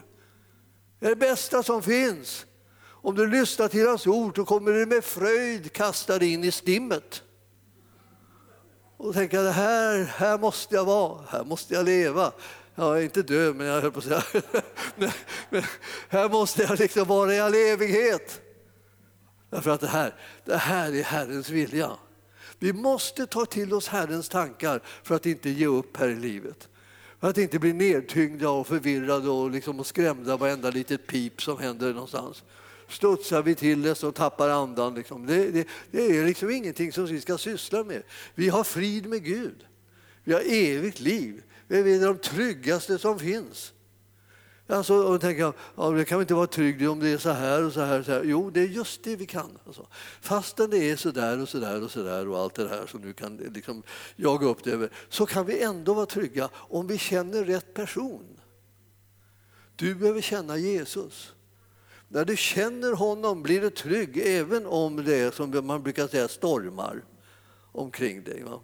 Det 0.99 1.05
är 1.05 1.09
det 1.09 1.15
bästa 1.15 1.63
som 1.63 1.83
finns. 1.83 2.45
Om 2.87 3.15
du 3.15 3.27
lyssnar 3.27 3.67
till 3.67 3.87
hans 3.87 4.07
ord 4.07 4.35
så 4.35 4.45
kommer 4.45 4.71
du 4.71 4.85
med 4.85 5.03
fröjd 5.03 5.73
kasta 5.73 6.19
dig 6.19 6.33
in 6.33 6.43
i 6.43 6.51
stimmet 6.51 7.23
och 8.97 9.13
tänka 9.13 9.41
här, 9.41 10.03
här 10.03 10.37
måste 10.37 10.75
jag 10.75 10.85
vara, 10.85 11.21
här 11.29 11.43
måste 11.43 11.73
jag 11.73 11.85
leva 11.85 12.31
jag 12.75 12.99
är 12.99 13.03
inte 13.03 13.21
död, 13.21 13.55
men 13.55 13.67
jag 13.67 13.81
höll 13.81 13.91
på 13.91 13.99
att 13.99 14.05
säga, 14.05 14.23
men, 14.95 15.11
men, 15.49 15.63
här 16.09 16.29
måste 16.29 16.63
jag 16.63 16.79
liksom 16.79 17.07
vara 17.07 17.35
i 17.35 17.39
all 17.39 17.53
evighet. 17.53 18.41
Därför 19.49 19.71
att 19.71 19.81
det 19.81 19.87
här, 19.87 20.15
det 20.45 20.57
här 20.57 20.95
är 20.95 21.03
Herrens 21.03 21.49
vilja. 21.49 21.91
Vi 22.59 22.73
måste 22.73 23.25
ta 23.25 23.45
till 23.45 23.73
oss 23.73 23.87
Herrens 23.87 24.29
tankar 24.29 24.81
för 25.03 25.15
att 25.15 25.25
inte 25.25 25.49
ge 25.49 25.65
upp 25.65 25.97
här 25.97 26.07
i 26.07 26.15
livet. 26.15 26.69
För 27.19 27.29
att 27.29 27.37
inte 27.37 27.59
bli 27.59 27.73
nedtyngda 27.73 28.49
och 28.49 28.67
förvirrade 28.67 29.29
och, 29.29 29.51
liksom 29.51 29.79
och 29.79 29.87
skrämda 29.87 30.37
varenda 30.37 30.69
litet 30.69 31.07
pip 31.07 31.41
som 31.41 31.57
händer 31.57 31.93
någonstans. 31.93 32.43
Studsar 32.89 33.41
vi 33.41 33.55
till 33.55 33.81
det 33.81 33.95
så 33.95 34.11
tappar 34.11 34.49
andan. 34.49 34.95
Liksom. 34.95 35.25
Det, 35.25 35.51
det, 35.51 35.67
det 35.91 36.17
är 36.17 36.25
liksom 36.25 36.49
ingenting 36.49 36.91
som 36.91 37.05
vi 37.05 37.21
ska 37.21 37.37
syssla 37.37 37.83
med. 37.83 38.03
Vi 38.35 38.49
har 38.49 38.63
frid 38.63 39.05
med 39.05 39.23
Gud. 39.23 39.65
Vi 40.25 40.33
har 40.33 40.41
evigt 40.45 40.99
liv. 40.99 41.43
Vi 41.67 41.95
är 41.95 42.05
de 42.05 42.17
tryggaste 42.17 42.97
som 42.97 43.19
finns. 43.19 43.73
Alltså, 44.67 44.93
och 44.93 45.21
tänker, 45.21 45.53
ja, 45.75 45.89
det 45.89 46.05
kan 46.05 46.19
vi 46.19 46.21
inte 46.21 46.33
vara 46.33 46.47
tryggt 46.47 46.87
om 46.89 46.99
det 46.99 47.09
är 47.09 47.17
så 47.17 47.29
här 47.29 47.63
och 47.63 47.73
så 47.73 47.81
här. 47.81 47.99
Och 47.99 48.05
så 48.05 48.11
här. 48.11 48.23
Jo, 48.23 48.49
det 48.49 48.59
är 48.59 48.67
just 48.67 49.03
det 49.03 49.15
vi 49.15 49.25
kan. 49.25 49.57
Alltså. 49.65 49.87
Fastän 50.21 50.69
det 50.69 50.91
är 50.91 50.95
så 50.95 51.11
där 51.11 51.41
och 51.41 51.49
så 51.49 51.57
där 51.57 51.83
och 51.83 51.91
så 51.91 52.03
där 52.03 52.27
och 52.27 52.39
allt 52.39 52.55
det 52.55 52.69
här 52.69 52.87
som 52.87 53.01
du 53.01 53.13
kan 53.13 53.37
liksom 53.37 53.83
jaga 54.15 54.47
upp 54.47 54.63
det 54.63 54.71
över, 54.71 54.89
så 55.09 55.25
kan 55.25 55.45
vi 55.45 55.61
ändå 55.61 55.93
vara 55.93 56.05
trygga 56.05 56.49
om 56.53 56.87
vi 56.87 56.97
känner 56.97 57.43
rätt 57.43 57.73
person. 57.73 58.39
Du 59.75 59.95
behöver 59.95 60.21
känna 60.21 60.57
Jesus. 60.57 61.33
När 62.07 62.25
du 62.25 62.37
känner 62.37 62.93
honom 62.93 63.43
blir 63.43 63.61
du 63.61 63.69
trygg 63.69 64.17
även 64.17 64.65
om 64.65 65.05
det 65.05 65.15
är 65.15 65.31
som 65.31 65.65
man 65.67 65.83
brukar 65.83 66.07
säga 66.07 66.27
stormar 66.27 67.03
omkring 67.75 68.23
dig. 68.23 68.43
Va? 68.43 68.61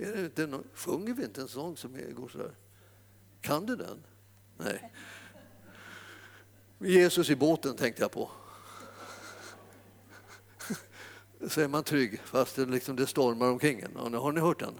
Är 0.00 0.16
det 0.16 0.24
inte 0.24 0.46
någon, 0.46 0.64
sjunger 0.74 1.14
vi 1.14 1.24
inte 1.24 1.40
en 1.40 1.48
sång 1.48 1.76
som 1.76 2.14
går 2.14 2.28
så 2.28 2.38
här? 2.38 2.54
Kan 3.40 3.66
du 3.66 3.76
den? 3.76 4.02
Nej. 4.56 4.92
Jesus 6.78 7.30
i 7.30 7.36
båten 7.36 7.76
tänkte 7.76 8.02
jag 8.02 8.12
på. 8.12 8.30
Så 11.48 11.60
är 11.60 11.68
man 11.68 11.84
trygg 11.84 12.20
fast 12.24 12.56
det, 12.56 12.66
liksom 12.66 12.96
det 12.96 13.06
stormar 13.06 13.50
omkring 13.50 13.80
en. 13.80 14.14
Har 14.14 14.32
ni 14.32 14.40
hört 14.40 14.60
den? 14.60 14.74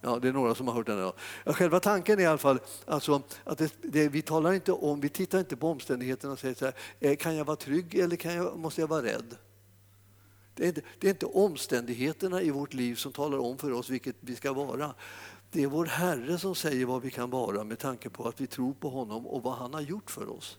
Ja, 0.00 0.18
det 0.18 0.28
är 0.28 0.32
några 0.32 0.54
som 0.54 0.68
har 0.68 0.74
hört 0.74 0.86
den. 0.86 0.98
Ja. 0.98 1.14
Själva 1.52 1.80
tanken 1.80 2.18
är 2.18 2.22
i 2.22 2.26
alla 2.26 2.38
fall 2.38 2.58
alltså, 2.86 3.22
att 3.44 3.58
det, 3.58 3.74
det, 3.82 4.08
vi, 4.08 4.22
talar 4.22 4.52
inte 4.52 4.72
om, 4.72 5.00
vi 5.00 5.08
tittar 5.08 5.38
inte 5.38 5.56
på 5.56 5.68
omständigheterna 5.68 6.32
och 6.32 6.38
säger 6.38 6.54
så 6.54 6.64
här, 6.64 6.74
eh, 7.00 7.16
kan 7.16 7.36
jag 7.36 7.44
vara 7.44 7.56
trygg 7.56 7.94
eller 7.94 8.16
kan 8.16 8.34
jag, 8.34 8.58
måste 8.58 8.80
jag 8.80 8.88
vara 8.88 9.02
rädd? 9.02 9.36
Det 10.56 10.64
är, 10.64 10.68
inte, 10.68 10.80
det 10.98 11.06
är 11.06 11.10
inte 11.10 11.26
omständigheterna 11.26 12.42
i 12.42 12.50
vårt 12.50 12.74
liv 12.74 12.94
som 12.94 13.12
talar 13.12 13.38
om 13.38 13.58
för 13.58 13.72
oss 13.72 13.90
vilket 13.90 14.16
vi 14.20 14.36
ska 14.36 14.52
vara. 14.52 14.94
Det 15.50 15.62
är 15.62 15.66
vår 15.66 15.86
Herre 15.86 16.38
som 16.38 16.54
säger 16.54 16.86
vad 16.86 17.02
vi 17.02 17.10
kan 17.10 17.30
vara 17.30 17.64
med 17.64 17.78
tanke 17.78 18.10
på 18.10 18.28
att 18.28 18.40
vi 18.40 18.46
tror 18.46 18.74
på 18.74 18.88
honom 18.88 19.26
och 19.26 19.42
vad 19.42 19.54
han 19.54 19.74
har 19.74 19.80
gjort 19.80 20.10
för 20.10 20.28
oss. 20.28 20.58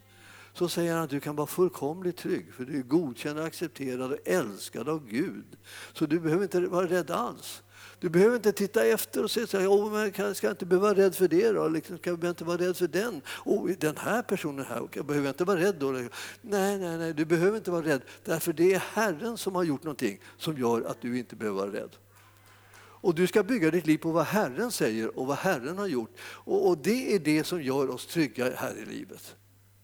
Så 0.52 0.68
säger 0.68 0.94
han 0.94 1.02
att 1.02 1.10
du 1.10 1.20
kan 1.20 1.36
vara 1.36 1.46
fullkomligt 1.46 2.16
trygg 2.16 2.54
för 2.54 2.64
du 2.64 2.78
är 2.78 2.82
godkänd, 2.82 3.38
accepterad 3.38 4.12
och 4.12 4.18
älskad 4.24 4.88
av 4.88 5.08
Gud. 5.08 5.56
Så 5.92 6.06
du 6.06 6.20
behöver 6.20 6.42
inte 6.42 6.60
vara 6.60 6.86
rädd 6.86 7.10
alls. 7.10 7.62
Du 8.00 8.08
behöver 8.08 8.36
inte 8.36 8.52
titta 8.52 8.84
efter 8.84 9.22
och 9.22 9.30
säga 9.30 9.46
så 9.46 9.58
här, 9.58 9.66
oh, 9.66 9.92
men 9.92 10.12
jag 10.16 10.36
ska 10.36 10.50
inte 10.50 10.66
behöva 10.66 10.88
vara 10.88 10.98
rädd 10.98 11.14
för 11.14 11.28
det 11.28 11.52
då? 11.52 11.68
Liksom, 11.68 11.98
ska 11.98 12.10
jag 12.10 12.24
inte 12.24 12.44
vara 12.44 12.58
rädd 12.58 12.76
för 12.76 12.88
den? 12.88 13.22
Oh, 13.44 13.70
den 13.78 13.96
här 13.96 14.22
personen 14.22 14.64
här, 14.64 14.88
jag 14.92 15.06
behöver 15.06 15.28
inte 15.28 15.44
vara 15.44 15.60
rädd 15.60 15.74
då? 15.78 15.90
Nej, 15.90 16.08
nej, 16.42 16.98
nej, 16.98 17.14
du 17.14 17.24
behöver 17.24 17.56
inte 17.56 17.70
vara 17.70 17.84
rädd. 17.84 18.02
Därför 18.24 18.52
det 18.52 18.74
är 18.74 18.78
Herren 18.78 19.38
som 19.38 19.54
har 19.54 19.64
gjort 19.64 19.82
någonting 19.82 20.20
som 20.36 20.58
gör 20.58 20.82
att 20.82 21.02
du 21.02 21.18
inte 21.18 21.36
behöver 21.36 21.58
vara 21.58 21.72
rädd. 21.72 21.96
Och 23.00 23.14
du 23.14 23.26
ska 23.26 23.42
bygga 23.42 23.70
ditt 23.70 23.86
liv 23.86 23.98
på 23.98 24.10
vad 24.10 24.24
Herren 24.26 24.70
säger 24.72 25.18
och 25.18 25.26
vad 25.26 25.36
Herren 25.36 25.78
har 25.78 25.86
gjort. 25.86 26.10
Och, 26.20 26.68
och 26.68 26.78
det 26.78 27.14
är 27.14 27.18
det 27.18 27.44
som 27.44 27.62
gör 27.62 27.90
oss 27.90 28.06
trygga 28.06 28.50
här 28.56 28.76
i 28.76 28.84
livet. 28.84 29.36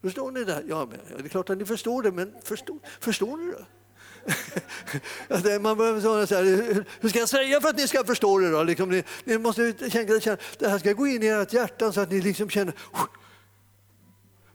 Förstår 0.03 0.31
ni 0.31 0.45
det? 0.45 0.65
Ja, 0.69 0.89
det 1.17 1.25
är 1.25 1.29
klart 1.29 1.51
att 1.51 1.59
ni 1.59 1.65
förstår 1.65 2.03
det, 2.03 2.13
men 2.13 2.35
förstår, 2.43 2.79
förstår 3.01 3.37
ni 3.37 3.47
det? 3.47 3.65
Man 5.61 5.77
behöver 5.77 6.01
sådana 6.01 6.27
så 6.27 6.35
här, 6.35 6.45
hur 7.01 7.09
ska 7.09 7.19
jag 7.19 7.29
säga 7.29 7.61
för 7.61 7.69
att 7.69 7.77
ni 7.77 7.89
ska 7.89 8.05
förstå 8.05 8.39
det? 8.39 8.51
Då? 8.51 8.63
Liksom, 8.63 8.89
ni, 8.89 9.05
ni 9.25 9.39
måste 9.39 9.73
tänka, 9.73 10.21
känna, 10.21 10.37
det 10.59 10.69
här 10.69 10.79
ska 10.79 10.93
gå 10.93 11.07
in 11.07 11.23
i 11.23 11.27
ert 11.27 11.53
hjärta 11.53 11.93
så 11.93 12.01
att 12.01 12.11
ni 12.11 12.21
liksom 12.21 12.51
känner 12.51 12.75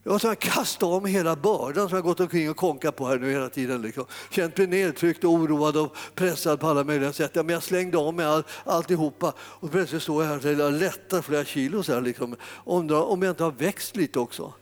jag 0.04 0.12
har 0.12 0.36
kastat 0.36 0.84
om 0.84 1.06
hela 1.06 1.36
bördan 1.36 1.90
som 1.90 1.96
jag 1.96 2.06
gått 2.06 2.20
omkring 2.20 2.50
och 2.50 2.58
konkat 2.58 2.96
på 2.96 3.08
här 3.08 3.18
nu 3.18 3.32
hela 3.32 3.50
tiden. 3.50 3.82
Liksom. 3.82 4.06
Känt 4.30 4.58
mig 4.58 4.68
nedtryckt, 4.68 5.24
oroad 5.24 5.78
och 5.78 5.96
pressad 6.16 6.60
på 6.60 6.68
alla 6.68 6.84
möjliga 6.84 7.14
sätt. 7.14 7.32
Ja, 7.34 7.44
men 7.44 7.54
jag 7.54 7.64
slängde 7.64 7.98
av 7.98 8.14
mig 8.14 8.26
all, 8.26 8.44
alltihopa 8.64 9.34
och 9.40 9.72
plötsligt 9.72 10.02
står 10.02 10.24
jag 10.24 10.30
här 10.30 10.66
och 10.66 10.72
lättar 10.72 11.22
flera 11.22 11.46
kilo. 11.46 11.84
Så 11.84 11.94
här, 11.94 12.02
liksom. 12.02 12.36
om, 12.44 12.92
om 12.92 13.22
jag 13.22 13.32
inte 13.32 13.44
har 13.44 13.52
växt 13.52 13.96
lite 13.96 14.20
också. 14.20 14.54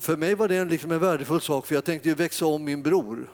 För 0.00 0.16
mig 0.16 0.34
var 0.34 0.48
det 0.48 0.56
en, 0.56 0.68
liksom 0.68 0.92
en 0.92 0.98
värdefull 0.98 1.40
sak 1.40 1.66
för 1.66 1.74
jag 1.74 1.84
tänkte 1.84 2.08
ju 2.08 2.14
växa 2.14 2.46
om 2.46 2.64
min 2.64 2.82
bror. 2.82 3.28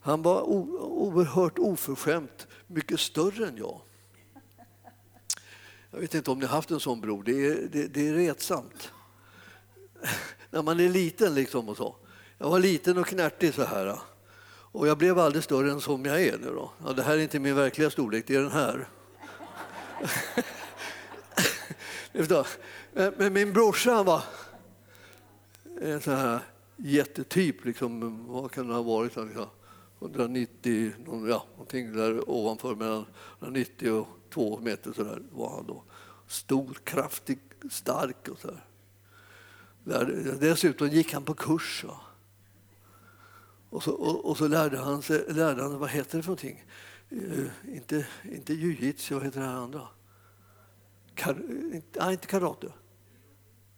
Han 0.00 0.22
var 0.22 0.42
oerhört 0.42 1.58
oförskämt 1.58 2.46
mycket 2.66 3.00
större 3.00 3.46
än 3.46 3.56
jag. 3.56 3.80
Jag 5.90 6.00
vet 6.00 6.14
inte 6.14 6.30
om 6.30 6.38
ni 6.38 6.46
har 6.46 6.56
haft 6.56 6.70
en 6.70 6.80
sån 6.80 7.00
bror. 7.00 7.22
Det 7.22 7.46
är, 7.46 7.68
det, 7.72 7.86
det 7.86 8.08
är 8.08 8.14
retsamt. 8.14 8.92
När 10.50 10.62
man 10.62 10.80
är 10.80 10.88
liten 10.88 11.34
liksom 11.34 11.68
och 11.68 11.76
så. 11.76 11.96
Jag 12.38 12.50
var 12.50 12.58
liten 12.58 12.98
och 12.98 13.06
knärtig 13.06 13.54
så 13.54 13.64
här. 13.64 13.98
Och 14.72 14.88
jag 14.88 14.98
blev 14.98 15.18
aldrig 15.18 15.44
större 15.44 15.70
än 15.70 15.80
som 15.80 16.04
jag 16.04 16.22
är 16.22 16.38
nu 16.38 16.46
då. 16.46 16.72
Ja, 16.86 16.92
det 16.92 17.02
här 17.02 17.14
är 17.14 17.18
inte 17.18 17.38
min 17.38 17.56
verkliga 17.56 17.90
storlek, 17.90 18.24
det 18.26 18.34
är 18.34 18.40
den 18.40 18.50
här. 18.50 18.88
Men 23.16 23.32
min 23.32 23.52
brorsa 23.52 23.94
han 23.94 24.04
var 24.04 24.22
en 25.80 26.00
sån 26.00 26.16
här 26.16 26.40
jättetyp. 26.76 27.64
Liksom, 27.64 28.26
vad 28.26 28.50
kan 28.50 28.68
det 28.68 28.74
ha 28.74 28.82
varit? 28.82 29.16
Liksom? 29.16 29.46
190, 30.00 30.92
ja, 31.28 31.46
någonting 31.52 31.92
där 31.92 32.30
ovanför, 32.30 32.74
mellan 32.74 33.06
190 33.40 33.92
och 33.92 34.08
2 34.30 34.60
meter 34.60 34.92
så 34.92 35.04
där 35.04 35.22
var 35.30 35.50
han 35.56 35.66
då. 35.66 35.82
Stor, 36.26 36.78
kraftig, 36.84 37.38
stark 37.70 38.28
och 38.28 38.38
så 38.38 38.50
där. 39.84 40.36
Dessutom 40.40 40.88
gick 40.88 41.12
han 41.12 41.24
på 41.24 41.34
kurs. 41.34 41.84
Ja. 41.86 42.00
Och, 43.70 43.82
så, 43.82 43.92
och, 43.92 44.24
och, 44.30 44.36
så 44.36 44.48
lärde 44.48 44.78
han 44.78 45.02
sig, 45.02 45.24
lärde 45.28 45.62
han, 45.62 45.78
vad 45.78 45.90
heter 45.90 46.16
det 46.16 46.22
för 46.22 46.30
någonting? 46.30 46.64
Uh, 47.12 47.46
inte 47.74 48.06
inte 48.22 48.54
jujitsu, 48.54 49.14
vad 49.14 49.24
heter 49.24 49.40
det 49.40 49.46
här 49.46 49.54
andra? 49.54 49.88
Kar, 51.14 51.42
nej, 51.98 52.12
inte 52.12 52.26
karate. 52.26 52.72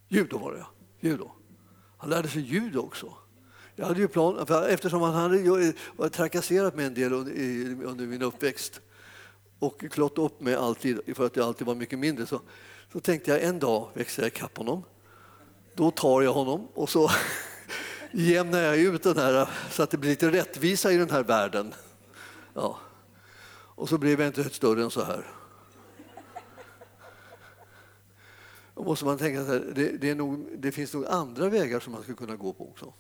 Judo 0.09 0.39
var 0.39 0.53
det, 0.53 0.59
ja. 0.59 0.67
Judo. 1.01 1.31
Han 1.99 2.11
lärde 2.11 2.29
sig 2.29 2.43
judo 2.43 2.81
också. 2.81 3.15
Jag 3.77 3.87
hade 3.87 4.01
ju 4.01 4.09
plan, 4.09 4.47
eftersom 4.69 5.03
han 5.03 5.15
hade 5.15 5.75
eh, 5.99 6.09
trakasserat 6.09 6.77
mig 6.77 6.87
en 6.87 6.95
del 6.95 7.13
under 7.13 8.07
min 8.07 8.23
uppväxt 8.23 8.81
och 9.59 9.81
klott 9.91 10.19
upp 10.19 10.41
mig 10.41 10.55
alltid 10.55 11.17
för 11.17 11.27
att 11.27 11.37
jag 11.37 11.47
alltid 11.47 11.67
var 11.67 11.75
mycket 11.75 11.99
mindre 11.99 12.27
så, 12.27 12.41
så 12.93 13.01
tänkte 13.01 13.31
jag 13.31 13.43
en 13.43 13.59
dag 13.59 13.89
växer 13.95 14.23
jag 14.23 14.29
ikapp 14.29 14.59
honom. 14.59 14.85
Då 15.75 15.91
tar 15.91 16.23
jag 16.23 16.33
honom 16.33 16.69
och 16.75 16.89
så 16.89 17.11
jämnar 18.13 18.61
jag 18.61 18.79
ut 18.79 19.03
den 19.03 19.17
här 19.17 19.49
så 19.71 19.83
att 19.83 19.91
det 19.91 19.97
blir 19.97 20.11
lite 20.11 20.31
rättvisa 20.31 20.93
i 20.93 20.97
den 20.97 21.11
här 21.11 21.23
världen. 21.23 21.75
Ja. 22.55 22.79
Och 23.75 23.89
så 23.89 23.99
blev 23.99 24.21
jag 24.21 24.29
inte 24.29 24.45
större 24.45 24.83
än 24.83 24.91
så 24.91 25.05
här. 25.05 25.27
Då 28.75 28.83
måste 28.83 29.05
man 29.05 29.19
tänka 29.19 29.41
att 29.41 29.75
det, 29.75 29.97
det, 29.97 30.19
det 30.57 30.73
finns 30.73 30.95
nog 30.95 31.07
andra 31.07 31.49
vägar 31.49 31.81
som 31.81 31.93
man 31.93 32.03
skulle 32.03 32.17
kunna 32.17 32.37
gå 32.37 32.53
på 32.53 32.69
också 32.69 32.93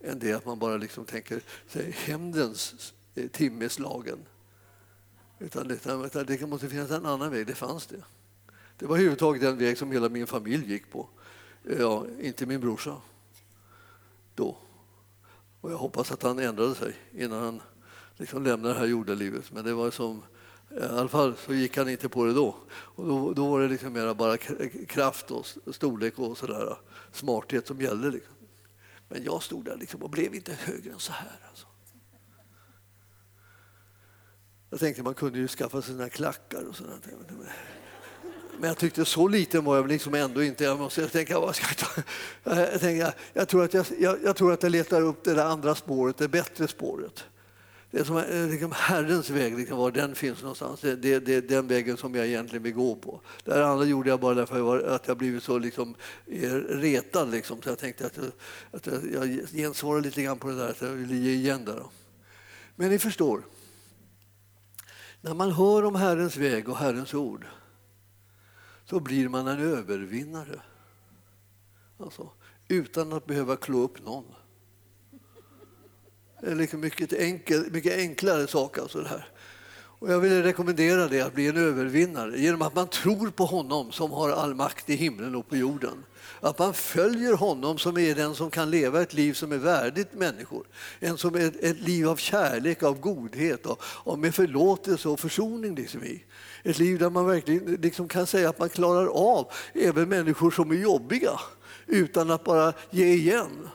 än 0.00 0.18
det 0.18 0.32
att 0.32 0.44
man 0.44 0.58
bara 0.58 0.76
liksom 0.76 1.04
tänker 1.04 1.40
sig 1.68 1.90
hämndens 1.90 2.94
eh, 3.14 3.28
timmeslagen. 3.28 3.32
timme 3.38 3.68
slagen. 3.68 4.18
Utan 5.38 5.68
det, 5.68 6.38
det 6.38 6.46
måste 6.46 6.68
finnas 6.68 6.90
en 6.90 7.06
annan 7.06 7.30
väg, 7.30 7.46
det 7.46 7.54
fanns 7.54 7.86
det. 7.86 8.02
Det 8.78 8.86
var 8.86 8.96
överhuvudtaget 8.96 9.42
den 9.42 9.58
väg 9.58 9.78
som 9.78 9.92
hela 9.92 10.08
min 10.08 10.26
familj 10.26 10.72
gick 10.72 10.90
på. 10.90 11.08
Eh, 11.64 11.80
ja, 11.80 12.06
inte 12.20 12.46
min 12.46 12.60
brorsa 12.60 12.96
då. 14.34 14.56
Och 15.60 15.72
jag 15.72 15.76
hoppas 15.76 16.12
att 16.12 16.22
han 16.22 16.38
ändrade 16.38 16.74
sig 16.74 16.94
innan 17.12 17.42
han 17.42 17.60
liksom 18.16 18.44
lämnade 18.44 18.74
det 18.74 18.80
här 18.80 18.86
jordelivet. 18.86 19.52
Men 19.52 19.64
det 19.64 19.74
var 19.74 19.90
som, 19.90 20.22
eh, 20.70 20.84
i 20.84 20.88
alla 20.88 21.08
fall 21.08 21.36
så 21.46 21.54
gick 21.54 21.76
han 21.76 21.88
inte 21.88 22.08
på 22.08 22.24
det 22.24 22.32
då. 22.32 22.56
Och 22.70 23.06
då, 23.06 23.32
då 23.32 23.50
var 23.50 23.60
det 23.60 23.68
liksom 23.68 23.92
mera 23.92 24.14
bara 24.14 24.36
kraft 24.88 25.30
och 25.30 25.46
storlek 25.74 26.18
och 26.18 26.38
sådär, 26.38 26.76
smarthet 27.12 27.66
som 27.66 27.80
gällde. 27.80 28.10
Liksom. 28.10 28.34
Men 29.12 29.24
jag 29.24 29.42
stod 29.42 29.64
där 29.64 29.76
liksom 29.76 30.02
och 30.02 30.10
blev 30.10 30.34
inte 30.34 30.52
högre 30.52 30.92
än 30.92 30.98
så 30.98 31.12
här. 31.12 31.40
Alltså. 31.48 31.66
Jag 34.70 34.80
tänkte 34.80 35.02
man 35.02 35.14
kunde 35.14 35.38
ju 35.38 35.48
skaffa 35.48 35.82
sig 35.82 35.94
sina 35.94 36.08
klackar 36.08 36.68
och 36.68 36.76
sådant. 36.76 37.06
Men 38.58 38.68
jag 38.68 38.78
tyckte 38.78 39.04
så 39.04 39.28
liten 39.28 39.64
var 39.64 39.76
jag 39.76 39.88
liksom 39.88 40.14
ändå 40.14 40.42
inte. 40.42 40.64
Jag 40.64 40.78
måste 40.78 41.08
tänka, 41.08 41.40
vad 41.40 41.56
ska 41.56 41.66
jag 41.66 41.76
ta? 41.76 42.02
Jag, 42.72 42.80
tänkte, 42.80 43.14
jag, 43.32 43.48
tror 43.48 43.64
att 43.64 43.74
jag, 43.74 43.86
jag, 43.98 44.18
jag, 44.24 44.36
tror 44.36 44.52
att 44.52 44.62
jag 44.62 44.72
letar 44.72 45.02
upp 45.02 45.24
det 45.24 45.34
där 45.34 45.44
andra 45.44 45.74
spåret, 45.74 46.18
det 46.18 46.28
bättre 46.28 46.68
spåret. 46.68 47.24
Det 47.90 48.04
som 48.04 48.16
eh, 48.16 48.22
är 48.22 48.48
liksom 48.48 48.72
Herrens 48.72 49.30
väg, 49.30 49.58
liksom, 49.58 49.78
var 49.78 49.90
den 49.90 50.14
finns 50.14 50.42
någonstans. 50.42 50.80
Det, 50.80 50.96
det, 50.96 51.18
det 51.18 51.34
är 51.34 51.42
den 51.42 51.68
vägen 51.68 51.96
som 51.96 52.14
jag 52.14 52.26
egentligen 52.26 52.62
vill 52.62 52.74
gå 52.74 52.96
på. 52.96 53.20
Det 53.44 53.54
här 53.54 53.62
andra 53.62 53.84
gjorde 53.84 54.10
jag 54.10 54.20
bara 54.20 54.34
därför 54.34 54.86
att 54.86 55.08
jag 55.08 55.16
blivit 55.16 55.42
så 55.42 55.58
liksom, 55.58 55.94
eh, 56.26 56.54
retad. 56.54 57.30
Liksom, 57.30 57.62
så 57.62 57.68
jag 57.68 57.78
tänkte 57.78 58.06
att, 58.06 58.18
att 58.70 58.86
jag 59.12 59.28
gensvarar 59.52 60.00
lite 60.00 60.22
grann 60.22 60.38
på 60.38 60.48
det 60.48 60.56
där, 60.56 60.68
att 60.68 60.80
jag 60.80 60.88
vill 60.88 61.24
ge 61.24 61.32
igen 61.32 61.64
där. 61.64 61.82
Men 62.76 62.90
ni 62.90 62.98
förstår, 62.98 63.42
när 65.20 65.34
man 65.34 65.52
hör 65.52 65.84
om 65.84 65.94
Herrens 65.94 66.36
väg 66.36 66.68
och 66.68 66.76
Herrens 66.76 67.14
ord 67.14 67.46
så 68.84 69.00
blir 69.00 69.28
man 69.28 69.46
en 69.46 69.60
övervinnare. 69.60 70.60
Alltså, 71.98 72.30
utan 72.68 73.12
att 73.12 73.26
behöva 73.26 73.56
klå 73.56 73.78
upp 73.78 74.04
någon. 74.04 74.24
Eh, 76.42 76.56
liksom 76.56 76.80
mycket, 76.80 77.12
enkel, 77.12 77.70
mycket 77.70 77.96
enklare 77.96 78.46
sak. 78.46 78.78
Alltså 78.78 79.00
det 79.00 79.08
här. 79.08 79.28
Och 80.00 80.12
jag 80.12 80.20
vill 80.20 80.42
rekommendera 80.42 81.08
det, 81.08 81.20
att 81.20 81.34
bli 81.34 81.48
en 81.48 81.56
övervinnare 81.56 82.38
genom 82.40 82.62
att 82.62 82.74
man 82.74 82.88
tror 82.88 83.30
på 83.30 83.44
honom 83.44 83.92
som 83.92 84.10
har 84.10 84.30
all 84.30 84.54
makt 84.54 84.90
i 84.90 84.94
himlen 84.94 85.34
och 85.34 85.48
på 85.48 85.56
jorden. 85.56 86.04
Att 86.40 86.58
man 86.58 86.74
följer 86.74 87.34
honom 87.34 87.78
som 87.78 87.98
är 87.98 88.14
den 88.14 88.34
som 88.34 88.50
kan 88.50 88.70
leva 88.70 89.02
ett 89.02 89.14
liv 89.14 89.32
som 89.32 89.52
är 89.52 89.58
värdigt 89.58 90.14
människor. 90.14 90.66
En 91.00 91.18
som 91.18 91.34
är 91.34 91.52
ett 91.60 91.80
liv 91.80 92.08
av 92.08 92.16
kärlek, 92.16 92.82
av 92.82 93.00
godhet 93.00 93.66
och, 93.66 93.82
och 93.82 94.18
med 94.18 94.34
förlåtelse 94.34 95.08
och 95.08 95.20
försoning. 95.20 95.74
Liksom 95.74 96.04
i. 96.04 96.24
Ett 96.62 96.78
liv 96.78 96.98
där 96.98 97.10
man 97.10 97.26
verkligen 97.26 97.64
liksom 97.74 98.08
kan 98.08 98.26
säga 98.26 98.48
att 98.48 98.58
man 98.58 98.68
klarar 98.68 99.06
av 99.06 99.52
även 99.74 100.08
människor 100.08 100.50
som 100.50 100.70
är 100.70 100.74
jobbiga 100.74 101.40
utan 101.86 102.30
att 102.30 102.44
bara 102.44 102.72
ge 102.90 103.06
igen. 103.06 103.68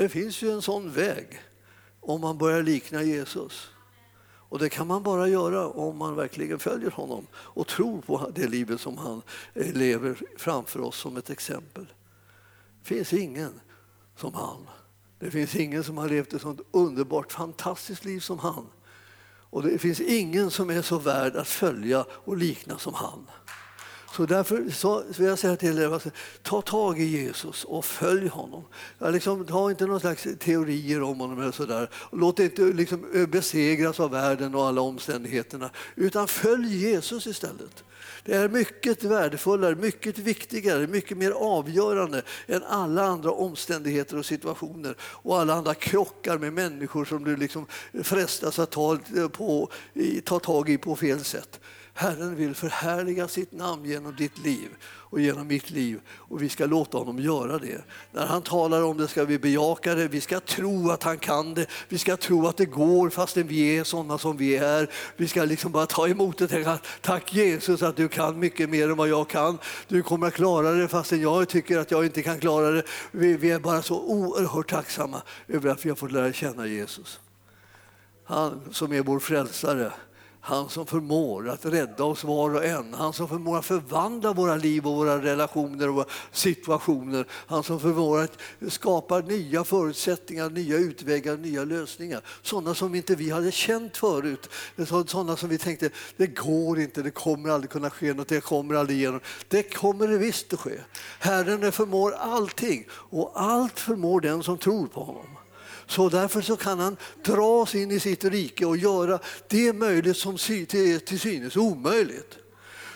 Det 0.00 0.08
finns 0.08 0.42
ju 0.42 0.52
en 0.52 0.62
sån 0.62 0.90
väg 0.90 1.40
om 2.00 2.20
man 2.20 2.38
börjar 2.38 2.62
likna 2.62 3.02
Jesus. 3.02 3.70
Och 4.22 4.58
Det 4.58 4.68
kan 4.68 4.86
man 4.86 5.02
bara 5.02 5.28
göra 5.28 5.68
om 5.68 5.96
man 5.96 6.16
verkligen 6.16 6.58
följer 6.58 6.90
honom 6.90 7.26
och 7.34 7.66
tror 7.66 8.00
på 8.00 8.30
det 8.34 8.48
livet 8.48 8.80
som 8.80 8.98
han 8.98 9.22
eh, 9.54 9.72
lever 9.72 10.18
framför 10.36 10.80
oss 10.80 10.96
som 10.96 11.16
ett 11.16 11.30
exempel. 11.30 11.86
Det 12.82 12.88
finns 12.88 13.12
ingen 13.12 13.60
som 14.16 14.34
han. 14.34 14.66
Det 15.18 15.30
finns 15.30 15.56
ingen 15.56 15.84
som 15.84 15.98
har 15.98 16.08
levt 16.08 16.32
ett 16.32 16.42
sånt 16.42 16.60
underbart, 16.70 17.32
fantastiskt 17.32 18.04
liv 18.04 18.20
som 18.20 18.38
han. 18.38 18.66
Och 19.50 19.62
det 19.62 19.78
finns 19.78 20.00
ingen 20.00 20.50
som 20.50 20.70
är 20.70 20.82
så 20.82 20.98
värd 20.98 21.36
att 21.36 21.48
följa 21.48 22.04
och 22.10 22.36
likna 22.36 22.78
som 22.78 22.94
han. 22.94 23.26
Så 24.12 24.26
därför 24.26 24.70
så 24.70 25.02
vill 25.18 25.26
jag 25.26 25.38
säga 25.38 25.56
till 25.56 25.78
er, 25.78 25.94
alltså, 25.94 26.10
ta 26.42 26.62
tag 26.62 27.00
i 27.00 27.04
Jesus 27.04 27.64
och 27.64 27.84
följ 27.84 28.28
honom. 28.28 28.64
Ja, 28.98 29.10
liksom, 29.10 29.48
ha 29.48 29.70
inte 29.70 29.86
någon 29.86 30.00
slags 30.00 30.26
teorier 30.38 31.02
om 31.02 31.20
honom 31.20 31.40
eller 31.40 31.52
så 31.52 31.66
där. 31.66 31.90
Låt 32.12 32.36
dig 32.36 32.46
inte 32.46 32.62
liksom 32.62 33.26
besegras 33.28 34.00
av 34.00 34.10
världen 34.10 34.54
och 34.54 34.66
alla 34.66 34.80
omständigheterna, 34.80 35.70
utan 35.96 36.28
följ 36.28 36.76
Jesus 36.76 37.26
istället. 37.26 37.84
Det 38.24 38.34
är 38.34 38.48
mycket 38.48 39.04
värdefullare, 39.04 39.74
mycket 39.74 40.18
viktigare, 40.18 40.86
mycket 40.86 41.18
mer 41.18 41.30
avgörande 41.30 42.22
än 42.46 42.62
alla 42.62 43.02
andra 43.02 43.30
omständigheter 43.30 44.18
och 44.18 44.26
situationer 44.26 44.96
och 45.00 45.40
alla 45.40 45.54
andra 45.54 45.74
krockar 45.74 46.38
med 46.38 46.52
människor 46.52 47.04
som 47.04 47.24
du 47.24 47.36
liksom 47.36 47.66
frestas 48.02 48.58
att 48.58 48.70
ta, 48.70 48.98
på, 49.32 49.70
ta 50.24 50.38
tag 50.38 50.68
i 50.68 50.78
på 50.78 50.96
fel 50.96 51.24
sätt. 51.24 51.60
Herren 52.00 52.36
vill 52.36 52.54
förhärliga 52.54 53.28
sitt 53.28 53.52
namn 53.52 53.84
genom 53.84 54.16
ditt 54.16 54.38
liv 54.38 54.68
och 54.84 55.20
genom 55.20 55.46
mitt 55.46 55.70
liv 55.70 56.00
och 56.08 56.42
vi 56.42 56.48
ska 56.48 56.66
låta 56.66 56.98
honom 56.98 57.18
göra 57.18 57.58
det. 57.58 57.84
När 58.12 58.26
han 58.26 58.42
talar 58.42 58.82
om 58.82 58.96
det 58.96 59.08
ska 59.08 59.24
vi 59.24 59.38
bejaka 59.38 59.94
det, 59.94 60.08
vi 60.08 60.20
ska 60.20 60.40
tro 60.40 60.90
att 60.90 61.02
han 61.02 61.18
kan 61.18 61.54
det, 61.54 61.66
vi 61.88 61.98
ska 61.98 62.16
tro 62.16 62.46
att 62.46 62.56
det 62.56 62.66
går 62.66 63.10
fastän 63.10 63.46
vi 63.46 63.78
är 63.78 63.84
sådana 63.84 64.18
som 64.18 64.36
vi 64.36 64.56
är. 64.56 64.90
Vi 65.16 65.28
ska 65.28 65.44
liksom 65.44 65.72
bara 65.72 65.86
ta 65.86 66.08
emot 66.08 66.38
det 66.38 66.44
och 66.44 66.50
tänka 66.50 66.78
tack 67.00 67.34
Jesus 67.34 67.82
att 67.82 67.96
du 67.96 68.08
kan 68.08 68.38
mycket 68.38 68.70
mer 68.70 68.90
än 68.90 68.96
vad 68.96 69.08
jag 69.08 69.28
kan. 69.28 69.58
Du 69.88 70.02
kommer 70.02 70.26
att 70.26 70.34
klara 70.34 70.72
det 70.72 70.88
fastän 70.88 71.20
jag 71.20 71.48
tycker 71.48 71.78
att 71.78 71.90
jag 71.90 72.04
inte 72.04 72.22
kan 72.22 72.40
klara 72.40 72.70
det. 72.70 72.82
Vi, 73.10 73.36
vi 73.36 73.50
är 73.50 73.58
bara 73.58 73.82
så 73.82 74.00
oerhört 74.00 74.70
tacksamma 74.70 75.22
över 75.48 75.70
att 75.70 75.84
vi 75.84 75.88
har 75.88 75.96
fått 75.96 76.12
lära 76.12 76.32
känna 76.32 76.66
Jesus. 76.66 77.20
Han 78.24 78.60
som 78.70 78.92
är 78.92 79.02
vår 79.02 79.18
frälsare 79.18 79.92
han 80.40 80.68
som 80.68 80.86
förmår 80.86 81.48
att 81.48 81.66
rädda 81.66 82.04
oss 82.04 82.24
var 82.24 82.54
och 82.54 82.64
en. 82.64 82.94
Han 82.94 83.12
som 83.12 83.28
förmår 83.28 83.58
att 83.58 83.64
förvandla 83.64 84.32
våra 84.32 84.56
liv 84.56 84.86
och 84.86 84.96
våra 84.96 85.22
relationer 85.22 85.88
och 85.88 85.94
våra 85.94 86.06
situationer. 86.32 87.26
Han 87.30 87.62
som 87.62 87.80
förmår 87.80 88.20
att 88.20 88.38
skapa 88.68 89.18
nya 89.18 89.64
förutsättningar, 89.64 90.50
nya 90.50 90.76
utvägar, 90.76 91.36
nya 91.36 91.64
lösningar. 91.64 92.20
Sådana 92.42 92.74
som 92.74 92.94
inte 92.94 93.14
vi 93.14 93.30
hade 93.30 93.52
känt 93.52 93.96
förut. 93.96 94.48
Sådana 95.06 95.36
som 95.36 95.48
vi 95.48 95.58
tänkte, 95.58 95.90
det 96.16 96.26
går 96.26 96.80
inte, 96.80 97.02
det 97.02 97.10
kommer 97.10 97.50
aldrig 97.50 97.70
kunna 97.70 97.90
ske 97.90 98.12
något, 98.14 98.28
det 98.28 98.40
kommer 98.40 98.74
aldrig 98.74 98.98
igenom. 98.98 99.20
Det 99.48 99.62
kommer 99.62 100.08
det 100.08 100.18
visst 100.18 100.52
att 100.52 100.60
ske. 100.60 100.80
Herren 101.18 101.72
förmår 101.72 102.12
allting 102.12 102.86
och 102.92 103.32
allt 103.34 103.80
förmår 103.80 104.20
den 104.20 104.42
som 104.42 104.58
tror 104.58 104.86
på 104.86 105.04
honom. 105.04 105.39
Så 105.90 106.08
därför 106.08 106.40
så 106.40 106.56
kan 106.56 106.78
han 106.78 106.96
dra 107.22 107.60
oss 107.60 107.74
in 107.74 107.90
i 107.90 108.00
sitt 108.00 108.24
rike 108.24 108.66
och 108.66 108.76
göra 108.76 109.18
det 109.48 109.72
möjligt 109.72 110.16
som 110.16 110.36
till, 110.36 111.18
synes 111.18 111.56
omöjligt. 111.56 112.38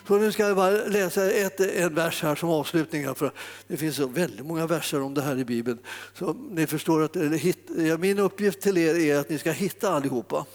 Så 0.08 0.18
nu 0.18 0.32
ska 0.32 0.46
jag 0.46 0.56
bara 0.56 0.70
läsa 0.70 1.30
ett, 1.30 1.60
en 1.60 1.94
vers 1.94 2.22
här 2.22 2.34
som 2.34 2.50
avslutning. 2.50 3.14
För 3.14 3.32
det 3.66 3.76
finns 3.76 3.96
så 3.96 4.06
väldigt 4.06 4.46
många 4.46 4.66
verser 4.66 5.02
om 5.02 5.14
det 5.14 5.22
här 5.22 5.38
i 5.38 5.44
Bibeln. 5.44 5.78
Så 6.18 6.36
ni 6.50 6.66
förstår 6.66 7.02
att 7.02 7.16
hit, 7.16 7.70
min 7.98 8.18
uppgift 8.18 8.60
till 8.60 8.78
er 8.78 8.94
är 8.94 9.18
att 9.18 9.28
ni 9.28 9.38
ska 9.38 9.50
hitta 9.50 9.90
allihopa. 9.90 10.46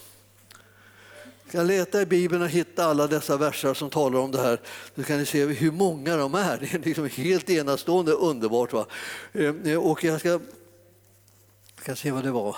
Ni 1.44 1.50
ska 1.50 1.64
leta 1.64 2.02
i 2.02 2.06
Bibeln 2.06 2.42
och 2.42 2.50
hitta 2.50 2.86
alla 2.86 3.08
dessa 3.08 3.38
verser 3.38 3.74
som 3.74 3.90
talar 3.90 4.20
om 4.20 4.32
det 4.32 4.42
här. 4.42 4.62
Så 4.96 5.04
kan 5.04 5.18
ni 5.18 5.26
se 5.26 5.46
hur 5.46 5.72
många 5.72 6.18
de 6.18 6.36
är. 6.36 6.58
Det 6.62 6.74
är 6.74 6.86
liksom 6.86 7.10
helt 7.10 7.50
enastående 7.50 8.12
underbart. 8.12 8.74
Va? 8.74 8.86
Eh, 9.34 9.78
och 9.78 10.04
jag 10.04 10.20
ska 10.20 10.40
ska 11.90 11.96
se 11.96 12.12
vad 12.12 12.24
det 12.24 12.32
var. 12.32 12.56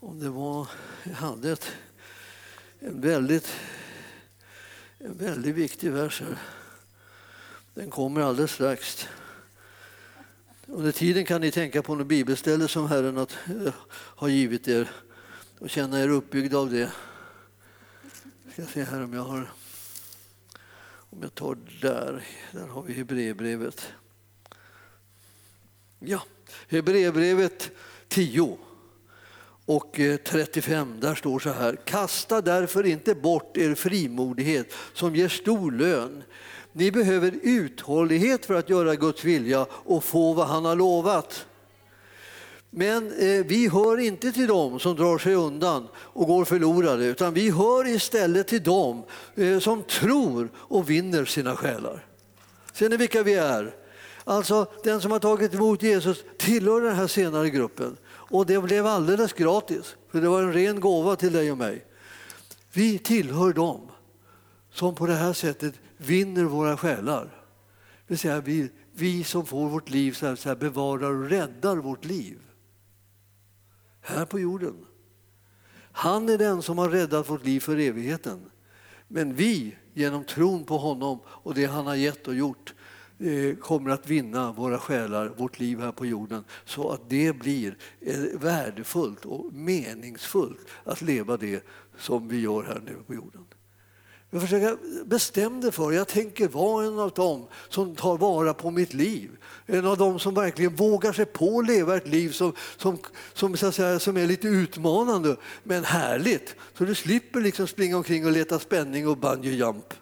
Om 0.00 0.20
det 0.20 0.28
var... 0.28 0.68
Jag 1.02 1.12
hade 1.12 1.52
ett, 1.52 1.72
en 2.78 3.00
väldigt, 3.00 3.52
en 4.98 5.16
väldigt 5.16 5.54
viktig 5.54 5.92
vers 5.92 6.20
här. 6.20 6.38
Den 7.74 7.90
kommer 7.90 8.20
alldeles 8.20 8.52
strax. 8.52 9.08
Under 10.66 10.92
tiden 10.92 11.24
kan 11.24 11.40
ni 11.40 11.50
tänka 11.50 11.82
på 11.82 11.94
något 11.94 12.06
bibelställe 12.06 12.68
som 12.68 12.88
Herren 12.88 13.16
eh, 13.18 13.74
har 13.94 14.28
givit 14.28 14.68
er 14.68 14.90
och 15.58 15.70
känna 15.70 16.00
er 16.00 16.08
uppbyggda 16.08 16.58
av 16.58 16.70
det. 16.70 16.92
Jag 18.44 18.52
ska 18.52 18.66
se 18.66 18.84
här 18.84 19.04
om 19.04 19.12
jag 19.12 19.24
har... 19.24 19.52
Om 20.84 21.22
jag 21.22 21.34
tar 21.34 21.58
där, 21.80 22.24
där 22.52 22.66
har 22.66 22.82
vi 22.82 22.92
Hebreerbrevet. 22.92 23.92
Ja, 25.98 26.22
Hebreerbrevet 26.68 27.70
10 28.12 28.58
och 29.66 30.00
eh, 30.00 30.16
35, 30.16 31.00
där 31.00 31.14
står 31.14 31.38
så 31.38 31.50
här. 31.50 31.76
Kasta 31.84 32.40
därför 32.40 32.86
inte 32.86 33.14
bort 33.14 33.56
er 33.56 33.74
frimodighet 33.74 34.74
som 34.94 35.16
ger 35.16 35.28
stor 35.28 35.72
lön. 35.72 36.22
Ni 36.72 36.92
behöver 36.92 37.34
uthållighet 37.42 38.46
för 38.46 38.54
att 38.54 38.70
göra 38.70 38.94
Guds 38.94 39.24
vilja 39.24 39.66
och 39.70 40.04
få 40.04 40.32
vad 40.32 40.46
han 40.46 40.64
har 40.64 40.76
lovat. 40.76 41.46
Men 42.70 43.06
eh, 43.06 43.46
vi 43.46 43.68
hör 43.68 43.98
inte 43.98 44.32
till 44.32 44.46
dem 44.46 44.78
som 44.78 44.96
drar 44.96 45.18
sig 45.18 45.34
undan 45.34 45.88
och 45.94 46.26
går 46.26 46.44
förlorade 46.44 47.04
utan 47.04 47.34
vi 47.34 47.50
hör 47.50 47.88
istället 47.88 48.48
till 48.48 48.62
dem 48.62 49.02
eh, 49.34 49.58
som 49.58 49.82
tror 49.82 50.50
och 50.56 50.90
vinner 50.90 51.24
sina 51.24 51.56
själar. 51.56 52.06
Ser 52.72 52.88
ni 52.88 52.96
vilka 52.96 53.22
vi 53.22 53.34
är? 53.34 53.74
Alltså 54.24 54.66
den 54.84 55.00
som 55.00 55.12
har 55.12 55.18
tagit 55.18 55.54
emot 55.54 55.82
Jesus 55.82 56.24
tillhör 56.38 56.80
den 56.80 56.94
här 56.94 57.06
senare 57.06 57.50
gruppen. 57.50 57.96
Och 58.32 58.46
det 58.46 58.60
blev 58.60 58.86
alldeles 58.86 59.32
gratis, 59.32 59.96
för 60.08 60.20
det 60.20 60.28
var 60.28 60.42
en 60.42 60.52
ren 60.52 60.80
gåva 60.80 61.16
till 61.16 61.32
dig 61.32 61.52
och 61.52 61.58
mig. 61.58 61.86
Vi 62.72 62.98
tillhör 62.98 63.52
dem 63.52 63.90
som 64.70 64.94
på 64.94 65.06
det 65.06 65.14
här 65.14 65.32
sättet 65.32 65.74
vinner 65.96 66.44
våra 66.44 66.76
själar. 66.76 67.24
Det 67.24 67.30
vill 68.06 68.18
säga 68.18 68.40
vi, 68.40 68.70
vi 68.92 69.24
som 69.24 69.46
får 69.46 69.68
vårt 69.68 69.90
liv, 69.90 70.12
så 70.12 70.26
här, 70.26 70.36
så 70.36 70.48
här, 70.48 70.56
bevarar 70.56 71.10
och 71.10 71.30
räddar 71.30 71.76
vårt 71.76 72.04
liv. 72.04 72.38
Här 74.00 74.24
på 74.24 74.40
jorden. 74.40 74.86
Han 75.92 76.28
är 76.28 76.38
den 76.38 76.62
som 76.62 76.78
har 76.78 76.88
räddat 76.88 77.30
vårt 77.30 77.44
liv 77.44 77.60
för 77.60 77.76
evigheten. 77.76 78.50
Men 79.08 79.34
vi, 79.34 79.76
genom 79.94 80.24
tron 80.24 80.64
på 80.64 80.78
honom 80.78 81.18
och 81.26 81.54
det 81.54 81.64
han 81.64 81.86
har 81.86 81.94
gett 81.94 82.28
och 82.28 82.34
gjort, 82.34 82.74
Eh, 83.22 83.56
kommer 83.56 83.90
att 83.90 84.06
vinna 84.06 84.52
våra 84.52 84.78
själar, 84.78 85.32
vårt 85.36 85.58
liv 85.58 85.80
här 85.80 85.92
på 85.92 86.06
jorden 86.06 86.44
så 86.64 86.90
att 86.90 87.10
det 87.10 87.32
blir 87.32 87.76
eh, 88.00 88.18
värdefullt 88.34 89.24
och 89.24 89.52
meningsfullt 89.52 90.66
att 90.84 91.02
leva 91.02 91.36
det 91.36 91.64
som 91.98 92.28
vi 92.28 92.40
gör 92.40 92.62
här 92.62 92.82
nu 92.86 92.96
på 93.06 93.14
jorden. 93.14 93.44
Jag 94.30 94.42
försöker 94.42 95.04
bestämma 95.04 95.60
det 95.60 95.72
för 95.72 95.92
Jag 95.92 96.08
tänker 96.08 96.48
vara 96.48 96.86
en 96.86 96.98
av 96.98 97.10
dem 97.10 97.46
som 97.68 97.96
tar 97.96 98.16
vara 98.16 98.54
på 98.54 98.70
mitt 98.70 98.94
liv. 98.94 99.30
En 99.66 99.86
av 99.86 99.96
dem 99.98 100.18
som 100.18 100.34
verkligen 100.34 100.74
vågar 100.74 101.12
sig 101.12 101.24
på 101.24 101.58
att 101.58 101.66
leva 101.66 101.96
ett 101.96 102.08
liv 102.08 102.30
som, 102.30 102.52
som, 102.76 102.98
som, 103.32 103.56
så 103.56 103.72
säga, 103.72 103.98
som 103.98 104.16
är 104.16 104.26
lite 104.26 104.48
utmanande 104.48 105.36
men 105.62 105.84
härligt. 105.84 106.54
Så 106.78 106.84
du 106.84 106.94
slipper 106.94 107.40
liksom 107.40 107.66
springa 107.66 107.96
omkring 107.96 108.26
och 108.26 108.32
leta 108.32 108.58
spänning 108.58 109.08
och 109.08 109.16
bungee 109.16 109.52
jump. 109.54 109.94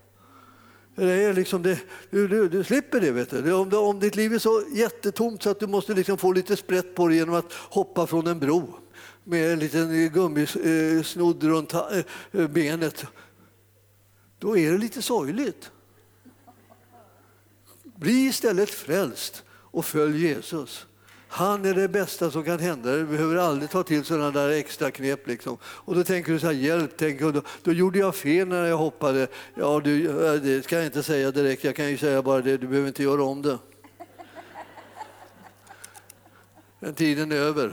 Det 0.95 1.12
är 1.12 1.34
liksom 1.34 1.62
det, 1.62 1.78
du, 2.11 2.28
du, 2.28 2.49
du, 2.49 2.64
slipper 2.64 3.01
det. 3.01 3.11
Vet 3.12 3.30
du. 3.30 3.53
Om, 3.53 3.74
om 3.74 4.01
ditt 4.01 4.16
liv 4.16 4.34
är 4.34 4.38
så 4.38 4.64
jättetomt 4.72 5.43
så 5.43 5.51
att 5.51 5.61
du 5.61 5.66
måste 5.66 5.95
liksom 5.95 6.18
få 6.18 6.32
lite 6.32 6.57
sprätt 6.57 6.95
på 6.95 7.09
det 7.09 7.14
genom 7.14 7.34
att 7.34 7.53
hoppa 7.53 8.07
från 8.07 8.26
en 8.26 8.38
bro 8.38 8.80
med 9.24 9.53
en 9.53 9.59
liten 9.59 10.05
eh, 10.05 10.12
gummisnodd 10.12 11.45
eh, 11.45 11.49
runt 11.49 11.74
eh, 11.74 12.49
benet, 12.49 13.07
då 14.38 14.57
är 14.57 14.72
det 14.72 14.78
lite 14.78 15.03
sorgligt. 15.03 15.70
Bli 17.82 18.26
istället 18.26 18.70
frälst 18.70 19.45
och 19.49 19.84
följ 19.84 20.26
Jesus. 20.26 20.86
Han 21.33 21.64
är 21.64 21.74
det 21.74 21.89
bästa 21.89 22.31
som 22.31 22.45
kan 22.45 22.59
hända. 22.59 22.97
Du 22.97 23.05
behöver 23.05 23.37
aldrig 23.37 23.70
ta 23.70 23.83
till 23.83 24.05
sådana 24.05 24.31
där 24.31 24.49
extra 24.49 24.91
knep. 24.91 25.26
Liksom. 25.26 25.59
Och 25.62 25.95
då 25.95 26.05
tänker 26.05 26.33
du 26.33 26.39
så 26.39 26.47
här, 26.47 26.53
hjälp, 26.53 26.91
tänk, 26.97 27.20
då, 27.20 27.43
då 27.62 27.72
gjorde 27.72 27.99
jag 27.99 28.14
fel 28.14 28.49
när 28.49 28.66
jag 28.66 28.76
hoppade. 28.76 29.28
Ja, 29.55 29.81
du, 29.85 30.12
det 30.39 30.62
ska 30.62 30.76
jag 30.76 30.85
inte 30.85 31.03
säga 31.03 31.31
direkt, 31.31 31.64
jag 31.64 31.76
kan 31.76 31.91
ju 31.91 31.99
säga 31.99 32.22
bara 32.22 32.41
det, 32.41 32.57
du 32.57 32.66
behöver 32.66 32.89
inte 32.89 33.03
göra 33.03 33.22
om 33.22 33.43
det. 33.43 33.59
Den 36.81 36.95
tiden 36.95 37.33
är 37.33 37.37
över. 37.37 37.72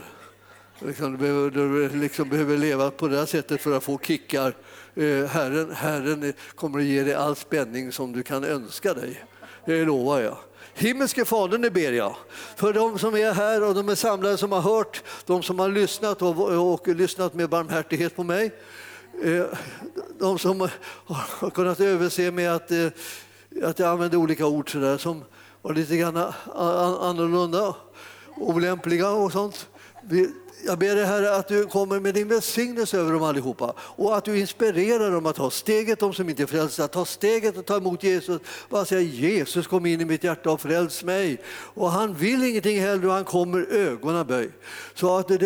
Liksom, 0.78 1.12
du, 1.12 1.18
behöver, 1.18 1.50
du 1.50 1.88
liksom 1.88 2.28
behöver 2.28 2.56
leva 2.56 2.90
på 2.90 3.08
det 3.08 3.18
här 3.18 3.26
sättet 3.26 3.60
för 3.60 3.76
att 3.76 3.84
få 3.84 3.98
kickar. 3.98 4.54
Eh, 4.94 5.24
Herren, 5.24 5.72
Herren 5.72 6.32
kommer 6.54 6.78
att 6.78 6.84
ge 6.84 7.02
dig 7.02 7.14
all 7.14 7.36
spänning 7.36 7.92
som 7.92 8.12
du 8.12 8.22
kan 8.22 8.44
önska 8.44 8.94
dig. 8.94 9.24
Det 9.66 9.84
lovar 9.84 10.20
jag. 10.20 10.36
Himmelske 10.78 11.24
Fadern, 11.24 11.62
det 11.62 11.70
ber 11.70 11.92
jag 11.92 12.16
för 12.56 12.72
de 12.72 12.98
som 12.98 13.14
är 13.14 13.32
här 13.32 13.64
och 13.64 13.74
de 13.74 13.88
är 13.88 13.94
samlade 13.94 14.36
som 14.36 14.52
har 14.52 14.60
hört, 14.60 15.02
de 15.26 15.42
som 15.42 15.58
har 15.58 15.68
lyssnat 15.68 16.22
och, 16.22 16.72
och 16.72 16.88
lyssnat 16.88 17.34
med 17.34 17.48
barmhärtighet 17.48 18.16
på 18.16 18.22
mig. 18.24 18.50
Eh, 19.22 19.44
de 20.18 20.38
som 20.38 20.68
har 21.06 21.50
kunnat 21.50 21.80
överse 21.80 22.30
med 22.30 22.54
att, 22.54 22.70
eh, 22.70 22.86
att 23.62 23.78
jag 23.78 23.88
använde 23.88 24.16
olika 24.16 24.46
ord 24.46 24.72
så 24.72 24.78
där, 24.78 24.98
som 24.98 25.24
var 25.62 25.74
lite 25.74 25.96
grann 25.96 26.16
annorlunda, 27.00 27.74
olämpliga 28.36 29.10
och 29.10 29.32
sånt 29.32 29.68
jag 30.66 30.78
ber 30.78 30.94
dig 30.94 31.04
Herre 31.04 31.34
att 31.34 31.48
du 31.48 31.66
kommer 31.66 32.00
med 32.00 32.14
din 32.14 32.28
välsignelse 32.28 32.98
över 32.98 33.12
dem 33.12 33.22
allihopa 33.22 33.74
och 33.78 34.16
att 34.16 34.24
du 34.24 34.38
inspirerar 34.38 35.10
dem 35.10 35.26
att 35.26 35.36
ta 35.36 35.50
steget, 35.50 36.00
de 36.00 36.14
som 36.14 36.28
inte 36.28 36.42
är 36.42 36.46
frälsta, 36.46 36.84
att 36.84 36.92
ta 36.92 37.04
steget 37.04 37.56
och 37.56 37.66
ta 37.66 37.76
emot 37.76 38.02
Jesus. 38.02 38.40
Bara 38.68 38.84
säga 38.84 39.00
Jesus 39.00 39.66
kom 39.66 39.86
in 39.86 40.00
i 40.00 40.04
mitt 40.04 40.24
hjärta 40.24 40.50
och 40.50 40.60
fräls 40.60 41.04
mig. 41.04 41.40
Och 41.48 41.90
han 41.90 42.14
vill 42.14 42.44
ingenting 42.44 42.80
hellre 42.80 43.06
och 43.06 43.12
han 43.12 43.24
kommer 43.24 43.66
ögonen 43.72 44.26
böj. 44.26 44.50
Så 44.94 45.16
att 45.16 45.28
det, 45.28 45.38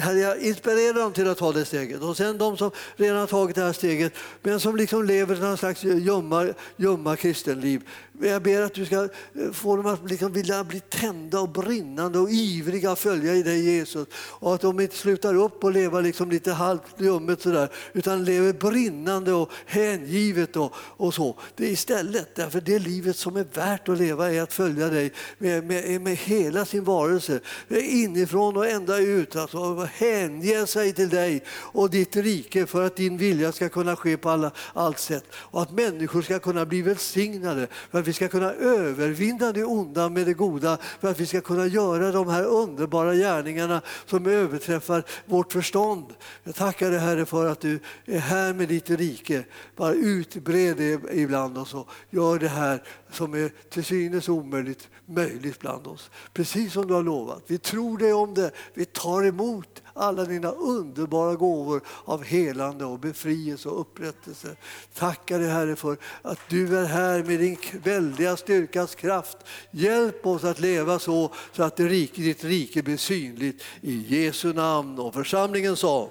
herre, 0.00 0.18
jag 0.18 0.38
inspirerar 0.38 0.94
dem 0.94 1.12
till 1.12 1.28
att 1.28 1.38
ta 1.38 1.52
det 1.52 1.64
steget. 1.64 2.02
Och 2.02 2.16
sen 2.16 2.38
de 2.38 2.56
som 2.56 2.70
redan 2.96 3.16
har 3.16 3.26
tagit 3.26 3.56
det 3.56 3.62
här 3.62 3.72
steget 3.72 4.12
men 4.42 4.60
som 4.60 4.76
liksom 4.76 5.04
lever 5.04 5.36
någon 5.36 5.58
slags 5.58 5.84
gömma, 5.84 6.48
gömma 6.76 7.16
kristenliv. 7.16 7.82
Jag 8.20 8.42
ber 8.42 8.62
att 8.62 8.74
du 8.74 8.86
ska 8.86 9.02
eh, 9.04 9.52
få 9.52 9.76
dem 9.76 9.86
att 9.86 10.10
liksom 10.10 10.32
vilja 10.32 10.64
bli 10.64 10.80
tända 10.80 11.40
och 11.40 11.48
brinnande 11.48 12.18
och 12.18 12.30
ivriga 12.30 12.90
att 12.90 12.98
följa 12.98 13.34
i 13.34 13.42
dig 13.42 13.64
Jesus 13.64 14.08
och 14.14 14.54
att 14.54 14.60
de 14.60 14.80
inte 14.80 14.96
slutar 14.96 15.34
upp 15.34 15.64
och 15.64 15.72
leva 15.72 16.00
liksom 16.00 16.30
lite 16.30 16.52
halvt 16.52 17.00
ljummet 17.00 17.42
sådär 17.42 17.68
utan 17.92 18.24
lever 18.24 18.52
brinnande 18.52 19.32
och 19.32 19.50
hängivet 19.66 20.56
och, 20.56 20.74
och 20.76 21.14
så. 21.14 21.38
Det 21.56 21.66
är 21.66 21.70
istället, 21.70 22.34
därför 22.34 22.60
det 22.60 22.78
livet 22.78 23.16
som 23.16 23.36
är 23.36 23.46
värt 23.54 23.88
att 23.88 23.98
leva 23.98 24.32
är 24.32 24.42
att 24.42 24.52
följa 24.52 24.88
dig 24.88 25.12
med, 25.38 25.64
med, 25.64 26.00
med 26.00 26.16
hela 26.16 26.64
sin 26.64 26.84
varelse, 26.84 27.40
inifrån 27.70 28.56
och 28.56 28.66
ända 28.66 28.98
ut. 28.98 29.36
Alltså, 29.36 29.88
hänge 29.94 30.66
sig 30.66 30.92
till 30.92 31.08
dig 31.08 31.44
och 31.48 31.90
ditt 31.90 32.16
rike 32.16 32.66
för 32.66 32.86
att 32.86 32.96
din 32.96 33.16
vilja 33.16 33.52
ska 33.52 33.68
kunna 33.68 33.96
ske 33.96 34.16
på 34.16 34.30
alla, 34.30 34.50
allt 34.72 34.98
sätt 34.98 35.24
och 35.34 35.62
att 35.62 35.70
människor 35.70 36.22
ska 36.22 36.38
kunna 36.38 36.66
bli 36.66 36.82
välsignade, 36.82 37.66
för 37.90 37.98
att 37.98 38.11
vi 38.12 38.16
ska 38.16 38.28
kunna 38.28 38.52
övervinna 38.52 39.52
det 39.52 39.64
onda 39.64 40.08
med 40.08 40.26
det 40.26 40.34
goda, 40.34 40.78
för 41.00 41.10
att 41.10 41.20
vi 41.20 41.26
ska 41.26 41.40
kunna 41.40 41.66
göra 41.66 42.12
de 42.12 42.28
här 42.28 42.44
underbara 42.44 43.14
gärningarna 43.14 43.82
som 44.06 44.26
överträffar 44.26 45.04
vårt 45.26 45.52
förstånd. 45.52 46.04
Jag 46.44 46.54
tackar 46.54 46.90
dig 46.90 46.98
Herre 47.00 47.26
för 47.26 47.46
att 47.46 47.60
du 47.60 47.80
är 48.04 48.18
här 48.18 48.54
med 48.54 48.68
ditt 48.68 48.90
rike. 48.90 49.44
Bara 49.76 49.92
utbred 49.92 50.76
det 50.76 51.00
ibland 51.12 51.58
oss 51.58 51.74
och 51.74 51.88
gör 52.10 52.38
det 52.38 52.48
här 52.48 52.82
som 53.10 53.34
är 53.34 53.52
till 53.70 53.84
synes 53.84 54.28
omöjligt 54.28 54.88
möjligt 55.06 55.60
bland 55.60 55.86
oss. 55.86 56.10
Precis 56.32 56.72
som 56.72 56.86
du 56.86 56.94
har 56.94 57.02
lovat. 57.02 57.42
Vi 57.46 57.58
tror 57.58 57.98
dig 57.98 58.12
om 58.12 58.34
det. 58.34 58.50
Vi 58.74 58.84
tar 58.84 59.26
emot 59.26 59.82
alla 59.94 60.24
dina 60.24 60.50
underbara 60.50 61.34
gåvor 61.34 61.80
av 62.04 62.24
helande 62.24 62.84
och 62.84 62.98
befrielse 62.98 63.68
och 63.68 63.80
upprättelse. 63.80 64.56
Tackar 64.94 65.38
dig 65.38 65.48
Herre 65.48 65.76
för 65.76 65.96
att 66.22 66.38
du 66.48 66.78
är 66.78 66.84
här 66.84 67.24
med 67.24 67.40
din 67.40 67.58
väldiga 67.84 68.36
styrkas 68.36 68.94
kraft. 68.94 69.36
Hjälp 69.70 70.26
oss 70.26 70.44
att 70.44 70.60
leva 70.60 70.98
så, 70.98 71.32
så 71.52 71.62
att 71.62 71.76
ditt 71.76 72.44
rike 72.44 72.82
blir 72.82 72.96
synligt. 72.96 73.62
I 73.80 74.24
Jesu 74.24 74.52
namn 74.52 74.98
och 74.98 75.14
församlingen 75.14 75.76
sa 75.76 76.10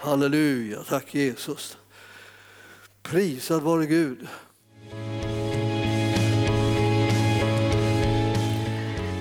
Halleluja, 0.00 0.82
tack 0.88 1.14
Jesus. 1.14 1.78
Prisad 3.02 3.62
vare 3.62 3.86
Gud. 3.86 4.28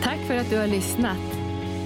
Tack 0.04 0.28
för 0.28 0.36
att 0.36 0.50
du 0.50 0.58
har 0.58 0.68
lyssnat. 0.68 1.39